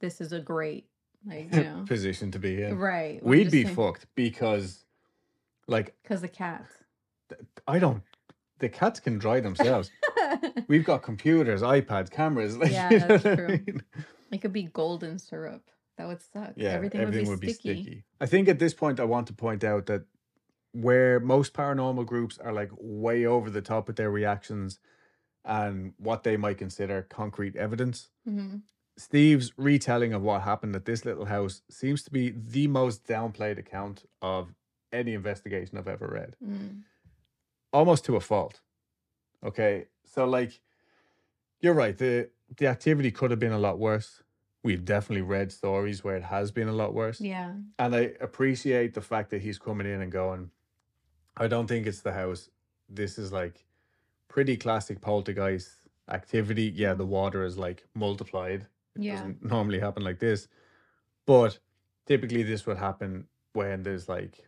this 0.00 0.20
is 0.20 0.32
a 0.32 0.40
great 0.40 0.88
like 1.26 1.52
you 1.54 1.62
know 1.64 1.84
position 1.86 2.30
to 2.32 2.38
be 2.38 2.62
in. 2.62 2.78
right. 2.78 3.22
We'd 3.22 3.50
be 3.50 3.64
fucked 3.64 4.06
because, 4.14 4.84
like, 5.66 5.96
because 6.02 6.20
the 6.22 6.28
cats. 6.28 6.70
I 7.66 7.78
don't. 7.78 8.02
The 8.58 8.68
cats 8.68 9.00
can 9.00 9.18
dry 9.18 9.40
themselves. 9.40 9.90
We've 10.68 10.84
got 10.84 11.02
computers, 11.02 11.62
iPads, 11.62 12.10
cameras. 12.10 12.56
Like, 12.56 12.70
Yeah, 12.72 12.90
you 12.90 12.98
know 12.98 13.08
that's 13.08 13.24
what 13.24 13.32
I 13.32 13.36
true. 13.36 13.48
mean? 13.48 13.82
it 14.32 14.38
could 14.38 14.52
be 14.52 14.64
golden 14.64 15.18
syrup. 15.18 15.62
That 15.96 16.06
would 16.06 16.22
suck. 16.22 16.52
Yeah, 16.56 16.70
everything, 16.70 17.26
would, 17.26 17.40
be, 17.40 17.52
sticky. 17.52 18.04
I 18.20 18.26
think 18.26 18.48
at 18.48 18.58
this 18.58 18.72
point, 18.74 19.00
I 19.00 19.04
want 19.04 19.26
to 19.28 19.32
point 19.32 19.64
out 19.64 19.86
that 19.86 20.02
where 20.72 21.18
most 21.18 21.54
paranormal 21.54 22.06
groups 22.06 22.38
are 22.38 22.52
like 22.52 22.70
way 22.78 23.26
over 23.26 23.50
the 23.50 23.62
top 23.62 23.88
with 23.88 23.96
their 23.96 24.10
reactions 24.10 24.78
and 25.44 25.94
what 25.98 26.22
they 26.22 26.36
might 26.36 26.58
consider 26.58 27.02
concrete 27.02 27.56
evidence, 27.56 28.10
hmm 28.24 28.56
Steve's 28.96 29.52
retelling 29.56 30.12
of 30.12 30.22
what 30.22 30.42
happened 30.42 30.74
at 30.74 30.84
this 30.84 31.04
little 31.04 31.26
house 31.26 31.62
seems 31.70 32.02
to 32.02 32.10
be 32.10 32.30
the 32.30 32.66
most 32.66 33.06
downplayed 33.06 33.56
account 33.56 34.04
of 34.20 34.52
any 34.92 35.14
investigation 35.14 35.78
I've 35.78 35.86
ever 35.86 36.08
read. 36.08 36.34
Mm. 36.44 36.82
Almost 37.72 38.04
to 38.06 38.16
a 38.16 38.20
fault. 38.20 38.60
Okay. 39.44 39.86
So 40.04 40.24
like 40.26 40.60
you're 41.60 41.74
right, 41.74 41.96
the 41.96 42.30
the 42.56 42.66
activity 42.66 43.10
could 43.10 43.30
have 43.30 43.40
been 43.40 43.52
a 43.52 43.58
lot 43.58 43.78
worse. 43.78 44.22
We've 44.64 44.84
definitely 44.84 45.22
read 45.22 45.52
stories 45.52 46.02
where 46.02 46.16
it 46.16 46.24
has 46.24 46.50
been 46.50 46.68
a 46.68 46.72
lot 46.72 46.94
worse. 46.94 47.20
Yeah. 47.20 47.54
And 47.78 47.94
I 47.94 48.12
appreciate 48.20 48.94
the 48.94 49.00
fact 49.00 49.30
that 49.30 49.42
he's 49.42 49.58
coming 49.58 49.86
in 49.86 50.00
and 50.00 50.10
going, 50.10 50.50
I 51.36 51.46
don't 51.46 51.66
think 51.66 51.86
it's 51.86 52.00
the 52.00 52.12
house. 52.12 52.50
This 52.88 53.18
is 53.18 53.32
like 53.32 53.64
pretty 54.28 54.56
classic 54.56 55.00
poltergeist 55.00 55.70
activity. 56.08 56.72
Yeah, 56.74 56.94
the 56.94 57.06
water 57.06 57.44
is 57.44 57.56
like 57.58 57.86
multiplied. 57.94 58.66
It 58.96 59.02
Yeah. 59.02 59.12
doesn't 59.12 59.44
normally 59.44 59.78
happen 59.78 60.02
like 60.02 60.18
this. 60.18 60.48
But 61.26 61.58
typically 62.06 62.42
this 62.42 62.66
would 62.66 62.78
happen 62.78 63.28
when 63.52 63.82
there's 63.82 64.08
like, 64.08 64.47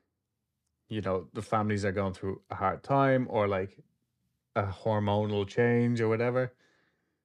you 0.90 1.00
know, 1.00 1.28
the 1.32 1.40
families 1.40 1.84
are 1.84 1.92
going 1.92 2.12
through 2.12 2.42
a 2.50 2.56
hard 2.56 2.82
time 2.82 3.26
or 3.30 3.48
like 3.48 3.78
a 4.56 4.64
hormonal 4.64 5.46
change 5.46 6.00
or 6.00 6.08
whatever. 6.08 6.52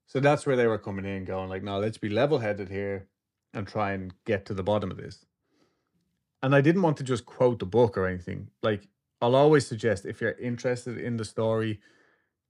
So 0.06 0.20
that's 0.20 0.46
where 0.46 0.56
they 0.56 0.68
were 0.68 0.78
coming 0.78 1.04
in 1.04 1.26
going 1.26 1.50
like, 1.50 1.64
no, 1.64 1.80
let's 1.80 1.98
be 1.98 2.10
level 2.10 2.40
headed 2.40 2.70
here 2.70 3.08
and 3.54 3.68
try 3.68 3.92
and 3.92 4.14
get 4.26 4.46
to 4.46 4.54
the 4.54 4.64
bottom 4.64 4.92
of 4.92 4.98
this. 4.98 5.26
And 6.44 6.56
I 6.56 6.62
didn't 6.62 6.84
want 6.84 6.98
to 6.98 7.04
just 7.04 7.26
quote 7.26 7.58
the 7.58 7.66
book 7.66 7.98
or 7.98 8.06
anything. 8.06 8.50
Like 8.62 8.88
I'll 9.20 9.36
always 9.36 9.66
suggest 9.66 10.06
if 10.06 10.22
you're 10.22 10.34
interested 10.34 11.00
in 11.00 11.18
the 11.18 11.26
story, 11.26 11.80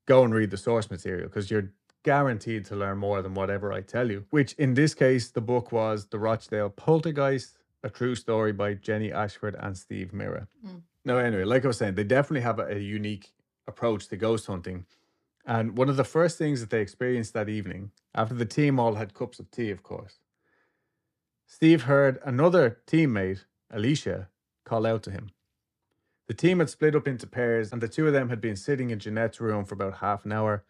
go 0.06 0.26
and 0.26 0.34
read 0.34 0.52
the 0.52 0.58
source 0.58 0.92
material 0.92 1.30
because 1.30 1.50
you're 1.50 1.72
guaranteed 2.04 2.66
to 2.66 2.76
learn 2.76 2.98
more 2.98 3.22
than 3.22 3.34
whatever 3.34 3.72
I 3.72 3.80
tell 3.80 4.12
you. 4.12 4.26
Which 4.32 4.52
in 4.54 4.74
this 4.74 4.94
case, 4.94 5.32
the 5.32 5.42
book 5.42 5.72
was 5.72 6.08
The 6.08 6.20
Rochdale 6.20 6.70
Poltergeist, 6.70 7.58
a 7.84 7.90
true 7.90 8.16
story 8.16 8.52
by 8.52 8.74
Jenny 8.74 9.14
Ashford 9.14 9.56
and 9.58 9.78
Steve 9.78 10.12
Mera. 10.12 10.48
Mm. 10.66 10.82
No, 11.06 11.18
anyway, 11.20 11.44
like 11.46 11.64
I 11.64 11.68
was 11.68 11.78
saying, 11.78 11.96
they 11.96 12.04
definitely 12.04 12.42
have 12.42 12.60
a, 12.60 12.68
a 12.68 12.80
unique 12.80 13.32
approach 13.68 14.08
to 14.10 14.18
ghost 14.18 14.48
hunting. 14.48 14.86
And 15.46 15.78
one 15.78 15.90
of 15.90 15.98
the 15.98 16.04
first 16.04 16.38
things 16.38 16.60
that 16.62 16.72
they 16.72 16.82
experienced 16.82 17.34
that 17.34 17.50
evening, 17.50 17.92
after 18.16 18.36
the 18.36 18.46
team 18.46 18.80
all 18.80 18.96
had 18.96 19.14
cups 19.14 19.40
of 19.40 19.52
tea, 19.52 19.72
of 19.72 19.84
course, 19.84 20.20
Steve 21.48 21.84
heard 21.84 22.20
another 22.26 22.80
teammate, 22.88 23.46
Alicia, 23.72 24.30
call 24.66 24.86
out 24.86 25.04
to 25.04 25.12
him. 25.12 25.30
The 26.28 26.34
team 26.34 26.60
had 26.60 26.70
split 26.72 26.96
up 26.96 27.08
into 27.08 27.28
pairs, 27.28 27.72
and 27.72 27.82
the 27.82 27.88
two 27.88 28.08
of 28.08 28.14
them 28.14 28.30
had 28.30 28.42
been 28.42 28.56
sitting 28.56 28.90
in 28.90 29.00
Jeanette's 29.00 29.40
room 29.40 29.66
for 29.66 29.76
about 29.76 29.98
half 29.98 30.26
an 30.26 30.32
hour 30.32 30.64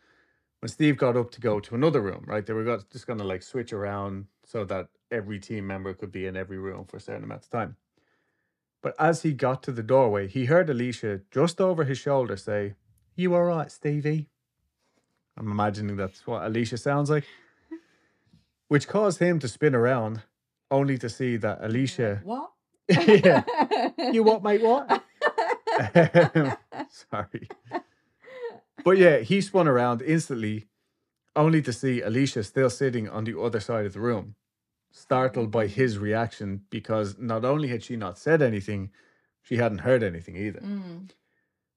when 0.59 0.69
Steve 0.69 0.97
got 0.97 1.15
up 1.15 1.31
to 1.31 1.41
go 1.41 1.59
to 1.61 1.75
another 1.75 2.01
room, 2.01 2.23
right? 2.27 2.45
They 2.45 2.53
were 2.53 2.79
just 2.91 3.07
going 3.07 3.19
to 3.19 3.25
like 3.25 3.43
switch 3.43 3.71
around 3.71 4.25
so 4.45 4.65
that 4.65 4.89
every 5.11 5.39
team 5.39 5.65
member 5.67 5.93
could 5.93 6.11
be 6.11 6.25
in 6.27 6.35
every 6.35 6.57
room 6.57 6.85
for 6.85 6.97
a 6.97 7.01
certain 7.01 7.23
amount 7.23 7.45
of 7.45 7.49
time. 7.49 7.77
But 8.85 8.93
as 8.99 9.23
he 9.23 9.33
got 9.33 9.63
to 9.63 9.71
the 9.71 9.81
doorway, 9.81 10.27
he 10.27 10.45
heard 10.45 10.69
Alicia 10.69 11.21
just 11.31 11.59
over 11.59 11.85
his 11.85 11.97
shoulder 11.97 12.37
say, 12.37 12.75
You 13.15 13.33
all 13.33 13.41
right, 13.41 13.71
Stevie? 13.71 14.29
I'm 15.35 15.49
imagining 15.51 15.95
that's 15.95 16.27
what 16.27 16.45
Alicia 16.45 16.77
sounds 16.77 17.09
like, 17.09 17.23
which 18.67 18.87
caused 18.87 19.17
him 19.17 19.39
to 19.39 19.47
spin 19.47 19.73
around, 19.73 20.21
only 20.69 20.99
to 20.99 21.09
see 21.09 21.35
that 21.37 21.63
Alicia. 21.63 22.21
What? 22.25 22.51
yeah. 22.87 23.41
You 24.11 24.21
what, 24.21 24.43
mate? 24.43 24.61
What? 24.63 25.03
Sorry. 26.91 27.49
But 28.83 28.99
yeah, 28.99 29.17
he 29.21 29.41
spun 29.41 29.67
around 29.67 30.03
instantly, 30.03 30.67
only 31.35 31.63
to 31.63 31.73
see 31.73 32.01
Alicia 32.01 32.43
still 32.43 32.69
sitting 32.69 33.09
on 33.09 33.23
the 33.23 33.39
other 33.39 33.59
side 33.59 33.87
of 33.87 33.93
the 33.93 33.99
room, 33.99 34.35
startled 34.97 35.51
by 35.51 35.67
his 35.67 35.97
reaction 35.97 36.61
because 36.69 37.17
not 37.19 37.43
only 37.43 37.67
had 37.67 37.83
she 37.83 37.97
not 37.97 38.17
said 38.17 38.41
anything, 38.41 38.89
she 39.41 39.57
hadn't 39.57 39.79
heard 39.79 40.01
anything 40.01 40.37
either. 40.37 40.61
Mm. 40.61 41.09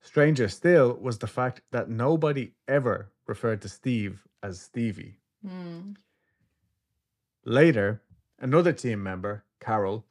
Stranger 0.00 0.48
still 0.48 0.94
was 0.94 1.18
the 1.18 1.26
fact 1.26 1.62
that 1.72 1.90
nobody 1.90 2.52
ever 2.68 3.10
referred 3.26 3.60
to 3.62 3.68
Steve 3.68 4.24
as 4.40 4.60
Stevie. 4.60 5.16
Mm. 5.44 5.96
Later, 7.44 8.02
another 8.38 8.72
team 8.72 9.02
member, 9.02 9.42
Carol, 9.58 10.06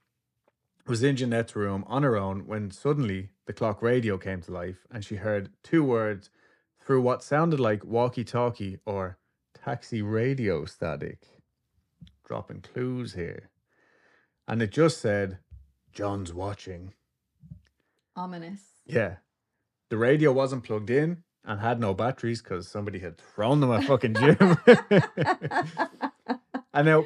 was 0.85 1.01
in 1.01 1.15
Jeanette's 1.15 1.55
room 1.55 1.85
on 1.87 2.03
her 2.03 2.17
own 2.17 2.45
when 2.45 2.71
suddenly 2.71 3.29
the 3.45 3.53
clock 3.53 3.81
radio 3.81 4.17
came 4.17 4.41
to 4.41 4.51
life 4.51 4.85
and 4.91 5.05
she 5.05 5.15
heard 5.15 5.49
two 5.63 5.83
words 5.83 6.29
through 6.81 7.01
what 7.01 7.23
sounded 7.23 7.59
like 7.61 7.85
walkie 7.85 8.25
talkie 8.25 8.79
or 8.85 9.17
taxi 9.53 10.01
radio 10.01 10.65
static. 10.65 11.36
Dropping 12.27 12.61
clues 12.61 13.13
here. 13.13 13.49
And 14.47 14.61
it 14.61 14.71
just 14.71 14.99
said, 14.99 15.39
John's 15.93 16.33
watching. 16.33 16.93
Ominous. 18.15 18.61
Yeah. 18.85 19.17
The 19.89 19.97
radio 19.97 20.33
wasn't 20.33 20.65
plugged 20.65 20.89
in 20.89 21.23
and 21.45 21.61
had 21.61 21.79
no 21.79 21.93
batteries 21.93 22.41
because 22.41 22.67
somebody 22.67 22.99
had 22.99 23.17
thrown 23.17 23.61
them 23.61 23.71
at 23.71 23.85
fucking 23.85 24.15
Jim. 24.15 24.57
and 26.73 26.85
now 26.85 27.05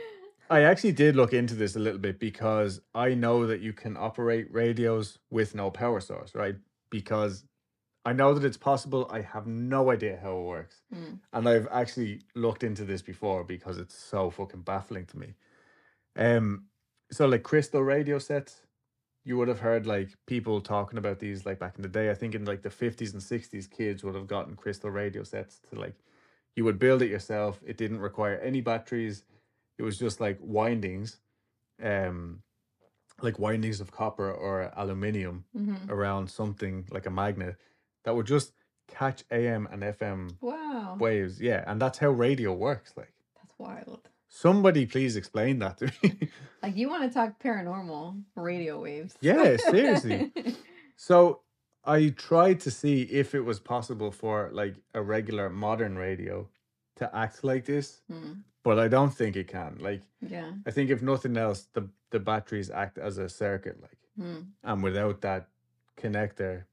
I 0.49 0.63
actually 0.63 0.93
did 0.93 1.15
look 1.15 1.33
into 1.33 1.53
this 1.53 1.75
a 1.75 1.79
little 1.79 1.99
bit 1.99 2.19
because 2.19 2.81
I 2.95 3.13
know 3.13 3.45
that 3.45 3.61
you 3.61 3.73
can 3.73 3.97
operate 3.97 4.51
radios 4.51 5.19
with 5.29 5.53
no 5.53 5.69
power 5.69 5.99
source, 5.99 6.33
right? 6.33 6.55
Because 6.89 7.43
I 8.05 8.13
know 8.13 8.33
that 8.33 8.45
it's 8.45 8.57
possible. 8.57 9.07
I 9.11 9.21
have 9.21 9.45
no 9.47 9.91
idea 9.91 10.19
how 10.21 10.37
it 10.39 10.43
works. 10.43 10.81
Mm. 10.93 11.19
And 11.33 11.47
I've 11.47 11.67
actually 11.71 12.21
looked 12.35 12.63
into 12.63 12.83
this 12.83 13.01
before 13.01 13.43
because 13.43 13.77
it's 13.77 13.95
so 13.95 14.29
fucking 14.29 14.61
baffling 14.61 15.05
to 15.07 15.17
me. 15.17 15.35
Um 16.15 16.65
so 17.11 17.27
like 17.27 17.43
crystal 17.43 17.83
radio 17.83 18.19
sets, 18.19 18.65
you 19.25 19.37
would 19.37 19.47
have 19.49 19.59
heard 19.59 19.85
like 19.85 20.09
people 20.27 20.61
talking 20.61 20.97
about 20.97 21.19
these 21.19 21.45
like 21.45 21.59
back 21.59 21.75
in 21.77 21.81
the 21.83 21.89
day. 21.89 22.09
I 22.11 22.15
think 22.15 22.35
in 22.35 22.45
like 22.45 22.61
the 22.63 22.69
50s 22.69 23.13
and 23.13 23.21
60s 23.23 23.67
kids 23.67 24.03
would 24.03 24.15
have 24.15 24.27
gotten 24.27 24.55
crystal 24.55 24.89
radio 24.91 25.23
sets 25.23 25.59
to 25.69 25.79
like 25.79 25.95
you 26.55 26.65
would 26.65 26.79
build 26.79 27.01
it 27.01 27.09
yourself. 27.09 27.61
It 27.65 27.77
didn't 27.77 27.99
require 28.01 28.37
any 28.39 28.61
batteries. 28.61 29.23
It 29.77 29.83
was 29.83 29.97
just 29.99 30.19
like 30.21 30.37
windings, 30.41 31.19
um 31.83 32.43
like 33.21 33.39
windings 33.39 33.81
of 33.81 33.91
copper 33.91 34.31
or 34.31 34.71
aluminium 34.75 35.45
Mhm. 35.55 35.89
around 35.89 36.29
something 36.29 36.87
like 36.91 37.05
a 37.05 37.11
magnet 37.11 37.57
that 38.03 38.15
would 38.15 38.25
just 38.27 38.53
catch 38.87 39.23
AM 39.31 39.67
and 39.71 39.83
FM 39.83 40.35
Wow. 40.41 40.97
waves. 40.99 41.39
Yeah, 41.41 41.63
and 41.67 41.81
that's 41.81 41.97
how 41.99 42.09
radio 42.09 42.53
works. 42.53 42.93
Like 42.97 43.13
That's 43.37 43.53
wild. 43.57 44.07
somebody 44.27 44.85
please 44.85 45.15
explain 45.15 45.59
that 45.59 45.77
to 45.79 45.91
me. 46.03 46.29
Like 46.63 46.77
you 46.77 46.89
want 46.89 47.03
to 47.03 47.09
talk 47.13 47.41
paranormal 47.41 48.21
radio 48.35 48.79
waves. 48.81 49.15
Yeah, 49.19 49.57
seriously. 49.57 50.31
so 50.95 51.41
I 51.83 52.09
tried 52.09 52.59
to 52.61 52.69
see 52.71 53.01
if 53.01 53.33
it 53.33 53.41
was 53.41 53.59
possible 53.59 54.11
for 54.11 54.49
like 54.53 54.75
a 54.93 55.01
regular 55.01 55.49
modern 55.49 55.97
radio 55.97 56.47
to 56.97 57.15
act 57.15 57.43
like 57.43 57.65
this, 57.65 58.01
Mm. 58.11 58.43
but 58.63 58.77
I 58.77 58.87
don't 58.89 59.09
think 59.13 59.35
it 59.35 59.47
can. 59.47 59.77
Like 59.79 60.01
Yeah. 60.19 60.51
I 60.67 60.71
think 60.71 60.89
if 60.91 61.01
nothing 61.01 61.35
else, 61.37 61.67
the 61.73 61.89
the 62.11 62.19
batteries 62.19 62.69
act 62.69 62.97
as 62.97 63.17
a 63.17 63.27
circuit, 63.29 63.81
like 63.81 63.97
Mm. 64.19 64.45
and 64.63 64.83
without 64.83 65.21
that 65.21 65.47
connector, 65.97 66.65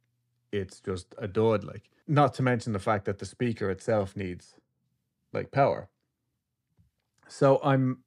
it's 0.52 0.80
just 0.80 1.14
a 1.18 1.28
dud. 1.28 1.64
Like 1.64 1.90
not 2.06 2.34
to 2.34 2.42
mention 2.42 2.72
the 2.72 2.78
fact 2.78 3.04
that 3.04 3.18
the 3.18 3.26
speaker 3.26 3.70
itself 3.70 4.16
needs 4.16 4.54
like 5.32 5.50
power. 5.50 5.88
So 7.28 7.60
I'm 7.62 7.98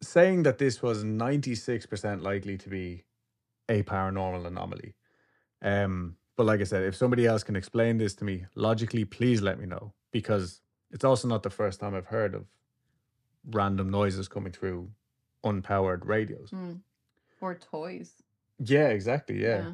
saying 0.00 0.44
that 0.44 0.58
this 0.58 0.80
was 0.80 1.02
96% 1.02 2.22
likely 2.22 2.56
to 2.58 2.68
be 2.68 3.04
a 3.68 3.82
paranormal 3.82 4.46
anomaly. 4.46 4.94
Um, 5.60 6.16
but 6.36 6.46
like 6.46 6.60
I 6.60 6.64
said, 6.64 6.84
if 6.84 6.94
somebody 6.94 7.26
else 7.26 7.42
can 7.42 7.56
explain 7.56 7.98
this 7.98 8.14
to 8.16 8.24
me 8.24 8.46
logically, 8.54 9.04
please 9.04 9.42
let 9.42 9.58
me 9.58 9.66
know 9.66 9.92
because 10.12 10.60
it's 10.92 11.04
also 11.04 11.26
not 11.26 11.42
the 11.42 11.50
first 11.50 11.80
time 11.80 11.94
I've 11.94 12.06
heard 12.06 12.34
of 12.34 12.46
random 13.50 13.90
noises 13.90 14.28
coming 14.28 14.52
through 14.52 14.90
unpowered 15.44 16.06
radios. 16.06 16.50
Mm. 16.50 16.80
Or 17.40 17.54
toys. 17.56 18.12
Yeah, 18.60 18.88
exactly. 18.88 19.42
yeah. 19.42 19.72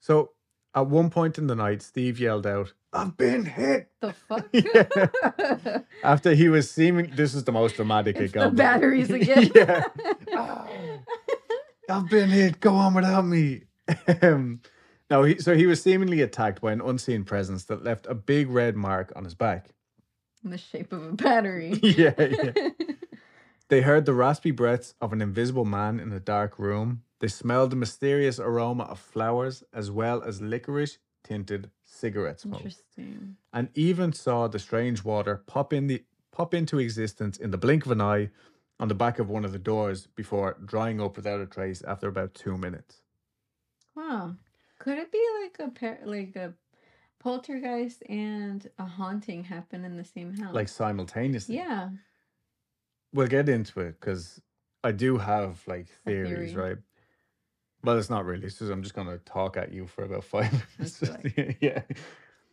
So 0.00 0.32
at 0.74 0.86
one 0.86 1.10
point 1.10 1.38
in 1.38 1.46
the 1.46 1.54
night, 1.54 1.82
Steve 1.82 2.18
yelled 2.18 2.46
out, 2.46 2.72
I've 2.92 3.16
been 3.16 3.44
hit. 3.44 3.90
The 4.00 4.12
fuck? 4.12 4.46
Yeah. 4.52 5.78
After 6.04 6.34
he 6.34 6.48
was 6.48 6.70
seeming, 6.70 7.12
this 7.14 7.34
is 7.34 7.44
the 7.44 7.52
most 7.52 7.76
dramatic 7.76 8.16
it 8.16 8.24
It's 8.24 8.32
the 8.32 8.50
batteries 8.50 9.10
again. 9.18 9.50
yeah. 9.54 9.84
Ah, 10.34 10.66
I've 11.88 12.08
been 12.08 12.28
hit. 12.30 12.60
Go 12.60 12.74
on 12.74 12.94
without 12.94 13.22
me. 13.26 13.62
um, 14.22 14.60
no, 15.10 15.24
he, 15.24 15.38
so 15.38 15.54
he 15.54 15.66
was 15.66 15.82
seemingly 15.82 16.20
attacked 16.22 16.60
by 16.62 16.72
an 16.72 16.80
unseen 16.80 17.24
presence 17.24 17.64
that 17.64 17.84
left 17.84 18.06
a 18.06 18.14
big 18.14 18.48
red 18.50 18.76
mark 18.76 19.12
on 19.16 19.24
his 19.24 19.34
back. 19.34 19.70
In 20.44 20.50
the 20.50 20.58
shape 20.58 20.92
of 20.92 21.02
a 21.04 21.12
battery. 21.12 21.78
yeah, 21.82 22.14
yeah. 22.18 22.52
They 23.72 23.80
heard 23.80 24.04
the 24.04 24.12
raspy 24.12 24.50
breaths 24.50 24.92
of 25.00 25.14
an 25.14 25.22
invisible 25.22 25.64
man 25.64 25.98
in 25.98 26.12
a 26.12 26.20
dark 26.20 26.58
room. 26.58 27.04
They 27.20 27.28
smelled 27.28 27.70
the 27.70 27.76
mysterious 27.76 28.38
aroma 28.38 28.82
of 28.82 28.98
flowers 28.98 29.64
as 29.72 29.90
well 29.90 30.22
as 30.22 30.42
licorice 30.42 30.98
tinted 31.24 31.70
cigarette 31.82 32.40
smoke. 32.40 32.58
Interesting. 32.58 33.38
And 33.50 33.70
even 33.72 34.12
saw 34.12 34.46
the 34.46 34.58
strange 34.58 35.04
water 35.04 35.42
pop 35.46 35.72
in 35.72 35.86
the 35.86 36.04
pop 36.32 36.52
into 36.52 36.78
existence 36.80 37.38
in 37.38 37.50
the 37.50 37.56
blink 37.56 37.86
of 37.86 37.92
an 37.92 38.02
eye 38.02 38.28
on 38.78 38.88
the 38.88 38.94
back 38.94 39.18
of 39.18 39.30
one 39.30 39.42
of 39.42 39.52
the 39.52 39.58
doors 39.58 40.06
before 40.06 40.58
drying 40.62 41.00
up 41.00 41.16
without 41.16 41.40
a 41.40 41.46
trace 41.46 41.80
after 41.80 42.08
about 42.08 42.34
two 42.34 42.58
minutes. 42.58 43.00
Wow. 43.96 44.34
Could 44.80 44.98
it 44.98 45.10
be 45.10 45.26
like 45.42 45.66
a 45.66 45.70
pair, 45.70 45.98
like 46.04 46.36
a 46.36 46.52
poltergeist 47.20 48.02
and 48.06 48.68
a 48.78 48.84
haunting 48.84 49.44
happen 49.44 49.82
in 49.86 49.96
the 49.96 50.04
same 50.04 50.36
house? 50.36 50.54
Like 50.54 50.68
simultaneously. 50.68 51.56
yeah. 51.56 51.88
We'll 53.12 53.28
get 53.28 53.48
into 53.48 53.80
it 53.80 54.00
because 54.00 54.40
I 54.82 54.92
do 54.92 55.18
have 55.18 55.62
like 55.66 55.88
theories, 56.04 56.52
theory. 56.52 56.68
right? 56.70 56.76
Well, 57.84 57.98
it's 57.98 58.10
not 58.10 58.24
really. 58.24 58.46
It's 58.46 58.58
just 58.58 58.70
I'm 58.70 58.82
just 58.82 58.94
gonna 58.94 59.18
talk 59.18 59.56
at 59.56 59.72
you 59.72 59.86
for 59.86 60.04
about 60.04 60.24
five 60.24 60.52
minutes. 60.78 60.98
That's 60.98 61.56
yeah. 61.60 61.82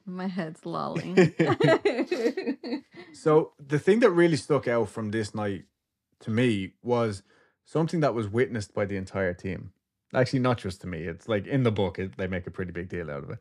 My 0.06 0.28
head's 0.28 0.66
lolling. 0.66 1.16
So 3.14 3.54
the 3.60 3.80
thing 3.80 4.00
that 4.00 4.12
really 4.12 4.38
stuck 4.38 4.68
out 4.68 4.90
from 4.90 5.12
this 5.12 5.34
night 5.34 5.66
to 6.22 6.32
me 6.32 6.74
was 6.82 7.24
something 7.66 8.00
that 8.02 8.14
was 8.14 8.28
witnessed 8.28 8.74
by 8.74 8.86
the 8.86 8.98
entire 8.98 9.34
team. 9.34 9.72
Actually, 10.14 10.40
not 10.40 10.58
just 10.58 10.82
to 10.82 10.88
me. 10.88 11.00
It's 11.00 11.28
like 11.28 11.46
in 11.48 11.64
the 11.64 11.72
book, 11.72 12.00
it, 12.00 12.18
they 12.18 12.28
make 12.28 12.48
a 12.48 12.52
pretty 12.52 12.72
big 12.72 12.88
deal 12.88 13.10
out 13.12 13.24
of 13.24 13.32
it. 13.32 13.40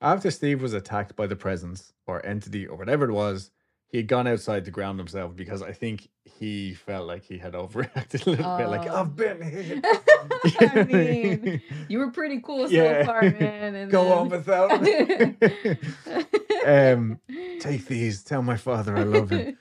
After 0.00 0.30
Steve 0.30 0.62
was 0.62 0.72
attacked 0.72 1.14
by 1.14 1.26
the 1.26 1.36
presence 1.36 1.92
or 2.06 2.24
entity 2.24 2.66
or 2.66 2.76
whatever 2.76 3.08
it 3.08 3.12
was, 3.12 3.50
he 3.88 3.96
had 3.98 4.06
gone 4.06 4.26
outside 4.26 4.64
to 4.66 4.70
ground 4.70 4.98
himself 4.98 5.34
because 5.34 5.62
I 5.62 5.72
think 5.72 6.08
he 6.24 6.74
felt 6.74 7.06
like 7.06 7.24
he 7.24 7.38
had 7.38 7.54
overreacted 7.54 8.26
a 8.26 8.30
little 8.30 8.56
bit. 8.58 8.68
Like 8.68 8.88
Oh. 8.90 9.00
I've 9.00 9.16
been 9.16 9.40
hit. 9.40 9.84
I 10.60 10.84
mean, 10.84 11.62
you 11.88 11.98
were 11.98 12.10
pretty 12.10 12.40
cool 12.40 12.66
so 12.68 12.72
Yeah. 12.74 13.04
far, 13.04 13.22
man. 13.22 13.74
And 13.74 13.90
Go 13.98 14.04
then- 14.04 14.12
on 14.18 14.28
without 14.28 14.82
me. 14.82 15.76
um, 16.66 17.18
take 17.60 17.86
these. 17.86 18.22
Tell 18.22 18.42
my 18.42 18.56
father 18.56 18.96
I 18.96 19.02
love 19.04 19.30
him. 19.30 19.56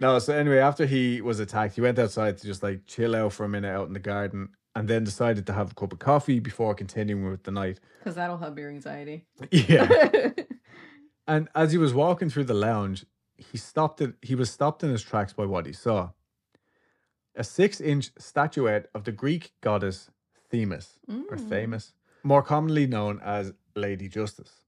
No, 0.00 0.18
so 0.18 0.34
anyway, 0.34 0.58
after 0.58 0.86
he 0.86 1.20
was 1.20 1.40
attacked, 1.40 1.74
he 1.74 1.80
went 1.82 1.98
outside 1.98 2.38
to 2.38 2.46
just 2.46 2.62
like 2.62 2.86
chill 2.86 3.14
out 3.14 3.32
for 3.34 3.44
a 3.44 3.48
minute 3.48 3.68
out 3.68 3.86
in 3.86 3.92
the 3.92 3.98
garden 4.00 4.48
and 4.74 4.88
then 4.88 5.04
decided 5.04 5.46
to 5.46 5.52
have 5.52 5.72
a 5.72 5.74
cup 5.74 5.92
of 5.92 5.98
coffee 5.98 6.38
before 6.40 6.74
continuing 6.74 7.30
with 7.30 7.42
the 7.42 7.50
night. 7.50 7.80
Because 7.98 8.14
that'll 8.14 8.38
help 8.38 8.56
your 8.58 8.70
anxiety. 8.70 9.26
Yeah. 9.50 10.30
and 11.28 11.48
as 11.54 11.72
he 11.72 11.78
was 11.78 11.92
walking 11.92 12.30
through 12.30 12.44
the 12.44 12.54
lounge, 12.54 13.04
he 13.50 13.58
stopped 13.58 14.00
it. 14.00 14.14
He 14.22 14.34
was 14.34 14.50
stopped 14.50 14.82
in 14.84 14.90
his 14.90 15.02
tracks 15.02 15.32
by 15.32 15.46
what 15.46 15.66
he 15.66 15.72
saw. 15.72 16.10
A 17.34 17.44
six 17.44 17.80
inch 17.80 18.10
statuette 18.18 18.88
of 18.94 19.04
the 19.04 19.12
Greek 19.12 19.52
goddess 19.60 20.10
Themis, 20.50 20.98
or 21.08 21.36
Mm. 21.36 21.48
Themis, 21.48 21.94
more 22.22 22.42
commonly 22.42 22.86
known 22.86 23.20
as 23.20 23.52
Lady 23.74 24.08
Justice. 24.08 24.64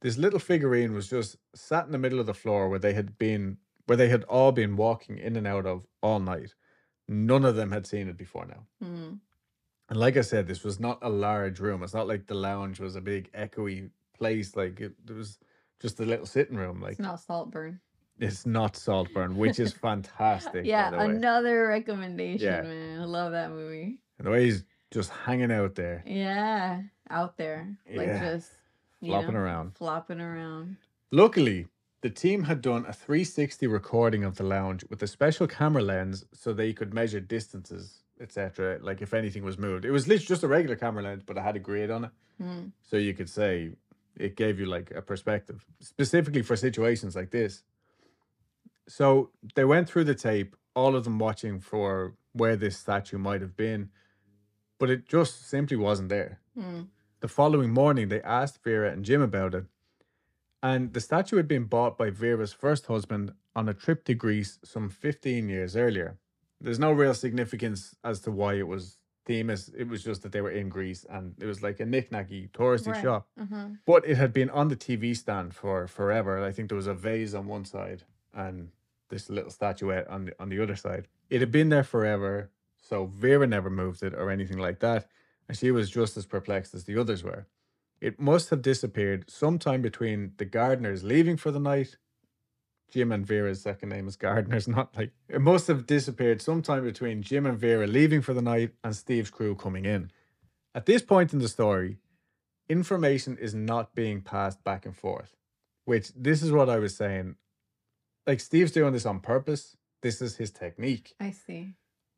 This 0.00 0.16
little 0.16 0.38
figurine 0.38 0.94
was 0.94 1.08
just 1.08 1.36
sat 1.54 1.86
in 1.86 1.92
the 1.92 1.98
middle 1.98 2.20
of 2.20 2.26
the 2.26 2.34
floor 2.34 2.68
where 2.68 2.78
they 2.78 2.94
had 2.94 3.18
been 3.18 3.58
where 3.86 3.96
they 3.96 4.08
had 4.08 4.24
all 4.24 4.50
been 4.50 4.74
walking 4.76 5.16
in 5.16 5.36
and 5.36 5.46
out 5.46 5.64
of 5.64 5.86
all 6.02 6.18
night. 6.18 6.54
None 7.06 7.44
of 7.44 7.54
them 7.54 7.70
had 7.70 7.86
seen 7.86 8.08
it 8.08 8.16
before 8.16 8.44
now. 8.46 8.66
Mm. 8.82 9.20
And 9.88 10.00
like 10.00 10.16
I 10.16 10.22
said, 10.22 10.48
this 10.48 10.64
was 10.64 10.80
not 10.80 10.98
a 11.02 11.08
large 11.08 11.60
room. 11.60 11.84
It's 11.84 11.94
not 11.94 12.08
like 12.08 12.26
the 12.26 12.34
lounge 12.34 12.80
was 12.80 12.96
a 12.96 13.00
big 13.00 13.30
echoey 13.32 13.90
place. 14.18 14.56
Like 14.56 14.80
it, 14.80 14.94
it 15.08 15.12
was 15.12 15.38
just 15.80 16.00
a 16.00 16.04
little 16.04 16.26
sitting 16.26 16.56
room. 16.56 16.80
Like 16.80 16.92
It's 16.92 17.00
not 17.00 17.20
Saltburn. 17.20 17.80
it's 18.18 18.46
not 18.46 18.76
Saltburn, 18.76 19.36
which 19.36 19.58
is 19.60 19.72
fantastic. 19.88 20.64
Yeah, 20.66 20.90
by 20.90 21.02
the 21.04 21.08
way. 21.10 21.16
another 21.16 21.66
recommendation, 21.68 22.46
Yeah. 22.46 22.62
man. 22.62 23.00
I 23.00 23.04
love 23.04 23.32
that 23.32 23.50
movie. 23.50 23.98
And 24.18 24.26
the 24.26 24.30
way 24.30 24.44
he's 24.46 24.64
just 24.90 25.10
hanging 25.10 25.52
out 25.52 25.74
there, 25.74 26.02
Yeah, 26.06 26.82
out 27.10 27.36
there, 27.36 27.76
like 27.94 28.06
Yeah. 28.08 28.34
just 28.36 28.50
flopping 29.00 29.34
know, 29.34 29.40
around. 29.40 29.76
flopping 29.76 30.20
around. 30.20 30.76
Luckily, 31.12 31.66
the 32.00 32.10
team 32.10 32.44
had 32.44 32.60
done 32.62 32.84
a 32.86 32.92
360 32.92 33.66
recording 33.66 34.24
of 34.24 34.36
the 34.36 34.44
lounge 34.44 34.84
with 34.88 35.02
a 35.02 35.06
special 35.06 35.46
camera 35.46 35.82
lens 35.82 36.24
so 36.32 36.52
they 36.52 36.72
could 36.72 36.94
measure 36.94 37.20
distances, 37.20 38.02
etc. 38.20 38.78
Like 38.80 39.02
if 39.02 39.12
anything 39.12 39.44
was 39.44 39.58
moved. 39.58 39.84
It 39.84 39.90
was 39.90 40.06
literally 40.08 40.26
just 40.26 40.42
a 40.42 40.48
regular 40.48 40.76
camera 40.76 41.02
lens, 41.02 41.22
but 41.26 41.36
it 41.36 41.40
had 41.42 41.56
a 41.56 41.58
grid 41.60 41.90
on 41.90 42.04
it. 42.04 42.10
Mm. 42.40 42.72
So 42.82 42.96
you 42.96 43.12
could 43.14 43.28
say 43.28 43.72
it 44.16 44.36
gave 44.36 44.58
you 44.58 44.66
like 44.66 44.90
a 44.90 45.02
perspective, 45.02 45.64
specifically 45.80 46.42
for 46.42 46.56
situations 46.56 47.14
like 47.14 47.30
this. 47.30 47.62
So 48.88 49.30
they 49.54 49.64
went 49.64 49.88
through 49.88 50.04
the 50.04 50.14
tape, 50.14 50.56
all 50.74 50.94
of 50.94 51.04
them 51.04 51.18
watching 51.18 51.60
for 51.60 52.14
where 52.32 52.56
this 52.56 52.76
statue 52.76 53.18
might 53.18 53.40
have 53.40 53.56
been, 53.56 53.90
but 54.78 54.90
it 54.90 55.06
just 55.06 55.48
simply 55.48 55.76
wasn't 55.76 56.08
there. 56.08 56.40
Mm. 56.58 56.88
The 57.20 57.28
following 57.28 57.72
morning, 57.72 58.08
they 58.08 58.22
asked 58.22 58.62
Vera 58.62 58.92
and 58.92 59.04
Jim 59.04 59.22
about 59.22 59.54
it, 59.54 59.64
and 60.62 60.92
the 60.92 61.00
statue 61.00 61.36
had 61.36 61.48
been 61.48 61.64
bought 61.64 61.96
by 61.96 62.10
Vera's 62.10 62.52
first 62.52 62.86
husband 62.86 63.32
on 63.54 63.68
a 63.68 63.74
trip 63.74 64.04
to 64.04 64.14
Greece 64.14 64.58
some 64.62 64.88
15 64.88 65.48
years 65.48 65.76
earlier. 65.76 66.18
There's 66.60 66.78
no 66.78 66.92
real 66.92 67.14
significance 67.14 67.94
as 68.04 68.20
to 68.20 68.30
why 68.30 68.54
it 68.54 68.68
was 68.68 68.98
Themis. 69.26 69.70
It 69.76 69.88
was 69.88 70.02
just 70.02 70.22
that 70.22 70.32
they 70.32 70.40
were 70.40 70.50
in 70.50 70.68
Greece 70.68 71.04
and 71.10 71.34
it 71.40 71.46
was 71.46 71.62
like 71.62 71.80
a 71.80 71.84
knick-knacky 71.86 72.50
touristy 72.52 72.92
Right. 72.92 73.02
shop. 73.02 73.28
Uh-huh. 73.40 73.68
But 73.84 74.06
it 74.06 74.16
had 74.16 74.32
been 74.32 74.48
on 74.50 74.68
the 74.68 74.76
TV 74.76 75.14
stand 75.16 75.54
for 75.54 75.86
forever. 75.86 76.42
I 76.42 76.52
think 76.52 76.68
there 76.68 76.76
was 76.76 76.86
a 76.86 76.94
vase 76.94 77.34
on 77.34 77.46
one 77.46 77.64
side 77.64 78.04
and 78.32 78.70
this 79.08 79.28
little 79.28 79.50
statuette 79.50 80.08
on 80.08 80.24
the 80.26 80.32
on 80.42 80.48
the 80.48 80.60
other 80.62 80.76
side. 80.76 81.08
It 81.28 81.40
had 81.40 81.52
been 81.52 81.68
there 81.68 81.84
forever, 81.84 82.50
so 82.76 83.06
Vera 83.06 83.46
never 83.46 83.70
moved 83.70 84.02
it 84.02 84.14
or 84.14 84.30
anything 84.30 84.58
like 84.58 84.78
that, 84.80 85.08
and 85.48 85.56
she 85.58 85.70
was 85.70 85.90
just 85.90 86.16
as 86.16 86.26
perplexed 86.26 86.74
as 86.74 86.84
the 86.84 86.98
others 86.98 87.22
were. 87.22 87.46
It 88.00 88.20
must 88.20 88.50
have 88.50 88.62
disappeared 88.62 89.30
sometime 89.30 89.80
between 89.82 90.32
the 90.36 90.44
gardeners 90.44 91.02
leaving 91.02 91.36
for 91.36 91.50
the 91.50 91.60
night. 91.60 91.96
Jim 92.90 93.10
and 93.12 93.26
Vera's 93.26 93.60
second 93.62 93.88
name 93.88 94.06
is 94.08 94.16
Gardeners, 94.16 94.68
not 94.78 94.96
like 94.96 95.12
it 95.28 95.40
must 95.40 95.66
have 95.68 95.86
disappeared 95.86 96.40
sometime 96.40 96.84
between 96.84 97.22
Jim 97.22 97.46
and 97.46 97.58
Vera 97.58 97.86
leaving 97.86 98.22
for 98.22 98.34
the 98.34 98.42
night 98.42 98.72
and 98.84 98.94
Steve's 98.94 99.30
crew 99.30 99.54
coming 99.54 99.84
in. 99.84 100.10
At 100.74 100.86
this 100.86 101.02
point 101.02 101.32
in 101.32 101.38
the 101.38 101.48
story, 101.48 101.98
information 102.68 103.36
is 103.38 103.54
not 103.54 103.94
being 103.94 104.20
passed 104.20 104.62
back 104.64 104.84
and 104.86 104.96
forth. 104.96 105.36
Which 105.84 106.10
this 106.16 106.42
is 106.42 106.50
what 106.50 106.68
I 106.68 106.78
was 106.78 106.96
saying. 106.96 107.36
Like 108.26 108.40
Steve's 108.40 108.72
doing 108.72 108.92
this 108.92 109.06
on 109.06 109.20
purpose. 109.20 109.76
This 110.02 110.20
is 110.20 110.36
his 110.36 110.50
technique. 110.50 111.14
I 111.20 111.30
see. 111.30 111.74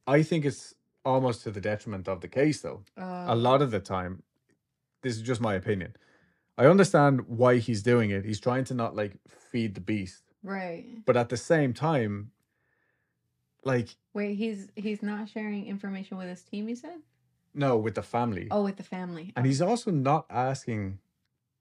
I 0.06 0.22
think 0.22 0.44
it's 0.46 0.74
almost 1.04 1.42
to 1.44 1.50
the 1.50 1.60
detriment 1.60 2.08
of 2.08 2.20
the 2.22 2.28
case 2.28 2.62
though. 2.62 2.82
Uh, 2.96 3.26
A 3.28 3.34
lot 3.34 3.60
of 3.62 3.70
the 3.70 3.80
time, 3.80 4.22
this 5.02 5.16
is 5.16 5.22
just 5.22 5.40
my 5.40 5.54
opinion. 5.54 5.94
I 6.56 6.64
understand 6.66 7.28
why 7.28 7.58
he's 7.58 7.82
doing 7.82 8.10
it. 8.10 8.24
He's 8.24 8.40
trying 8.40 8.64
to 8.64 8.74
not 8.74 8.96
like 8.96 9.12
feed 9.28 9.74
the 9.74 9.80
beast. 9.82 10.22
Right. 10.42 10.86
But 11.06 11.16
at 11.16 11.28
the 11.28 11.36
same 11.36 11.72
time, 11.72 12.30
like 13.64 13.88
Wait, 14.14 14.36
he's 14.36 14.68
he's 14.76 15.02
not 15.02 15.28
sharing 15.28 15.66
information 15.66 16.16
with 16.16 16.28
his 16.28 16.42
team. 16.42 16.68
You 16.68 16.76
said? 16.76 16.98
no, 17.54 17.76
with 17.76 17.94
the 17.94 18.02
family. 18.02 18.46
Oh, 18.50 18.62
with 18.64 18.76
the 18.76 18.82
family. 18.82 19.32
And 19.34 19.44
he's 19.44 19.60
also 19.60 19.90
not 19.90 20.26
asking 20.30 20.98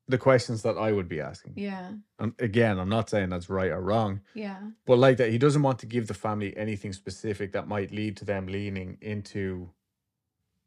the 0.08 0.18
questions 0.18 0.62
that 0.62 0.78
I 0.78 0.92
would 0.92 1.10
be 1.10 1.20
asking. 1.20 1.54
yeah, 1.56 1.92
And 2.20 2.34
again, 2.40 2.80
I'm 2.80 2.88
not 2.88 3.10
saying 3.10 3.30
that's 3.30 3.50
right 3.50 3.72
or 3.72 3.82
wrong. 3.82 4.22
yeah, 4.34 4.60
But 4.86 5.00
like 5.00 5.18
that, 5.18 5.32
he 5.32 5.38
doesn't 5.38 5.64
want 5.64 5.80
to 5.80 5.86
give 5.86 6.08
the 6.08 6.14
family 6.14 6.56
anything 6.56 6.94
specific 6.94 7.52
that 7.54 7.68
might 7.68 7.92
lead 7.92 8.16
to 8.18 8.26
them 8.26 8.48
leaning 8.48 8.98
into, 9.02 9.70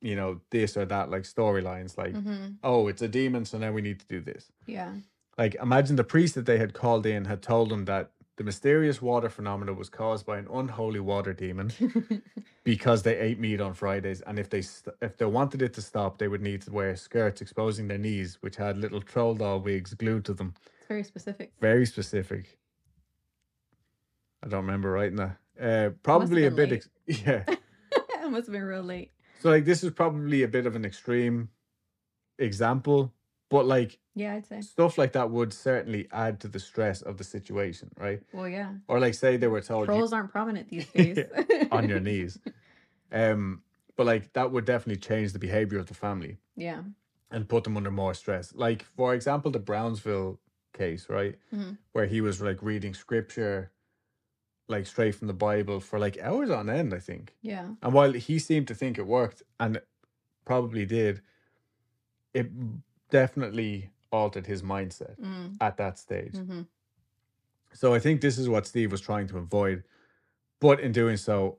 you 0.02 0.16
know, 0.16 0.40
this 0.50 0.76
or 0.76 0.84
that, 0.84 1.10
like 1.10 1.22
storylines, 1.22 1.96
like, 1.96 2.12
mm-hmm. 2.12 2.54
oh, 2.62 2.88
it's 2.88 3.02
a 3.02 3.08
demon, 3.08 3.44
so 3.44 3.56
now 3.56 3.72
we 3.72 3.80
need 3.82 4.00
to 4.00 4.06
do 4.06 4.20
this. 4.20 4.50
yeah. 4.66 4.92
Like, 5.40 5.54
imagine 5.54 5.96
the 5.96 6.04
priest 6.04 6.34
that 6.34 6.44
they 6.44 6.58
had 6.58 6.74
called 6.74 7.06
in 7.06 7.24
had 7.24 7.40
told 7.40 7.70
them 7.70 7.86
that 7.86 8.10
the 8.36 8.44
mysterious 8.44 9.00
water 9.00 9.30
phenomena 9.30 9.72
was 9.72 9.88
caused 9.88 10.26
by 10.26 10.36
an 10.36 10.46
unholy 10.52 11.00
water 11.00 11.32
demon 11.32 11.72
because 12.64 13.02
they 13.04 13.18
ate 13.18 13.38
meat 13.40 13.58
on 13.58 13.72
Fridays, 13.72 14.20
and 14.20 14.38
if 14.38 14.50
they 14.50 14.60
st- 14.60 14.94
if 15.00 15.16
they 15.16 15.24
wanted 15.24 15.62
it 15.62 15.72
to 15.72 15.80
stop, 15.80 16.18
they 16.18 16.28
would 16.28 16.42
need 16.42 16.60
to 16.60 16.70
wear 16.70 16.94
skirts 16.94 17.40
exposing 17.40 17.88
their 17.88 17.96
knees, 17.96 18.36
which 18.42 18.56
had 18.56 18.76
little 18.76 19.00
troll 19.00 19.32
doll 19.32 19.60
wigs 19.60 19.94
glued 19.94 20.26
to 20.26 20.34
them. 20.34 20.52
it's 20.76 20.86
very 20.88 21.04
specific. 21.04 21.52
Very 21.58 21.86
specific. 21.86 22.58
I 24.44 24.48
don't 24.48 24.66
remember 24.66 24.90
writing 24.90 25.16
that. 25.16 25.36
Uh, 25.58 25.90
probably 26.02 26.44
a 26.44 26.50
bit. 26.50 26.70
Ex- 26.70 26.90
yeah. 27.06 27.44
it 27.48 28.30
must 28.30 28.46
have 28.46 28.52
been 28.52 28.64
real 28.64 28.82
late. 28.82 29.10
So 29.38 29.48
like 29.48 29.64
this 29.64 29.82
is 29.82 29.90
probably 29.90 30.42
a 30.42 30.48
bit 30.48 30.66
of 30.66 30.76
an 30.76 30.84
extreme 30.84 31.48
example, 32.38 33.14
but 33.50 33.66
like 33.66 33.98
Yeah, 34.14 34.34
I'd 34.34 34.46
say. 34.46 34.62
stuff 34.62 34.96
like 34.96 35.12
that 35.12 35.30
would 35.30 35.52
certainly 35.52 36.08
add 36.12 36.40
to 36.40 36.48
the 36.48 36.58
stress 36.60 37.02
of 37.02 37.18
the 37.18 37.24
situation, 37.24 37.90
right? 37.98 38.22
Well, 38.32 38.48
yeah. 38.48 38.72
Or 38.88 38.98
like 39.00 39.12
say 39.14 39.36
they 39.36 39.48
were 39.48 39.60
told 39.60 39.82
you- 39.82 39.94
Trolls 39.94 40.12
aren't 40.14 40.30
prominent 40.30 40.68
these 40.70 40.86
days. 40.94 41.18
on 41.70 41.88
your 41.88 42.00
knees. 42.00 42.38
Um, 43.12 43.62
but 43.96 44.06
like 44.06 44.32
that 44.34 44.52
would 44.52 44.64
definitely 44.64 45.00
change 45.00 45.32
the 45.32 45.40
behavior 45.40 45.78
of 45.80 45.86
the 45.86 45.94
family 45.94 46.38
Yeah. 46.56 46.82
and 47.32 47.48
put 47.48 47.64
them 47.64 47.76
under 47.76 47.90
more 47.90 48.14
stress. 48.14 48.54
Like 48.54 48.84
for 48.84 49.14
example, 49.14 49.50
the 49.50 49.58
Brownsville 49.58 50.38
case, 50.72 51.08
right, 51.08 51.36
Mhm. 51.52 51.76
where 51.90 52.06
he 52.06 52.20
was 52.20 52.40
like 52.40 52.62
reading 52.62 52.94
scripture, 52.94 53.72
like 54.68 54.86
straight 54.86 55.16
from 55.16 55.26
the 55.26 55.34
Bible 55.34 55.80
for 55.80 55.98
like 55.98 56.18
hours 56.22 56.50
on 56.50 56.70
end, 56.70 56.94
I 56.94 57.00
think. 57.00 57.34
Yeah. 57.42 57.70
And 57.82 57.92
while 57.92 58.12
he 58.12 58.38
seemed 58.38 58.68
to 58.68 58.76
think 58.76 58.96
it 58.96 59.06
worked, 59.08 59.42
and 59.58 59.82
probably 60.44 60.86
did, 60.86 61.20
it 62.32 62.48
definitely 63.10 63.90
altered 64.12 64.46
his 64.46 64.62
mindset 64.62 65.16
Mm. 65.18 65.56
at 65.60 65.76
that 65.76 65.98
stage. 65.98 66.34
hmm 66.36 66.62
So 67.72 67.94
I 67.94 67.98
think 68.00 68.20
this 68.20 68.38
is 68.38 68.48
what 68.48 68.66
Steve 68.66 68.90
was 68.90 69.00
trying 69.00 69.26
to 69.28 69.38
avoid 69.38 69.84
But 70.60 70.80
in 70.80 70.92
doing 70.92 71.16
so, 71.16 71.58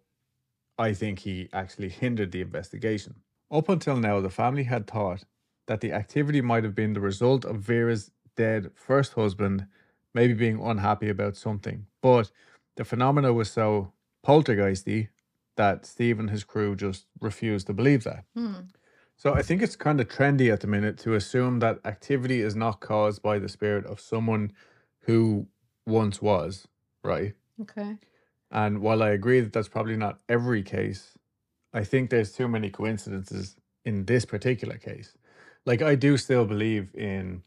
I 0.78 0.94
think 0.94 1.20
he 1.20 1.50
actually 1.54 1.90
hindered 1.90 2.32
the 2.32 2.42
investigation. 2.42 3.16
Up 3.50 3.68
until 3.70 3.98
now, 3.98 4.22
the 4.22 4.30
family 4.30 4.64
had 4.64 4.86
thought 4.86 5.24
that 5.68 5.82
the 5.82 5.92
activity 5.92 6.42
might 6.42 6.64
have 6.64 6.76
been 6.76 6.94
the 6.94 7.02
result 7.02 7.46
of 7.46 7.58
Vera's 7.58 8.12
dead 8.36 8.72
first 8.76 9.14
husband 9.14 9.66
maybe 10.14 10.34
being 10.34 10.62
unhappy 10.62 11.10
about 11.10 11.36
something. 11.36 11.88
But 12.02 12.32
the 12.76 12.86
phenomena 12.86 13.34
was 13.34 13.50
so 13.50 13.94
poltergeisty 14.24 15.10
that 15.56 15.86
Steve 15.86 16.20
and 16.20 16.30
his 16.30 16.44
crew 16.44 16.76
just 16.76 17.08
refused 17.20 17.68
to 17.68 17.74
believe 17.74 18.04
that. 18.04 18.26
Hmm. 18.36 18.54
So 19.22 19.36
I 19.36 19.44
think 19.44 19.62
it's 19.62 19.76
kind 19.76 20.02
of 20.02 20.08
trendy 20.08 20.52
at 20.52 20.62
the 20.62 20.68
minute 20.68 20.98
to 21.04 21.14
assume 21.14 21.60
that 21.60 21.78
activity 21.86 22.42
is 22.42 22.56
not 22.56 22.80
caused 22.80 23.22
by 23.22 23.38
the 23.38 23.48
spirit 23.48 23.86
of 23.86 24.00
someone 24.00 24.52
who 25.02 25.46
once 25.86 26.24
was, 26.24 26.68
right? 27.04 27.36
Okay. 27.62 27.98
And 28.50 28.80
while 28.82 29.04
I 29.04 29.10
agree 29.10 29.40
that 29.42 29.54
that's 29.54 29.68
probably 29.68 29.96
not 29.96 30.22
every 30.28 30.64
case, 30.64 31.20
I 31.72 31.84
think 31.84 32.10
there's 32.10 32.32
too 32.32 32.48
many 32.48 32.72
coincidences 32.72 33.58
in 33.86 34.06
this 34.06 34.26
particular 34.26 34.80
case. 34.80 35.16
Like 35.68 35.84
I 35.84 35.94
do 35.94 36.18
still 36.18 36.46
believe 36.46 36.90
in 36.96 37.44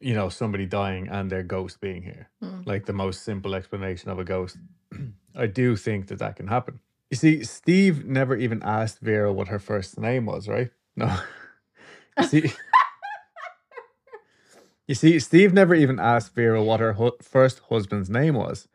you 0.00 0.14
know 0.14 0.30
somebody 0.30 0.64
dying 0.64 1.06
and 1.08 1.28
their 1.28 1.42
ghost 1.42 1.82
being 1.82 2.02
here. 2.02 2.30
Hmm. 2.40 2.62
Like 2.64 2.86
the 2.86 2.94
most 2.94 3.24
simple 3.24 3.54
explanation 3.54 4.08
of 4.08 4.18
a 4.18 4.24
ghost. 4.24 4.56
I 5.36 5.48
do 5.48 5.76
think 5.76 6.06
that 6.06 6.20
that 6.20 6.36
can 6.36 6.46
happen. 6.46 6.80
You 7.10 7.16
see, 7.16 7.44
Steve 7.44 8.04
never 8.06 8.36
even 8.36 8.62
asked 8.62 8.98
Vera 9.00 9.32
what 9.32 9.48
her 9.48 9.58
first 9.58 9.98
name 9.98 10.26
was, 10.26 10.48
right? 10.48 10.70
No. 10.96 11.16
You 12.16 12.24
see, 12.28 12.52
you 14.86 14.94
see, 14.94 15.18
Steve 15.18 15.52
never 15.52 15.74
even 15.74 15.98
asked 15.98 16.32
Vera 16.34 16.62
what 16.62 16.78
her 16.78 16.92
hu- 16.92 17.16
first 17.20 17.60
husband's 17.70 18.08
name 18.08 18.34
was 18.34 18.68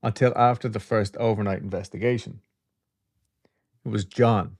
until 0.00 0.32
after 0.36 0.68
the 0.68 0.78
first 0.78 1.16
overnight 1.16 1.60
investigation. 1.60 2.40
It 3.84 3.88
was 3.88 4.04
John. 4.04 4.58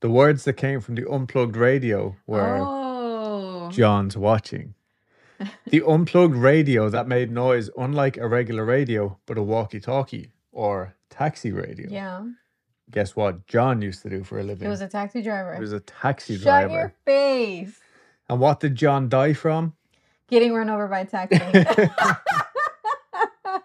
The 0.00 0.10
words 0.10 0.44
that 0.44 0.54
came 0.54 0.80
from 0.80 0.96
the 0.96 1.10
unplugged 1.10 1.56
radio 1.56 2.16
were 2.26 2.58
Oh. 2.60 3.70
John's 3.70 4.16
watching. 4.16 4.74
The 5.68 5.82
unplugged 5.86 6.34
radio 6.36 6.90
that 6.90 7.08
made 7.08 7.30
noise 7.30 7.70
unlike 7.78 8.18
a 8.18 8.28
regular 8.28 8.66
radio, 8.66 9.18
but 9.24 9.38
a 9.38 9.42
walkie 9.42 9.80
talkie 9.80 10.32
or 10.52 10.96
taxi 11.10 11.52
radio. 11.52 11.88
Yeah. 11.90 12.26
Guess 12.90 13.14
what 13.14 13.46
John 13.46 13.82
used 13.82 14.02
to 14.02 14.10
do 14.10 14.24
for 14.24 14.40
a 14.40 14.42
living? 14.42 14.66
It 14.66 14.70
was 14.70 14.80
a 14.80 14.88
taxi 14.88 15.22
driver. 15.22 15.54
He 15.54 15.60
was 15.60 15.72
a 15.72 15.80
taxi 15.80 16.34
Shut 16.34 16.44
driver. 16.44 16.72
your 16.74 16.94
face. 17.04 17.78
And 18.28 18.40
what 18.40 18.60
did 18.60 18.74
John 18.74 19.08
die 19.08 19.32
from? 19.32 19.74
Getting 20.28 20.54
run 20.54 20.70
over 20.70 20.88
by 20.88 21.00
a 21.00 21.04
taxi. 21.06 21.38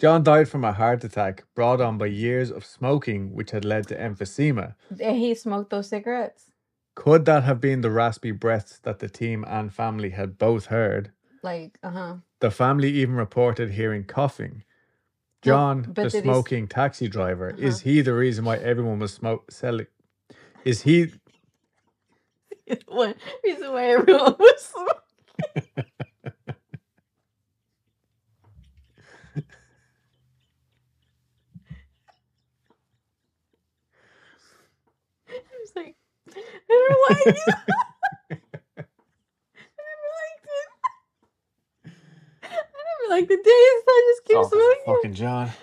John 0.00 0.22
died 0.22 0.48
from 0.48 0.64
a 0.64 0.72
heart 0.72 1.02
attack 1.02 1.44
brought 1.54 1.80
on 1.80 1.98
by 1.98 2.06
years 2.06 2.50
of 2.52 2.64
smoking, 2.64 3.34
which 3.34 3.50
had 3.50 3.64
led 3.64 3.88
to 3.88 3.96
emphysema. 3.98 4.74
he 4.98 5.34
smoked 5.34 5.70
those 5.70 5.88
cigarettes. 5.88 6.52
Could 6.94 7.24
that 7.24 7.42
have 7.44 7.60
been 7.60 7.80
the 7.80 7.90
raspy 7.90 8.30
breaths 8.30 8.78
that 8.80 9.00
the 9.00 9.08
team 9.08 9.44
and 9.48 9.72
family 9.74 10.10
had 10.10 10.38
both 10.38 10.66
heard? 10.66 11.10
Like, 11.42 11.78
uh 11.82 11.90
huh. 11.90 12.14
The 12.40 12.50
family 12.50 12.90
even 12.92 13.16
reported 13.16 13.70
hearing 13.72 14.04
coughing. 14.04 14.62
Well, 15.44 15.56
John, 15.56 15.82
but 15.94 16.12
the 16.12 16.22
smoking 16.22 16.68
taxi 16.68 17.08
driver, 17.08 17.50
is 17.50 17.76
Uh-huh. 17.76 17.82
he 17.82 18.00
the 18.02 18.14
reason 18.14 18.44
why 18.44 18.56
everyone 18.58 18.98
was 19.00 19.12
smoke 19.14 19.50
selling? 19.52 19.86
Is 20.64 20.82
he 20.82 21.12
One 22.88 23.14
reason 23.44 23.72
why 23.72 23.84
everyone 23.86 24.36
was 24.38 24.62
smoking. 24.62 24.94
I 35.28 35.40
was 35.60 35.72
like, 35.76 35.96
I 36.36 36.40
never 36.70 36.96
liked 37.10 37.38
it. 37.38 37.56
I 39.78 39.82
never 39.90 40.10
liked 40.20 40.46
it. 40.46 40.70
I 42.44 42.48
liked 43.08 43.28
the 43.28 43.36
taste. 43.36 43.46
I 43.46 44.12
just 44.12 44.24
keep 44.24 44.36
oh, 44.36 44.48
smoking. 44.48 44.94
fucking 44.94 45.14
John? 45.14 45.50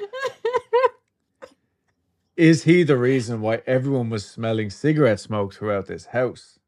Is 2.37 2.63
he 2.63 2.83
the 2.83 2.97
reason 2.97 3.41
why 3.41 3.61
everyone 3.65 4.09
was 4.09 4.27
smelling 4.27 4.69
cigarette 4.69 5.21
smoke 5.21 5.53
throughout 5.53 5.87
this 5.87 6.07
house? 6.07 6.59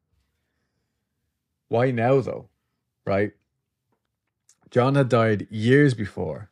Why 1.67 1.91
now, 1.91 2.21
though? 2.21 2.47
Right? 3.05 3.33
John 4.69 4.95
had 4.95 5.09
died 5.09 5.47
years 5.49 5.93
before. 5.93 6.49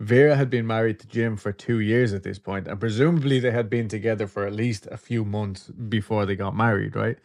Vera 0.00 0.36
had 0.36 0.50
been 0.50 0.66
married 0.66 0.98
to 1.00 1.06
Jim 1.06 1.36
for 1.36 1.52
two 1.52 1.78
years 1.78 2.12
at 2.12 2.22
this 2.22 2.38
point, 2.38 2.66
and 2.66 2.80
presumably 2.80 3.38
they 3.38 3.52
had 3.52 3.70
been 3.70 3.88
together 3.88 4.26
for 4.26 4.46
at 4.46 4.52
least 4.52 4.86
a 4.90 4.96
few 4.96 5.24
months 5.24 5.68
before 5.68 6.26
they 6.26 6.36
got 6.36 6.56
married, 6.56 6.96
right? 6.96 7.18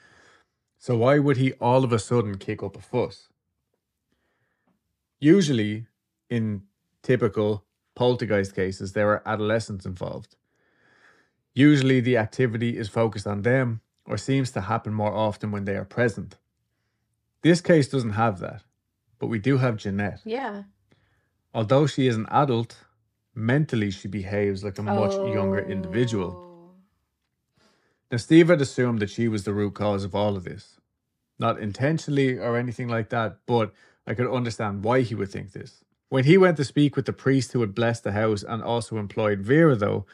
So 0.78 0.98
why 0.98 1.20
would 1.20 1.38
he 1.38 1.54
all 1.54 1.84
of 1.84 1.92
a 1.92 2.00
sudden 2.00 2.38
kick 2.38 2.64
up 2.64 2.78
a 2.78 2.82
fuss? 2.82 3.28
Usually, 5.20 5.88
in 6.30 6.64
typical 7.04 7.66
poltergeist 7.96 8.56
cases, 8.56 8.94
there 8.94 9.10
are 9.10 9.24
adolescents 9.26 9.86
involved. 9.86 10.36
Usually, 11.54 12.00
the 12.00 12.18
activity 12.18 12.78
is 12.78 12.88
focused 12.90 13.28
on 13.28 13.42
them 13.42 13.82
or 14.06 14.18
seems 14.18 14.52
to 14.52 14.62
happen 14.62 14.94
more 14.94 15.14
often 15.14 15.52
when 15.52 15.66
they 15.66 15.76
are 15.76 15.86
present. 15.86 16.38
This 17.42 17.62
case 17.62 17.88
doesn't 17.88 18.12
have 18.12 18.40
that, 18.40 18.64
but 19.18 19.28
we 19.28 19.40
do 19.40 19.58
have 19.58 19.78
Jeanette. 19.78 20.22
yeah. 20.26 20.64
Although 21.52 21.88
she 21.88 22.06
is 22.06 22.16
an 22.16 22.28
adult, 22.30 22.78
mentally 23.34 23.90
she 23.90 24.08
behaves 24.08 24.64
like 24.64 24.78
a 24.78 24.84
much 24.84 25.14
younger 25.14 25.58
individual. 25.60 26.32
Oh. 26.36 26.72
Now, 28.12 28.18
Steve 28.18 28.50
had 28.50 28.62
assumed 28.62 29.00
that 29.00 29.10
she 29.10 29.28
was 29.28 29.44
the 29.46 29.54
root 29.54 29.74
cause 29.74 30.04
of 30.04 30.14
all 30.14 30.36
of 30.36 30.44
this. 30.44 30.80
Not 31.40 31.60
intentionally 31.60 32.38
or 32.38 32.56
anything 32.56 32.88
like 32.88 33.10
that, 33.10 33.40
but 33.48 33.74
I 34.06 34.14
could 34.14 34.32
understand 34.32 34.84
why 34.84 35.02
he 35.02 35.16
would 35.16 35.32
think 35.32 35.52
this. 35.52 35.84
When 36.10 36.24
he 36.26 36.38
went 36.38 36.58
to 36.58 36.64
speak 36.66 36.96
with 36.96 37.06
the 37.06 37.14
priest 37.14 37.52
who 37.52 37.62
had 37.62 37.76
blessed 37.76 38.04
the 38.04 38.12
house 38.12 38.44
and 38.44 38.64
also 38.64 38.98
employed 38.98 39.42
Vera, 39.42 39.76
though, 39.76 40.06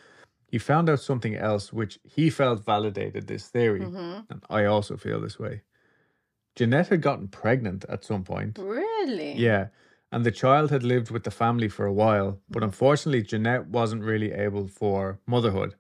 he 0.48 0.58
found 0.58 0.90
out 0.90 1.00
something 1.00 1.36
else 1.36 1.74
which 1.74 2.00
he 2.04 2.30
felt 2.30 2.66
validated 2.66 3.28
this 3.28 3.48
theory. 3.48 3.80
Mhm. 3.82 4.26
And 4.30 4.44
I 4.50 4.66
also 4.66 4.98
feel 4.98 5.20
this 5.20 5.40
way. 5.40 5.62
Jeanette 6.56 6.90
had 6.90 7.02
gotten 7.02 7.28
pregnant 7.28 7.86
at 7.90 8.04
some 8.06 8.24
point. 8.24 8.58
Really? 8.58 9.34
Yeah. 9.34 9.68
And 10.12 10.26
the 10.26 10.32
child 10.32 10.70
had 10.72 10.84
lived 10.84 11.12
with 11.12 11.24
the 11.24 11.32
family 11.32 11.68
for 11.68 11.86
a 11.86 11.92
while, 11.94 12.40
but 12.50 12.64
unfortunately, 12.64 13.24
Jeanette 13.24 13.68
wasn't 13.68 14.04
really 14.04 14.32
able 14.32 14.68
for 14.68 15.20
motherhood. 15.26 15.76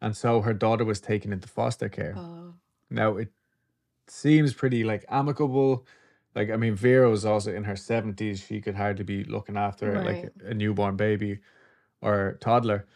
And 0.00 0.16
so 0.16 0.40
her 0.42 0.54
daughter 0.54 0.84
was 0.84 1.00
taken 1.00 1.32
into 1.32 1.48
foster 1.48 1.88
care. 1.88 2.14
Oh. 2.16 2.54
Now, 2.90 3.16
it 3.16 3.32
seems 4.08 4.52
pretty 4.52 4.84
like 4.84 5.04
amicable. 5.08 5.86
Like, 6.34 6.50
I 6.50 6.56
mean, 6.56 6.74
Vera 6.74 7.10
was 7.10 7.24
also 7.24 7.52
in 7.52 7.64
her 7.64 7.74
70s. 7.74 8.46
She 8.46 8.60
could 8.60 8.74
hardly 8.74 9.04
be 9.04 9.24
looking 9.24 9.56
after 9.56 10.02
like 10.02 10.32
a 10.44 10.54
newborn 10.54 10.96
baby 10.96 11.40
or 12.00 12.38
toddler. 12.40 12.86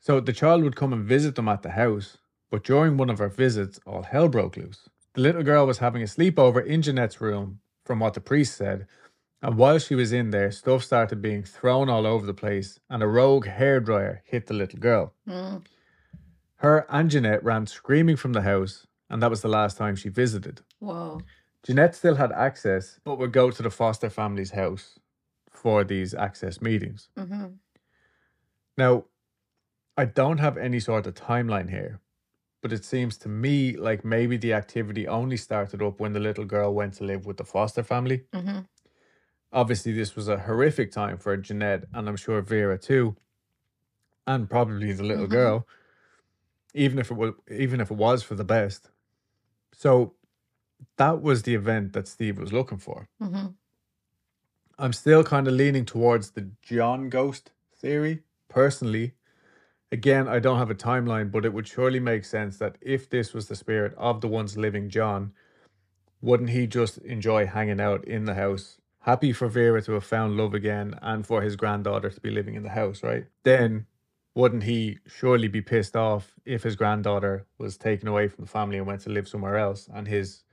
So 0.00 0.20
the 0.20 0.32
child 0.32 0.62
would 0.64 0.76
come 0.76 0.92
and 0.92 1.04
visit 1.04 1.34
them 1.34 1.48
at 1.48 1.62
the 1.62 1.70
house. 1.70 2.18
But 2.50 2.64
during 2.64 2.96
one 2.96 3.10
of 3.10 3.18
her 3.18 3.28
visits, 3.28 3.78
all 3.86 4.02
hell 4.02 4.28
broke 4.28 4.56
loose. 4.56 4.88
The 5.14 5.20
little 5.20 5.42
girl 5.42 5.66
was 5.66 5.78
having 5.78 6.02
a 6.02 6.06
sleepover 6.06 6.64
in 6.64 6.82
Jeanette's 6.82 7.20
room, 7.20 7.60
from 7.84 8.00
what 8.00 8.14
the 8.14 8.20
priest 8.20 8.56
said. 8.56 8.86
And 9.42 9.56
while 9.56 9.78
she 9.78 9.94
was 9.94 10.12
in 10.12 10.30
there, 10.30 10.50
stuff 10.50 10.84
started 10.84 11.20
being 11.20 11.42
thrown 11.42 11.88
all 11.88 12.06
over 12.06 12.24
the 12.24 12.34
place, 12.34 12.78
and 12.88 13.02
a 13.02 13.06
rogue 13.06 13.46
hairdryer 13.46 14.20
hit 14.24 14.46
the 14.46 14.54
little 14.54 14.78
girl. 14.78 15.14
Mm. 15.28 15.64
Her 16.56 16.86
and 16.88 17.10
Jeanette 17.10 17.42
ran 17.42 17.66
screaming 17.66 18.16
from 18.16 18.34
the 18.34 18.42
house, 18.42 18.86
and 19.10 19.22
that 19.22 19.30
was 19.30 19.42
the 19.42 19.48
last 19.48 19.76
time 19.76 19.96
she 19.96 20.08
visited. 20.08 20.60
Whoa. 20.78 21.20
Jeanette 21.64 21.96
still 21.96 22.14
had 22.14 22.30
access, 22.30 23.00
but 23.02 23.18
would 23.18 23.32
go 23.32 23.50
to 23.50 23.62
the 23.64 23.70
foster 23.70 24.08
family's 24.10 24.52
house 24.52 25.00
for 25.50 25.82
these 25.84 26.14
access 26.14 26.60
meetings. 26.62 27.10
hmm 27.16 27.60
Now, 28.76 29.06
I 29.96 30.06
don't 30.06 30.38
have 30.38 30.58
any 30.58 30.80
sort 30.80 31.06
of 31.06 31.14
timeline 31.14 31.70
here, 31.70 32.00
but 32.62 32.72
it 32.72 32.84
seems 32.84 33.18
to 33.18 33.28
me 33.30 33.76
like 33.76 34.04
maybe 34.04 34.36
the 34.38 34.54
activity 34.54 35.08
only 35.08 35.36
started 35.38 35.82
up 35.82 36.00
when 36.00 36.12
the 36.14 36.20
little 36.20 36.44
girl 36.46 36.74
went 36.74 36.94
to 36.94 37.04
live 37.04 37.26
with 37.26 37.38
the 37.38 37.44
foster 37.46 37.82
family. 37.84 38.26
hmm 38.32 38.66
Obviously, 39.52 39.92
this 39.92 40.16
was 40.16 40.26
a 40.28 40.40
horrific 40.40 40.90
time 40.90 41.16
for 41.16 41.36
Jeanette, 41.36 41.84
and 41.94 42.08
I'm 42.08 42.16
sure 42.16 42.42
Vera 42.42 42.76
too, 42.76 43.16
and 44.26 44.48
probably 44.50 44.92
the 44.92 45.02
little 45.04 45.26
Mhm. 45.26 45.30
girl, 45.30 45.66
even 46.74 46.98
if 46.98 47.10
it 47.10 47.14
was 47.14 47.34
even 47.50 47.80
if 47.80 47.90
it 47.90 47.96
was 47.96 48.22
for 48.22 48.34
the 48.34 48.44
best. 48.44 48.90
So 49.74 50.16
that 50.96 51.22
was 51.22 51.42
the 51.42 51.54
event 51.54 51.92
that 51.92 52.08
Steve 52.08 52.38
was 52.38 52.52
looking 52.52 52.78
for. 52.78 53.08
hmm 53.20 53.48
I'm 54.78 54.92
still 54.92 55.22
kind 55.22 55.46
of 55.46 55.54
leaning 55.54 55.84
towards 55.84 56.30
the 56.32 56.50
John 56.62 57.08
ghost 57.08 57.52
theory, 57.76 58.20
personally. 58.48 59.12
Again, 59.92 60.26
I 60.28 60.38
don't 60.38 60.58
have 60.58 60.70
a 60.70 60.74
timeline, 60.74 61.30
but 61.30 61.44
it 61.44 61.52
would 61.52 61.68
surely 61.68 62.00
make 62.00 62.24
sense 62.24 62.58
that 62.58 62.78
if 62.80 63.08
this 63.10 63.34
was 63.34 63.48
the 63.48 63.56
spirit 63.56 63.94
of 63.96 64.20
the 64.20 64.28
once 64.28 64.56
living 64.56 64.88
John, 64.90 65.32
wouldn't 66.20 66.50
he 66.50 66.66
just 66.66 66.98
enjoy 66.98 67.46
hanging 67.46 67.80
out 67.80 68.04
in 68.06 68.24
the 68.24 68.34
house 68.34 68.78
happy 69.02 69.32
for 69.32 69.48
Vera 69.48 69.82
to 69.82 69.92
have 69.92 70.04
found 70.04 70.36
love 70.36 70.54
again 70.54 70.94
and 71.02 71.26
for 71.26 71.42
his 71.42 71.56
granddaughter 71.56 72.10
to 72.10 72.20
be 72.20 72.30
living 72.30 72.54
in 72.54 72.62
the 72.62 72.70
house, 72.70 73.02
right? 73.02 73.26
Then 73.44 73.86
wouldn't 74.34 74.64
he 74.64 74.98
surely 75.06 75.48
be 75.48 75.60
pissed 75.60 75.96
off 75.96 76.34
if 76.44 76.62
his 76.62 76.76
granddaughter 76.76 77.46
was 77.58 77.76
taken 77.76 78.08
away 78.08 78.28
from 78.28 78.44
the 78.44 78.50
family 78.50 78.78
and 78.78 78.86
went 78.86 79.02
to 79.02 79.10
live 79.10 79.28
somewhere 79.28 79.58
else 79.58 79.88
and 79.92 80.08
his 80.08 80.44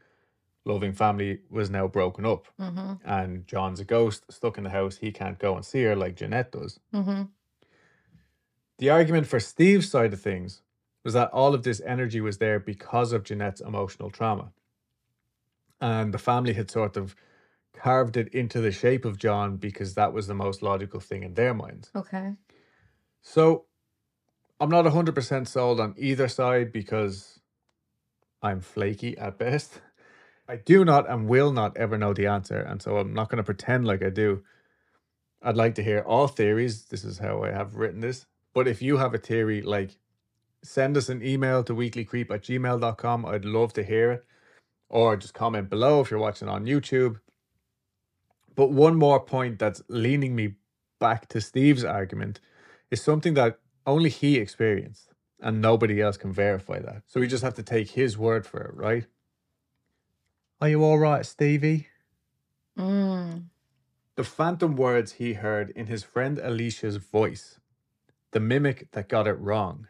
loving 0.66 0.94
family 0.94 1.40
was 1.50 1.70
now 1.70 1.88
broken 1.88 2.26
up 2.26 2.48
Mm-hmm. 2.60 2.94
and 3.06 3.48
John's 3.48 3.80
a 3.80 3.86
ghost 3.86 4.26
stuck 4.30 4.58
in 4.58 4.64
the 4.66 4.70
house. 4.70 4.98
He 4.98 5.12
can't 5.12 5.40
go 5.40 5.56
and 5.56 5.66
see 5.66 5.84
her 5.84 5.96
like 5.96 6.16
Jeanette 6.16 6.52
does. 6.52 6.80
Mm-hmm. 6.94 7.24
The 8.78 8.90
argument 8.90 9.28
for 9.28 9.40
Steve's 9.40 9.90
side 9.90 10.14
of 10.14 10.22
things 10.22 10.62
was 11.04 11.14
that 11.14 11.30
all 11.32 11.54
of 11.54 11.64
this 11.64 11.82
energy 11.86 12.22
was 12.22 12.38
there 12.38 12.60
because 12.60 13.14
of 13.14 13.24
Jeanette's 13.24 13.62
emotional 13.62 14.10
trauma. 14.10 14.52
And 15.82 16.14
the 16.14 16.18
family 16.18 16.54
had 16.54 16.70
sort 16.70 16.98
of 16.98 17.16
carved 17.74 18.18
it 18.18 18.28
into 18.34 18.60
the 18.60 18.72
shape 18.72 19.06
of 19.06 19.18
John 19.18 19.58
because 19.58 19.94
that 19.96 20.12
was 20.14 20.28
the 20.28 20.34
most 20.34 20.62
logical 20.62 21.00
thing 21.00 21.24
in 21.24 21.34
their 21.36 21.54
minds. 21.54 21.90
Okay. 21.96 22.34
So 23.22 23.66
I'm 24.60 24.70
not 24.70 24.86
100% 24.86 25.48
sold 25.48 25.80
on 25.80 25.96
either 25.98 26.28
side 26.28 26.72
because 26.74 27.40
I'm 28.42 28.60
flaky 28.62 29.18
at 29.18 29.38
best. 29.38 29.82
I 30.50 30.56
do 30.56 30.84
not 30.84 31.08
and 31.08 31.30
will 31.30 31.52
not 31.52 31.78
ever 31.78 31.96
know 31.96 32.12
the 32.12 32.26
answer. 32.26 32.60
And 32.60 32.82
so 32.82 32.98
I'm 32.98 33.14
not 33.14 33.30
going 33.30 33.38
to 33.38 33.44
pretend 33.44 33.86
like 33.86 34.04
I 34.04 34.10
do. 34.10 34.44
I'd 35.44 35.56
like 35.56 35.76
to 35.76 35.84
hear 35.84 36.00
all 36.00 36.28
theories. 36.28 36.86
This 36.86 37.04
is 37.06 37.20
how 37.20 37.44
I 37.44 37.52
have 37.52 37.76
written 37.76 38.00
this. 38.00 38.26
But 38.56 38.68
if 38.68 38.82
you 38.82 38.98
have 38.98 39.14
a 39.14 39.20
theory, 39.20 39.62
like 39.62 39.92
send 40.64 40.98
us 40.98 41.08
an 41.08 41.24
email 41.24 41.64
to 41.66 41.76
weeklycreep 41.76 42.32
at 42.32 42.42
gmail.com. 42.42 43.26
I'd 43.28 43.46
love 43.46 43.74
to 43.74 43.84
hear 43.84 44.12
it. 44.12 44.26
Or 44.90 45.16
just 45.16 45.36
comment 45.36 45.70
below 45.70 46.02
if 46.02 46.10
you're 46.10 46.20
watching 46.20 46.50
on 46.50 46.66
YouTube. 46.66 47.20
But 48.56 48.72
one 48.72 48.96
more 48.96 49.20
point 49.20 49.60
that's 49.60 49.84
leaning 49.88 50.36
me 50.36 50.56
back 51.00 51.28
to 51.30 51.42
Steve's 51.42 51.84
argument 51.84 52.40
is 52.90 53.04
something 53.04 53.36
that 53.36 53.60
only 53.86 54.10
he 54.10 54.38
experienced 54.38 55.14
and 55.40 55.62
nobody 55.62 56.02
else 56.02 56.18
can 56.18 56.34
verify 56.34 56.80
that. 56.80 57.04
So 57.06 57.20
we 57.20 57.28
just 57.28 57.44
have 57.44 57.54
to 57.54 57.64
take 57.64 57.92
his 57.92 58.18
word 58.18 58.48
for 58.48 58.62
it, 58.62 58.74
right? 58.74 59.06
Are 60.62 60.68
you 60.68 60.84
all 60.84 61.00
right, 61.00 61.26
Stevie? 61.26 61.88
Mm. 62.78 63.44
The 64.16 64.24
phantom 64.26 64.76
words 64.76 65.14
he 65.14 65.34
heard 65.36 65.70
in 65.70 65.86
his 65.88 66.04
friend 66.04 66.38
Alicia's 66.38 66.98
voice, 66.98 67.60
the 68.32 68.42
mimic 68.42 68.92
that 68.92 69.08
got 69.08 69.26
it 69.26 69.40
wrong. 69.40 69.88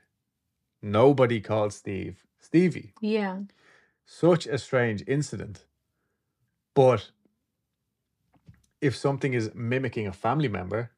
Nobody 0.81 1.41
called 1.41 1.73
Steve 1.73 2.23
Stevie. 2.39 2.93
Yeah. 3.01 3.39
Such 4.05 4.45
a 4.45 4.59
strange 4.59 5.03
incident. 5.07 5.65
But 6.75 7.09
if 8.79 8.95
something 8.95 9.33
is 9.33 9.49
mimicking 9.55 10.05
a 10.05 10.13
family 10.13 10.47
member, 10.47 10.91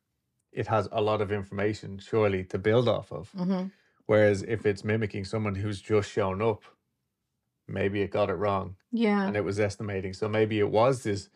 it 0.52 0.68
has 0.68 0.90
a 0.92 1.02
lot 1.02 1.22
of 1.22 1.32
information, 1.32 1.98
surely, 1.98 2.44
to 2.44 2.58
build 2.60 2.90
off 2.90 3.12
of. 3.14 3.32
Mm-hmm. 3.38 3.68
Whereas 4.06 4.44
if 4.44 4.66
it's 4.66 4.84
mimicking 4.84 5.24
someone 5.24 5.56
who's 5.56 5.82
just 5.82 6.12
shown 6.12 6.42
up, 6.42 6.64
maybe 7.68 8.02
it 8.02 8.12
got 8.12 8.30
it 8.30 8.34
wrong 8.36 8.76
Yeah. 8.92 9.26
and 9.26 9.36
it 9.36 9.44
was 9.44 9.60
estimating. 9.60 10.14
So 10.14 10.28
maybe 10.28 10.60
it 10.60 10.70
was 10.70 11.04
this 11.04 11.30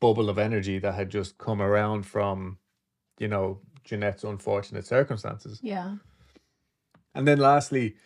bubble 0.00 0.28
of 0.28 0.38
energy 0.38 0.78
that 0.78 0.94
had 0.94 1.10
just 1.10 1.38
come 1.38 1.60
around 1.62 2.04
from, 2.06 2.58
you 3.18 3.28
know, 3.28 3.60
Jeanette's 3.84 4.24
unfortunate 4.24 4.86
circumstances. 4.86 5.60
Yeah. 5.62 5.96
And 7.14 7.26
then 7.28 7.38
lastly 7.38 7.96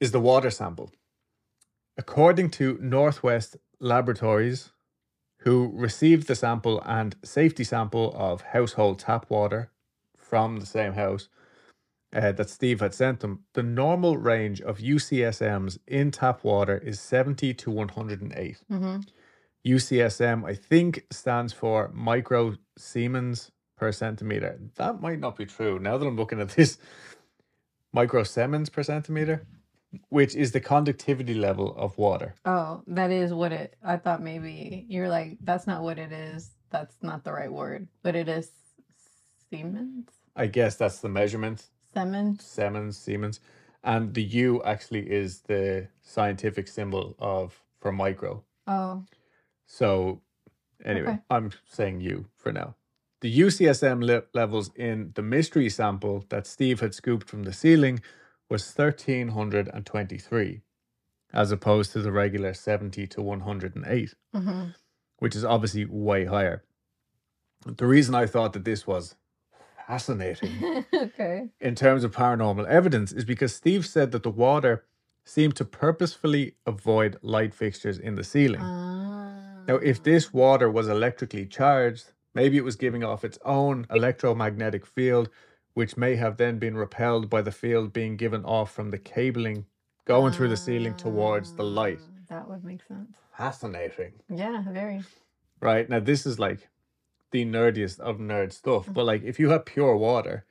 is 0.00 0.12
the 0.12 0.20
water 0.20 0.50
sample. 0.50 0.90
According 1.96 2.50
to 2.52 2.78
Northwest 2.80 3.56
Laboratories, 3.78 4.72
who 5.38 5.70
received 5.74 6.26
the 6.28 6.34
sample 6.34 6.80
and 6.86 7.16
safety 7.24 7.64
sample 7.64 8.12
of 8.16 8.42
household 8.42 8.98
tap 9.00 9.28
water 9.28 9.70
from 10.16 10.58
the 10.60 10.66
same 10.66 10.92
house 10.94 11.28
uh, 12.14 12.32
that 12.32 12.50
Steve 12.50 12.80
had 12.80 12.94
sent 12.94 13.20
them, 13.20 13.44
the 13.54 13.62
normal 13.62 14.16
range 14.16 14.60
of 14.60 14.78
UCSMs 14.78 15.78
in 15.86 16.10
tap 16.10 16.44
water 16.44 16.78
is 16.78 17.00
70 17.00 17.54
to 17.54 17.70
108. 17.70 18.56
Mm-hmm. 18.70 19.00
UCSM, 19.66 20.44
I 20.44 20.54
think, 20.54 21.06
stands 21.10 21.52
for 21.52 21.90
micro 21.94 22.56
Siemens 22.76 23.50
per 23.76 23.92
centimeter. 23.92 24.58
That 24.76 25.00
might 25.00 25.20
not 25.20 25.36
be 25.36 25.46
true. 25.46 25.78
Now 25.78 25.98
that 25.98 26.06
I'm 26.06 26.16
looking 26.16 26.40
at 26.40 26.50
this, 26.50 26.78
micro 27.92 28.24
Siemens 28.24 28.68
per 28.68 28.82
centimeter, 28.82 29.46
which 30.08 30.34
is 30.34 30.52
the 30.52 30.60
conductivity 30.60 31.34
level 31.34 31.74
of 31.76 31.96
water. 31.96 32.34
Oh, 32.44 32.82
that 32.88 33.10
is 33.10 33.32
what 33.32 33.52
it. 33.52 33.76
I 33.84 33.96
thought 33.96 34.22
maybe 34.22 34.86
you're 34.88 35.08
like 35.08 35.38
that's 35.42 35.66
not 35.66 35.82
what 35.82 35.98
it 35.98 36.12
is. 36.12 36.50
That's 36.70 36.96
not 37.02 37.24
the 37.24 37.32
right 37.32 37.52
word, 37.52 37.88
but 38.02 38.16
it 38.16 38.28
is 38.28 38.50
Siemens. 39.50 40.08
I 40.34 40.46
guess 40.46 40.76
that's 40.76 41.00
the 41.00 41.08
measurement. 41.08 41.68
Siemens. 41.94 42.44
Siemens, 42.44 42.98
Siemens. 42.98 43.40
And 43.84 44.14
the 44.14 44.22
U 44.22 44.62
actually 44.64 45.10
is 45.10 45.40
the 45.42 45.88
scientific 46.02 46.68
symbol 46.68 47.14
of 47.18 47.60
for 47.80 47.90
micro. 47.92 48.44
Oh. 48.66 49.04
So, 49.66 50.20
anyway, 50.84 51.08
Okay. 51.12 51.18
I'm 51.30 51.50
saying 51.66 52.00
U 52.00 52.26
for 52.36 52.52
now. 52.52 52.76
The 53.22 53.40
UCSM 53.40 54.04
le- 54.04 54.24
levels 54.34 54.70
in 54.76 55.12
the 55.14 55.22
mystery 55.22 55.68
sample 55.68 56.24
that 56.28 56.46
Steve 56.46 56.80
had 56.80 56.94
scooped 56.94 57.28
from 57.28 57.42
the 57.44 57.52
ceiling 57.52 58.00
was 58.48 58.62
1323, 59.60 60.60
as 61.32 61.50
opposed 61.52 61.92
to 61.92 62.00
the 62.02 62.12
regular 62.12 62.54
70 62.54 63.06
to 63.08 63.22
108, 63.22 64.14
Mm-hmm. 64.34 64.64
which 65.18 65.34
is 65.36 65.44
obviously 65.44 65.84
way 65.84 66.24
higher. 66.24 66.64
The 67.66 67.86
reason 67.86 68.14
I 68.14 68.26
thought 68.26 68.52
that 68.54 68.64
this 68.64 68.86
was 68.86 69.14
fascinating 69.92 70.84
okay. 70.94 71.48
in 71.60 71.74
terms 71.74 72.02
of 72.02 72.12
paranormal 72.12 72.66
evidence 72.66 73.12
is 73.12 73.26
because 73.26 73.54
Steve 73.54 73.84
said 73.84 74.10
that 74.12 74.22
the 74.22 74.30
water 74.30 74.84
seemed 75.24 75.54
to 75.56 75.64
purposefully 75.66 76.54
avoid 76.66 77.18
light 77.20 77.52
fixtures 77.54 77.98
in 77.98 78.14
the 78.14 78.24
ceiling. 78.24 78.62
Ah. 78.62 79.34
Now, 79.68 79.76
if 79.76 80.02
this 80.02 80.32
water 80.32 80.70
was 80.70 80.88
electrically 80.88 81.44
charged, 81.44 82.12
maybe 82.34 82.56
it 82.56 82.64
was 82.64 82.76
giving 82.76 83.04
off 83.04 83.22
its 83.22 83.38
own 83.44 83.86
electromagnetic 83.90 84.86
field, 84.86 85.28
which 85.74 85.98
may 85.98 86.16
have 86.16 86.38
then 86.38 86.58
been 86.58 86.76
repelled 86.76 87.28
by 87.28 87.42
the 87.42 87.52
field 87.52 87.92
being 87.92 88.16
given 88.16 88.44
off 88.46 88.72
from 88.72 88.90
the 88.90 88.98
cabling 88.98 89.66
going 90.06 90.32
through 90.32 90.48
the 90.48 90.56
ceiling 90.56 90.94
towards 90.94 91.54
the 91.54 91.64
light. 91.64 92.00
Ah, 92.02 92.20
That 92.30 92.48
would 92.48 92.64
make 92.64 92.82
sense. 92.88 93.14
Fascinating. 93.36 94.14
Yeah, 94.30 94.64
very. 94.70 95.02
Right? 95.60 95.86
Now, 95.88 96.00
this 96.00 96.24
is 96.24 96.38
like 96.38 96.68
the 97.32 97.44
nerdiest 97.44 97.98
of 98.00 98.18
nerd 98.18 98.52
stuff, 98.52 98.86
but 98.90 99.04
like 99.04 99.22
if 99.24 99.40
you 99.40 99.50
have 99.50 99.64
pure 99.64 99.96
water, 99.96 100.44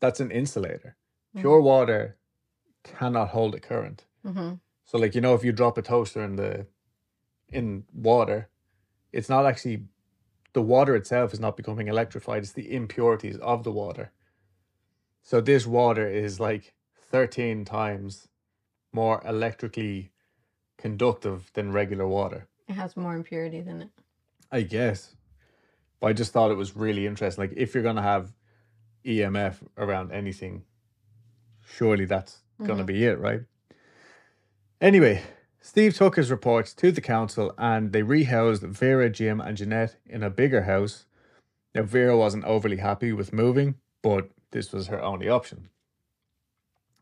that's 0.00 0.20
an 0.20 0.30
insulator. 0.30 0.96
Pure 1.36 1.60
water 1.60 2.16
cannot 2.84 3.28
hold 3.28 3.54
a 3.54 3.60
current. 3.60 4.04
Mm-hmm. 4.26 4.54
So 4.84 4.98
like 4.98 5.14
you 5.14 5.20
know 5.20 5.34
if 5.34 5.44
you 5.44 5.52
drop 5.52 5.78
a 5.78 5.82
toaster 5.82 6.22
in 6.22 6.36
the 6.36 6.66
in 7.48 7.84
water, 7.94 8.48
it's 9.12 9.28
not 9.28 9.46
actually 9.46 9.84
the 10.52 10.62
water 10.62 10.96
itself 10.96 11.32
is 11.32 11.40
not 11.40 11.56
becoming 11.56 11.88
electrified, 11.88 12.42
it's 12.42 12.52
the 12.52 12.74
impurities 12.74 13.36
of 13.38 13.64
the 13.64 13.72
water. 13.72 14.12
So 15.22 15.40
this 15.40 15.66
water 15.66 16.08
is 16.08 16.40
like 16.40 16.74
13 17.10 17.64
times 17.64 18.28
more 18.92 19.22
electrically 19.26 20.12
conductive 20.78 21.50
than 21.54 21.72
regular 21.72 22.06
water. 22.06 22.48
It 22.66 22.74
has 22.74 22.96
more 22.96 23.14
impurities 23.14 23.66
in 23.66 23.82
it. 23.82 23.90
I 24.50 24.62
guess. 24.62 25.14
But 26.00 26.08
I 26.08 26.12
just 26.12 26.32
thought 26.32 26.50
it 26.50 26.56
was 26.56 26.76
really 26.76 27.06
interesting. 27.06 27.42
Like 27.42 27.54
if 27.56 27.74
you're 27.74 27.82
gonna 27.82 28.02
have 28.02 28.32
EMF 29.04 29.62
around 29.76 30.12
anything, 30.12 30.64
surely 31.66 32.04
that's 32.04 32.42
gonna 32.62 32.84
Mhm. 32.84 32.86
be 32.86 33.04
it, 33.04 33.18
right? 33.18 33.42
Anyway, 34.80 35.22
Steve 35.60 35.94
took 35.96 36.16
his 36.16 36.30
reports 36.30 36.72
to 36.74 36.92
the 36.92 37.00
council 37.00 37.52
and 37.58 37.92
they 37.92 38.02
rehoused 38.02 38.62
Vera, 38.68 39.10
Jim, 39.10 39.40
and 39.40 39.56
Jeanette 39.56 39.96
in 40.06 40.22
a 40.22 40.30
bigger 40.30 40.62
house. 40.62 41.06
Now 41.74 41.82
Vera 41.82 42.16
wasn't 42.16 42.44
overly 42.44 42.76
happy 42.78 43.12
with 43.12 43.32
moving, 43.32 43.74
but 44.02 44.30
this 44.52 44.72
was 44.72 44.86
her 44.86 45.02
only 45.02 45.28
option. 45.28 45.68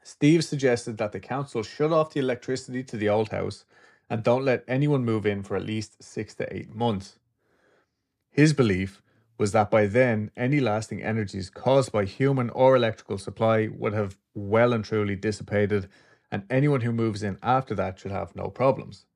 Steve 0.03 0.45
suggested 0.45 0.99
that 0.99 1.13
the 1.13 1.21
council 1.21 1.63
shut 1.63 1.93
off 1.93 2.13
the 2.13 2.21
electricity 2.21 2.83
to 2.85 2.97
the 2.97 3.09
old 3.09 3.31
house 3.31 3.65
and 4.09 4.23
don't 4.23 4.45
let 4.45 4.65
anyone 4.69 5.05
move 5.05 5.27
in 5.27 5.43
for 5.43 5.57
at 5.57 5.65
least 5.65 6.03
six 6.03 6.35
to 6.37 6.55
eight 6.57 6.75
months. 6.75 7.19
His 8.37 8.53
belief 8.53 9.03
was 9.39 9.53
that 9.53 9.71
by 9.71 9.87
then, 9.87 10.31
any 10.37 10.61
lasting 10.61 11.03
energies 11.03 11.49
caused 11.49 11.91
by 11.91 12.05
human 12.05 12.51
or 12.51 12.77
electrical 12.77 13.17
supply 13.17 13.69
would 13.69 13.95
have 13.95 14.19
well 14.35 14.75
and 14.75 14.85
truly 14.85 15.17
dissipated, 15.17 15.89
and 16.31 16.45
anyone 16.51 16.83
who 16.83 16.93
moves 16.93 17.23
in 17.23 17.39
after 17.43 17.75
that 17.75 17.99
should 17.99 18.11
have 18.11 18.37
no 18.37 18.49
problems. 18.51 19.07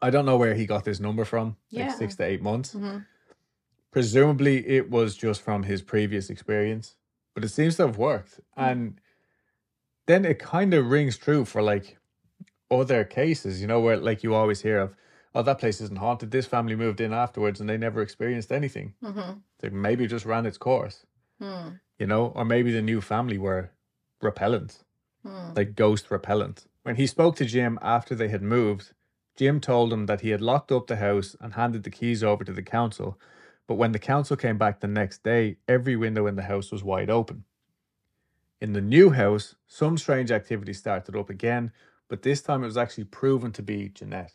I 0.00 0.08
don't 0.08 0.24
know 0.24 0.38
where 0.38 0.54
he 0.54 0.64
got 0.64 0.84
this 0.84 1.00
number 1.00 1.26
from, 1.26 1.48
like 1.70 1.84
Yeah. 1.86 1.94
six 1.94 2.16
to 2.16 2.24
eight 2.24 2.40
months. 2.40 2.74
Mm-hmm. 2.74 2.98
Presumably, 3.90 4.66
it 4.66 4.90
was 4.90 5.14
just 5.16 5.42
from 5.42 5.64
his 5.64 5.82
previous 5.82 6.30
experience, 6.30 6.96
but 7.34 7.44
it 7.44 7.48
seems 7.48 7.76
to 7.76 7.86
have 7.86 7.98
worked. 7.98 8.40
And 8.56 9.00
then 10.06 10.24
it 10.24 10.38
kind 10.38 10.72
of 10.72 10.90
rings 10.90 11.18
true 11.18 11.44
for 11.44 11.60
like 11.60 11.98
other 12.70 13.04
cases, 13.04 13.60
you 13.60 13.66
know, 13.66 13.80
where 13.80 13.98
like 13.98 14.22
you 14.22 14.34
always 14.34 14.62
hear 14.62 14.78
of, 14.78 14.94
oh, 15.34 15.42
that 15.42 15.58
place 15.58 15.80
isn't 15.80 15.98
haunted. 15.98 16.30
This 16.30 16.46
family 16.46 16.74
moved 16.76 17.00
in 17.00 17.12
afterwards 17.12 17.60
and 17.60 17.68
they 17.68 17.76
never 17.78 18.02
experienced 18.02 18.52
anything. 18.52 18.94
Mm-hmm. 19.02 19.80
Maybe 19.80 20.04
it 20.04 20.08
just 20.08 20.26
ran 20.26 20.46
its 20.46 20.58
course, 20.58 21.06
Hmm. 21.40 21.76
you 21.98 22.06
know, 22.06 22.26
or 22.34 22.44
maybe 22.44 22.72
the 22.72 22.82
new 22.82 23.00
family 23.00 23.38
were 23.38 23.70
repellent, 24.20 24.84
Hmm. 25.22 25.52
like 25.54 25.74
ghost 25.74 26.10
repellent. 26.10 26.66
When 26.82 26.96
he 26.96 27.06
spoke 27.06 27.36
to 27.36 27.44
Jim 27.44 27.78
after 27.82 28.14
they 28.14 28.28
had 28.28 28.42
moved, 28.42 28.92
Jim 29.36 29.60
told 29.60 29.92
him 29.92 30.06
that 30.06 30.20
he 30.22 30.30
had 30.30 30.40
locked 30.40 30.72
up 30.72 30.86
the 30.86 30.96
house 30.96 31.36
and 31.40 31.54
handed 31.54 31.82
the 31.82 31.90
keys 31.90 32.22
over 32.24 32.44
to 32.44 32.52
the 32.52 32.62
council. 32.62 33.18
But 33.66 33.76
when 33.76 33.92
the 33.92 33.98
council 33.98 34.36
came 34.36 34.58
back 34.58 34.80
the 34.80 34.88
next 34.88 35.22
day, 35.22 35.58
every 35.68 35.94
window 35.96 36.26
in 36.26 36.36
the 36.36 36.42
house 36.42 36.72
was 36.72 36.82
wide 36.82 37.08
open. 37.10 37.44
In 38.60 38.72
the 38.72 38.80
new 38.80 39.10
house, 39.10 39.54
some 39.66 39.96
strange 39.96 40.30
activity 40.30 40.72
started 40.72 41.16
up 41.16 41.30
again, 41.30 41.72
but 42.08 42.22
this 42.22 42.42
time 42.42 42.62
it 42.62 42.66
was 42.66 42.76
actually 42.76 43.04
proven 43.04 43.52
to 43.52 43.62
be 43.62 43.88
Jeanette. 43.88 44.32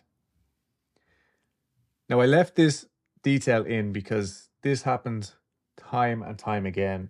Now, 2.10 2.20
I 2.20 2.26
left 2.26 2.56
this 2.56 2.86
detail 3.24 3.64
in 3.64 3.92
because 3.92 4.50
this 4.62 4.84
happens 4.84 5.36
time 5.78 6.22
and 6.22 6.38
time 6.38 6.66
again 6.66 7.10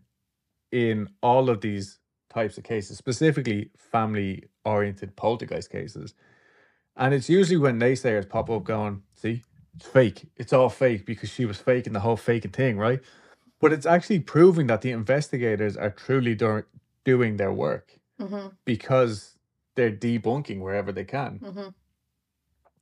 in 0.72 1.10
all 1.22 1.50
of 1.50 1.62
these 1.62 2.00
types 2.30 2.58
of 2.58 2.64
cases, 2.64 2.98
specifically 2.98 3.72
family 3.78 4.43
oriented 4.64 5.16
poltergeist 5.16 5.70
cases. 5.70 6.14
And 6.96 7.14
it's 7.14 7.30
usually 7.30 7.58
when 7.58 7.80
naysayers 7.80 8.28
pop 8.28 8.50
up 8.50 8.64
going, 8.64 9.04
see, 9.14 9.43
it's 9.76 9.88
fake. 9.88 10.30
It's 10.38 10.54
all 10.54 10.70
fake 10.70 11.06
because 11.06 11.30
she 11.30 11.46
was 11.46 11.58
faking 11.58 11.93
the 11.93 12.00
whole 12.00 12.18
faking 12.18 12.52
thing, 12.52 12.78
right? 12.78 13.02
But 13.60 13.74
it's 13.74 13.86
actually 13.86 14.20
proving 14.20 14.68
that 14.68 14.82
the 14.82 14.91
investigators 14.91 15.76
are 15.76 15.89
truly 15.89 16.36
do- 16.36 16.64
doing 17.04 17.38
their 17.38 17.52
work 17.52 18.00
Mm-hmm. 18.18 18.48
because 18.64 19.36
they're 19.76 19.91
debunking 19.91 20.62
wherever 20.62 20.93
they 20.93 21.04
can. 21.04 21.39
Mm-hmm. 21.43 21.68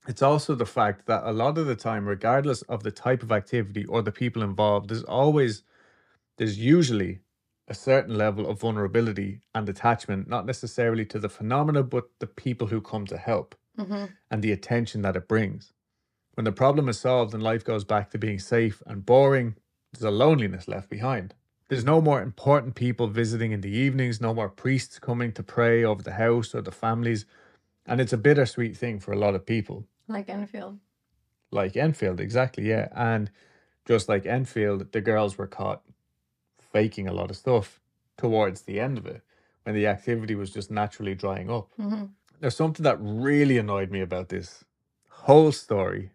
It's 0.07 0.21
also 0.21 0.55
the 0.55 0.65
fact 0.65 1.05
that 1.07 1.23
a 1.25 1.31
lot 1.33 1.57
of 1.57 1.67
the 1.67 1.75
time, 1.77 2.07
regardless 2.07 2.61
of 2.63 2.83
the 2.83 2.91
type 2.91 3.23
of 3.23 3.31
activity 3.31 3.85
or 3.85 4.01
the 4.01 4.11
people 4.11 4.43
involved, 4.43 4.89
there's 4.89 5.03
always, 5.03 5.63
there's 6.37 6.59
usually 6.59 7.21
a 7.67 7.73
certain 7.75 8.17
level 8.17 8.47
of 8.47 8.59
vulnerability 8.61 9.41
and 9.55 9.69
attachment, 9.69 10.29
not 10.29 10.45
necessarily 10.45 11.05
to 11.05 11.19
the 11.19 11.29
phenomena, 11.29 11.83
but 11.83 12.05
the 12.19 12.27
people 12.27 12.67
who 12.67 12.81
come 12.81 13.05
to 13.07 13.17
help 13.17 13.55
Mm-hmm. 13.79 14.05
and 14.31 14.43
the 14.43 14.51
attention 14.51 15.01
that 15.03 15.15
it 15.15 15.27
brings. 15.27 15.73
When 16.35 16.45
the 16.45 16.51
problem 16.53 16.89
is 16.89 16.99
solved 16.99 17.33
and 17.33 17.43
life 17.43 17.63
goes 17.63 17.83
back 17.83 18.11
to 18.11 18.17
being 18.17 18.39
safe 18.39 18.81
and 18.87 19.05
boring, 19.05 19.55
there's 19.93 20.03
a 20.03 20.11
loneliness 20.11 20.67
left 20.67 20.89
behind. 20.89 21.35
There's 21.69 21.85
no 21.85 22.01
more 22.01 22.21
important 22.21 22.75
people 22.75 23.07
visiting 23.07 23.51
in 23.51 23.61
the 23.61 23.71
evenings, 23.71 24.21
no 24.21 24.33
more 24.33 24.49
priests 24.49 24.99
coming 24.99 25.31
to 25.33 25.43
pray 25.43 25.83
over 25.83 26.01
the 26.03 26.13
house 26.13 26.55
or 26.55 26.61
the 26.61 26.71
families. 26.71 27.25
And 27.85 28.01
it's 28.01 28.13
a 28.13 28.17
bittersweet 28.17 28.77
thing 28.77 28.99
for 28.99 29.13
a 29.13 29.19
lot 29.19 29.35
of 29.35 29.45
people. 29.45 29.85
Like 30.07 30.29
Enfield. 30.29 30.79
Like 31.51 31.77
Enfield, 31.77 32.19
exactly, 32.19 32.67
yeah. 32.67 32.89
And 32.95 33.29
just 33.85 34.09
like 34.09 34.25
Enfield, 34.25 34.91
the 34.91 35.01
girls 35.01 35.37
were 35.37 35.47
caught 35.47 35.81
faking 36.59 37.07
a 37.07 37.13
lot 37.13 37.29
of 37.29 37.37
stuff 37.37 37.79
towards 38.17 38.61
the 38.61 38.79
end 38.79 38.97
of 38.97 39.05
it 39.05 39.21
when 39.63 39.75
the 39.75 39.87
activity 39.87 40.35
was 40.35 40.51
just 40.51 40.71
naturally 40.71 41.15
drying 41.15 41.49
up. 41.49 41.69
Mm-hmm. 41.79 42.05
There's 42.39 42.55
something 42.55 42.83
that 42.83 42.97
really 42.99 43.57
annoyed 43.57 43.91
me 43.91 44.01
about 44.01 44.29
this 44.29 44.65
whole 45.09 45.51
story. 45.51 46.11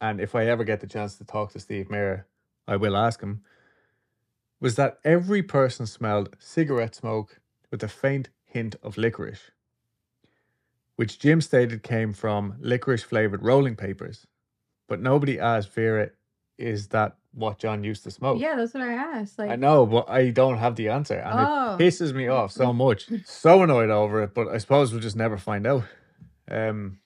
And 0.00 0.20
if 0.20 0.34
I 0.34 0.46
ever 0.46 0.64
get 0.64 0.80
the 0.80 0.86
chance 0.86 1.16
to 1.16 1.24
talk 1.24 1.52
to 1.52 1.60
Steve 1.60 1.90
Mera, 1.90 2.24
I 2.66 2.76
will 2.76 2.96
ask 2.96 3.20
him. 3.20 3.42
Was 4.60 4.76
that 4.76 4.98
every 5.04 5.42
person 5.42 5.86
smelled 5.86 6.36
cigarette 6.38 6.94
smoke 6.94 7.40
with 7.70 7.82
a 7.82 7.88
faint 7.88 8.28
hint 8.44 8.76
of 8.82 8.98
licorice, 8.98 9.50
which 11.00 11.18
Jim 11.18 11.40
stated 11.40 11.82
came 11.82 12.12
from 12.12 12.42
licorice 12.60 13.02
flavored 13.02 13.42
rolling 13.42 13.74
papers. 13.74 14.26
But 14.88 15.00
nobody 15.00 15.38
asked 15.40 15.72
Vera, 15.72 16.10
is 16.58 16.88
that 16.88 17.16
what 17.32 17.58
John 17.58 17.82
used 17.84 18.02
to 18.04 18.10
smoke? 18.10 18.38
Yeah, 18.38 18.54
that's 18.56 18.74
what 18.74 18.82
I 18.82 18.92
asked. 18.92 19.38
Like, 19.38 19.50
I 19.50 19.56
know, 19.56 19.86
but 19.86 20.10
I 20.10 20.28
don't 20.30 20.58
have 20.58 20.76
the 20.76 20.88
answer. 20.90 21.14
And 21.14 21.38
Oh. 21.40 21.76
it 21.76 21.78
pisses 21.82 22.12
me 22.12 22.28
off 22.28 22.52
so 22.52 22.72
much. 22.74 23.08
so 23.24 23.62
annoyed 23.62 23.88
over 23.88 24.22
it, 24.24 24.34
but 24.34 24.48
I 24.48 24.58
suppose 24.58 24.92
we'll 24.92 25.00
just 25.00 25.16
never 25.16 25.38
find 25.38 25.66
out. 25.66 25.84
Um, 26.50 26.98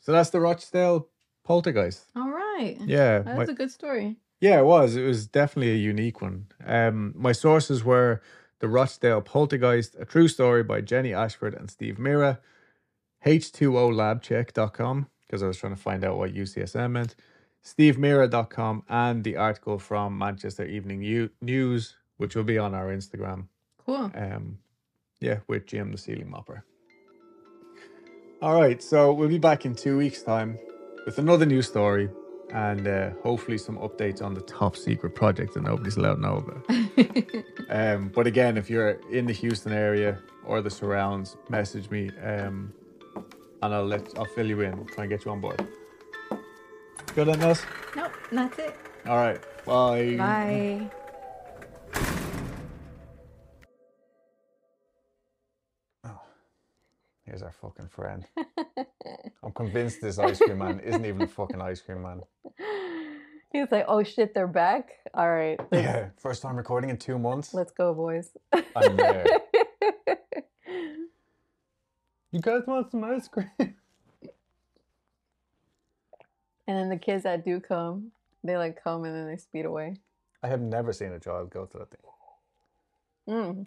so 0.00 0.12
that's 0.12 0.30
the 0.30 0.40
Rochdale 0.40 1.08
poltergeist. 1.44 2.04
all 2.16 2.28
right. 2.30 2.76
Yeah, 2.84 3.20
That's 3.20 3.46
my- 3.46 3.52
a 3.52 3.56
good 3.56 3.70
story. 3.70 4.16
yeah, 4.40 4.58
it 4.58 4.64
was. 4.64 4.94
It 4.96 5.06
was 5.06 5.26
definitely 5.26 5.72
a 5.72 5.76
unique 5.76 6.20
one. 6.20 6.48
Um, 6.66 7.14
my 7.16 7.32
sources 7.32 7.82
were 7.84 8.20
the 8.58 8.68
Rochdale 8.68 9.22
Poltergeist, 9.22 9.96
a 9.98 10.04
true 10.04 10.28
story 10.28 10.62
by 10.64 10.80
Jenny 10.82 11.14
Ashford 11.14 11.54
and 11.54 11.70
Steve 11.70 11.98
Mera, 11.98 12.40
H2OLabcheck.com, 13.24 15.06
because 15.26 15.42
I 15.42 15.46
was 15.46 15.58
trying 15.58 15.74
to 15.74 15.80
find 15.80 16.04
out 16.04 16.16
what 16.18 16.34
UCSM 16.34 16.92
meant, 16.92 17.14
SteveMera.com, 17.64 18.84
and 18.88 19.24
the 19.24 19.36
article 19.36 19.78
from 19.78 20.16
Manchester 20.16 20.64
Evening 20.64 21.02
U- 21.02 21.30
News, 21.40 21.96
which 22.16 22.34
will 22.36 22.44
be 22.44 22.58
on 22.58 22.74
our 22.74 22.86
Instagram. 22.86 23.48
Cool. 23.84 24.10
Um, 24.14 24.58
yeah, 25.20 25.38
with 25.48 25.66
Jim 25.66 25.90
the 25.92 25.98
ceiling 25.98 26.30
mopper. 26.30 26.62
All 28.40 28.60
right, 28.60 28.80
so 28.82 29.12
we'll 29.12 29.28
be 29.28 29.38
back 29.38 29.64
in 29.64 29.74
two 29.74 29.96
weeks' 29.98 30.22
time 30.22 30.58
with 31.04 31.18
another 31.18 31.44
new 31.44 31.60
story 31.62 32.08
and 32.54 32.86
uh, 32.86 33.10
hopefully 33.22 33.58
some 33.58 33.76
updates 33.78 34.22
on 34.22 34.32
the 34.32 34.40
top 34.42 34.76
secret 34.76 35.14
project 35.14 35.54
that 35.54 35.62
nobody's 35.62 35.96
allowed 35.96 36.14
to 36.14 36.20
know 36.20 36.36
about. 36.36 36.64
Um, 37.70 38.10
but 38.14 38.26
again, 38.26 38.56
if 38.56 38.70
you're 38.70 38.92
in 39.12 39.26
the 39.26 39.32
Houston 39.34 39.72
area 39.72 40.18
or 40.42 40.62
the 40.62 40.70
surrounds, 40.70 41.36
message 41.50 41.90
me, 41.90 42.10
um, 42.24 42.72
and 43.62 43.74
I'll 43.74 43.84
let 43.86 44.02
I'll 44.18 44.24
fill 44.24 44.46
you 44.46 44.60
in. 44.62 44.76
We'll 44.76 44.86
Try 44.86 45.04
and 45.04 45.10
get 45.10 45.24
you 45.24 45.30
on 45.32 45.40
board. 45.40 45.66
Good 47.14 47.28
on 47.28 47.40
us. 47.42 47.62
nope, 47.96 48.12
that's 48.30 48.58
it. 48.58 48.76
All 49.06 49.16
right. 49.16 49.40
Bye. 49.64 50.16
Bye. 50.16 50.90
Oh, 56.04 56.20
Here's 57.24 57.42
our 57.42 57.52
fucking 57.52 57.88
friend. 57.88 58.24
I'm 59.42 59.52
convinced 59.52 60.00
this 60.00 60.18
ice 60.18 60.38
cream 60.38 60.58
man 60.58 60.80
isn't 60.80 61.04
even 61.04 61.22
a 61.22 61.26
fucking 61.26 61.60
ice 61.60 61.80
cream 61.80 62.02
man. 62.02 62.22
He's 63.52 63.70
like, 63.72 63.86
oh 63.88 64.02
shit, 64.02 64.34
they're 64.34 64.46
back. 64.46 64.90
All 65.14 65.30
right, 65.30 65.58
Yeah, 65.72 66.08
first 66.18 66.42
time 66.42 66.56
recording 66.56 66.90
in 66.90 66.98
two 66.98 67.18
months. 67.18 67.54
let's 67.54 67.72
go, 67.72 67.94
boys. 67.94 68.30
I'm 68.76 68.96
there. 68.96 69.24
You 72.30 72.40
guys 72.40 72.62
want 72.66 72.90
some 72.90 73.04
ice 73.04 73.28
cream? 73.28 73.50
And 76.68 76.76
then 76.76 76.90
the 76.90 76.98
kids 76.98 77.22
that 77.22 77.46
do 77.46 77.60
come, 77.60 78.12
they 78.44 78.58
like 78.58 78.84
come 78.84 79.04
and 79.04 79.14
then 79.14 79.26
they 79.26 79.38
speed 79.38 79.64
away. 79.64 79.96
I 80.42 80.48
have 80.48 80.60
never 80.60 80.92
seen 80.92 81.12
a 81.12 81.18
child 81.18 81.48
go 81.48 81.64
to 81.64 81.78
that 81.78 81.90
thing. 81.90 82.00
Mm. 83.26 83.66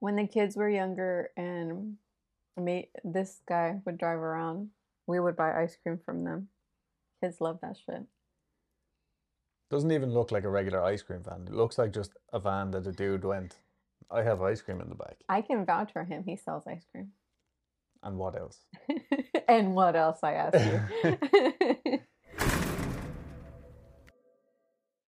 When 0.00 0.16
the 0.16 0.26
kids 0.26 0.54
were 0.54 0.68
younger 0.68 1.30
and 1.34 1.96
me, 2.58 2.90
this 3.04 3.40
guy 3.48 3.80
would 3.86 3.96
drive 3.96 4.18
around, 4.18 4.68
we 5.06 5.18
would 5.18 5.34
buy 5.34 5.62
ice 5.62 5.78
cream 5.82 5.98
from 6.04 6.24
them. 6.24 6.48
Kids 7.22 7.40
love 7.40 7.60
that 7.62 7.78
shit. 7.86 8.02
Doesn't 9.70 9.92
even 9.92 10.12
look 10.12 10.30
like 10.30 10.44
a 10.44 10.50
regular 10.50 10.84
ice 10.84 11.00
cream 11.00 11.22
van. 11.22 11.46
It 11.46 11.54
looks 11.54 11.78
like 11.78 11.94
just 11.94 12.12
a 12.34 12.38
van 12.38 12.70
that 12.72 12.86
a 12.86 12.92
dude 12.92 13.24
went. 13.24 13.56
I 14.12 14.22
have 14.22 14.42
ice 14.42 14.60
cream 14.60 14.80
in 14.80 14.88
the 14.88 14.94
back. 14.94 15.16
I 15.28 15.40
can 15.40 15.64
vouch 15.64 15.92
for 15.92 16.04
him. 16.04 16.24
He 16.24 16.36
sells 16.36 16.66
ice 16.66 16.84
cream. 16.92 17.12
And 18.02 18.18
what 18.18 18.36
else? 18.38 18.58
and 19.48 19.74
what 19.74 19.96
else? 19.96 20.18
I 20.22 20.32
ask 20.34 20.58
you. 21.04 21.98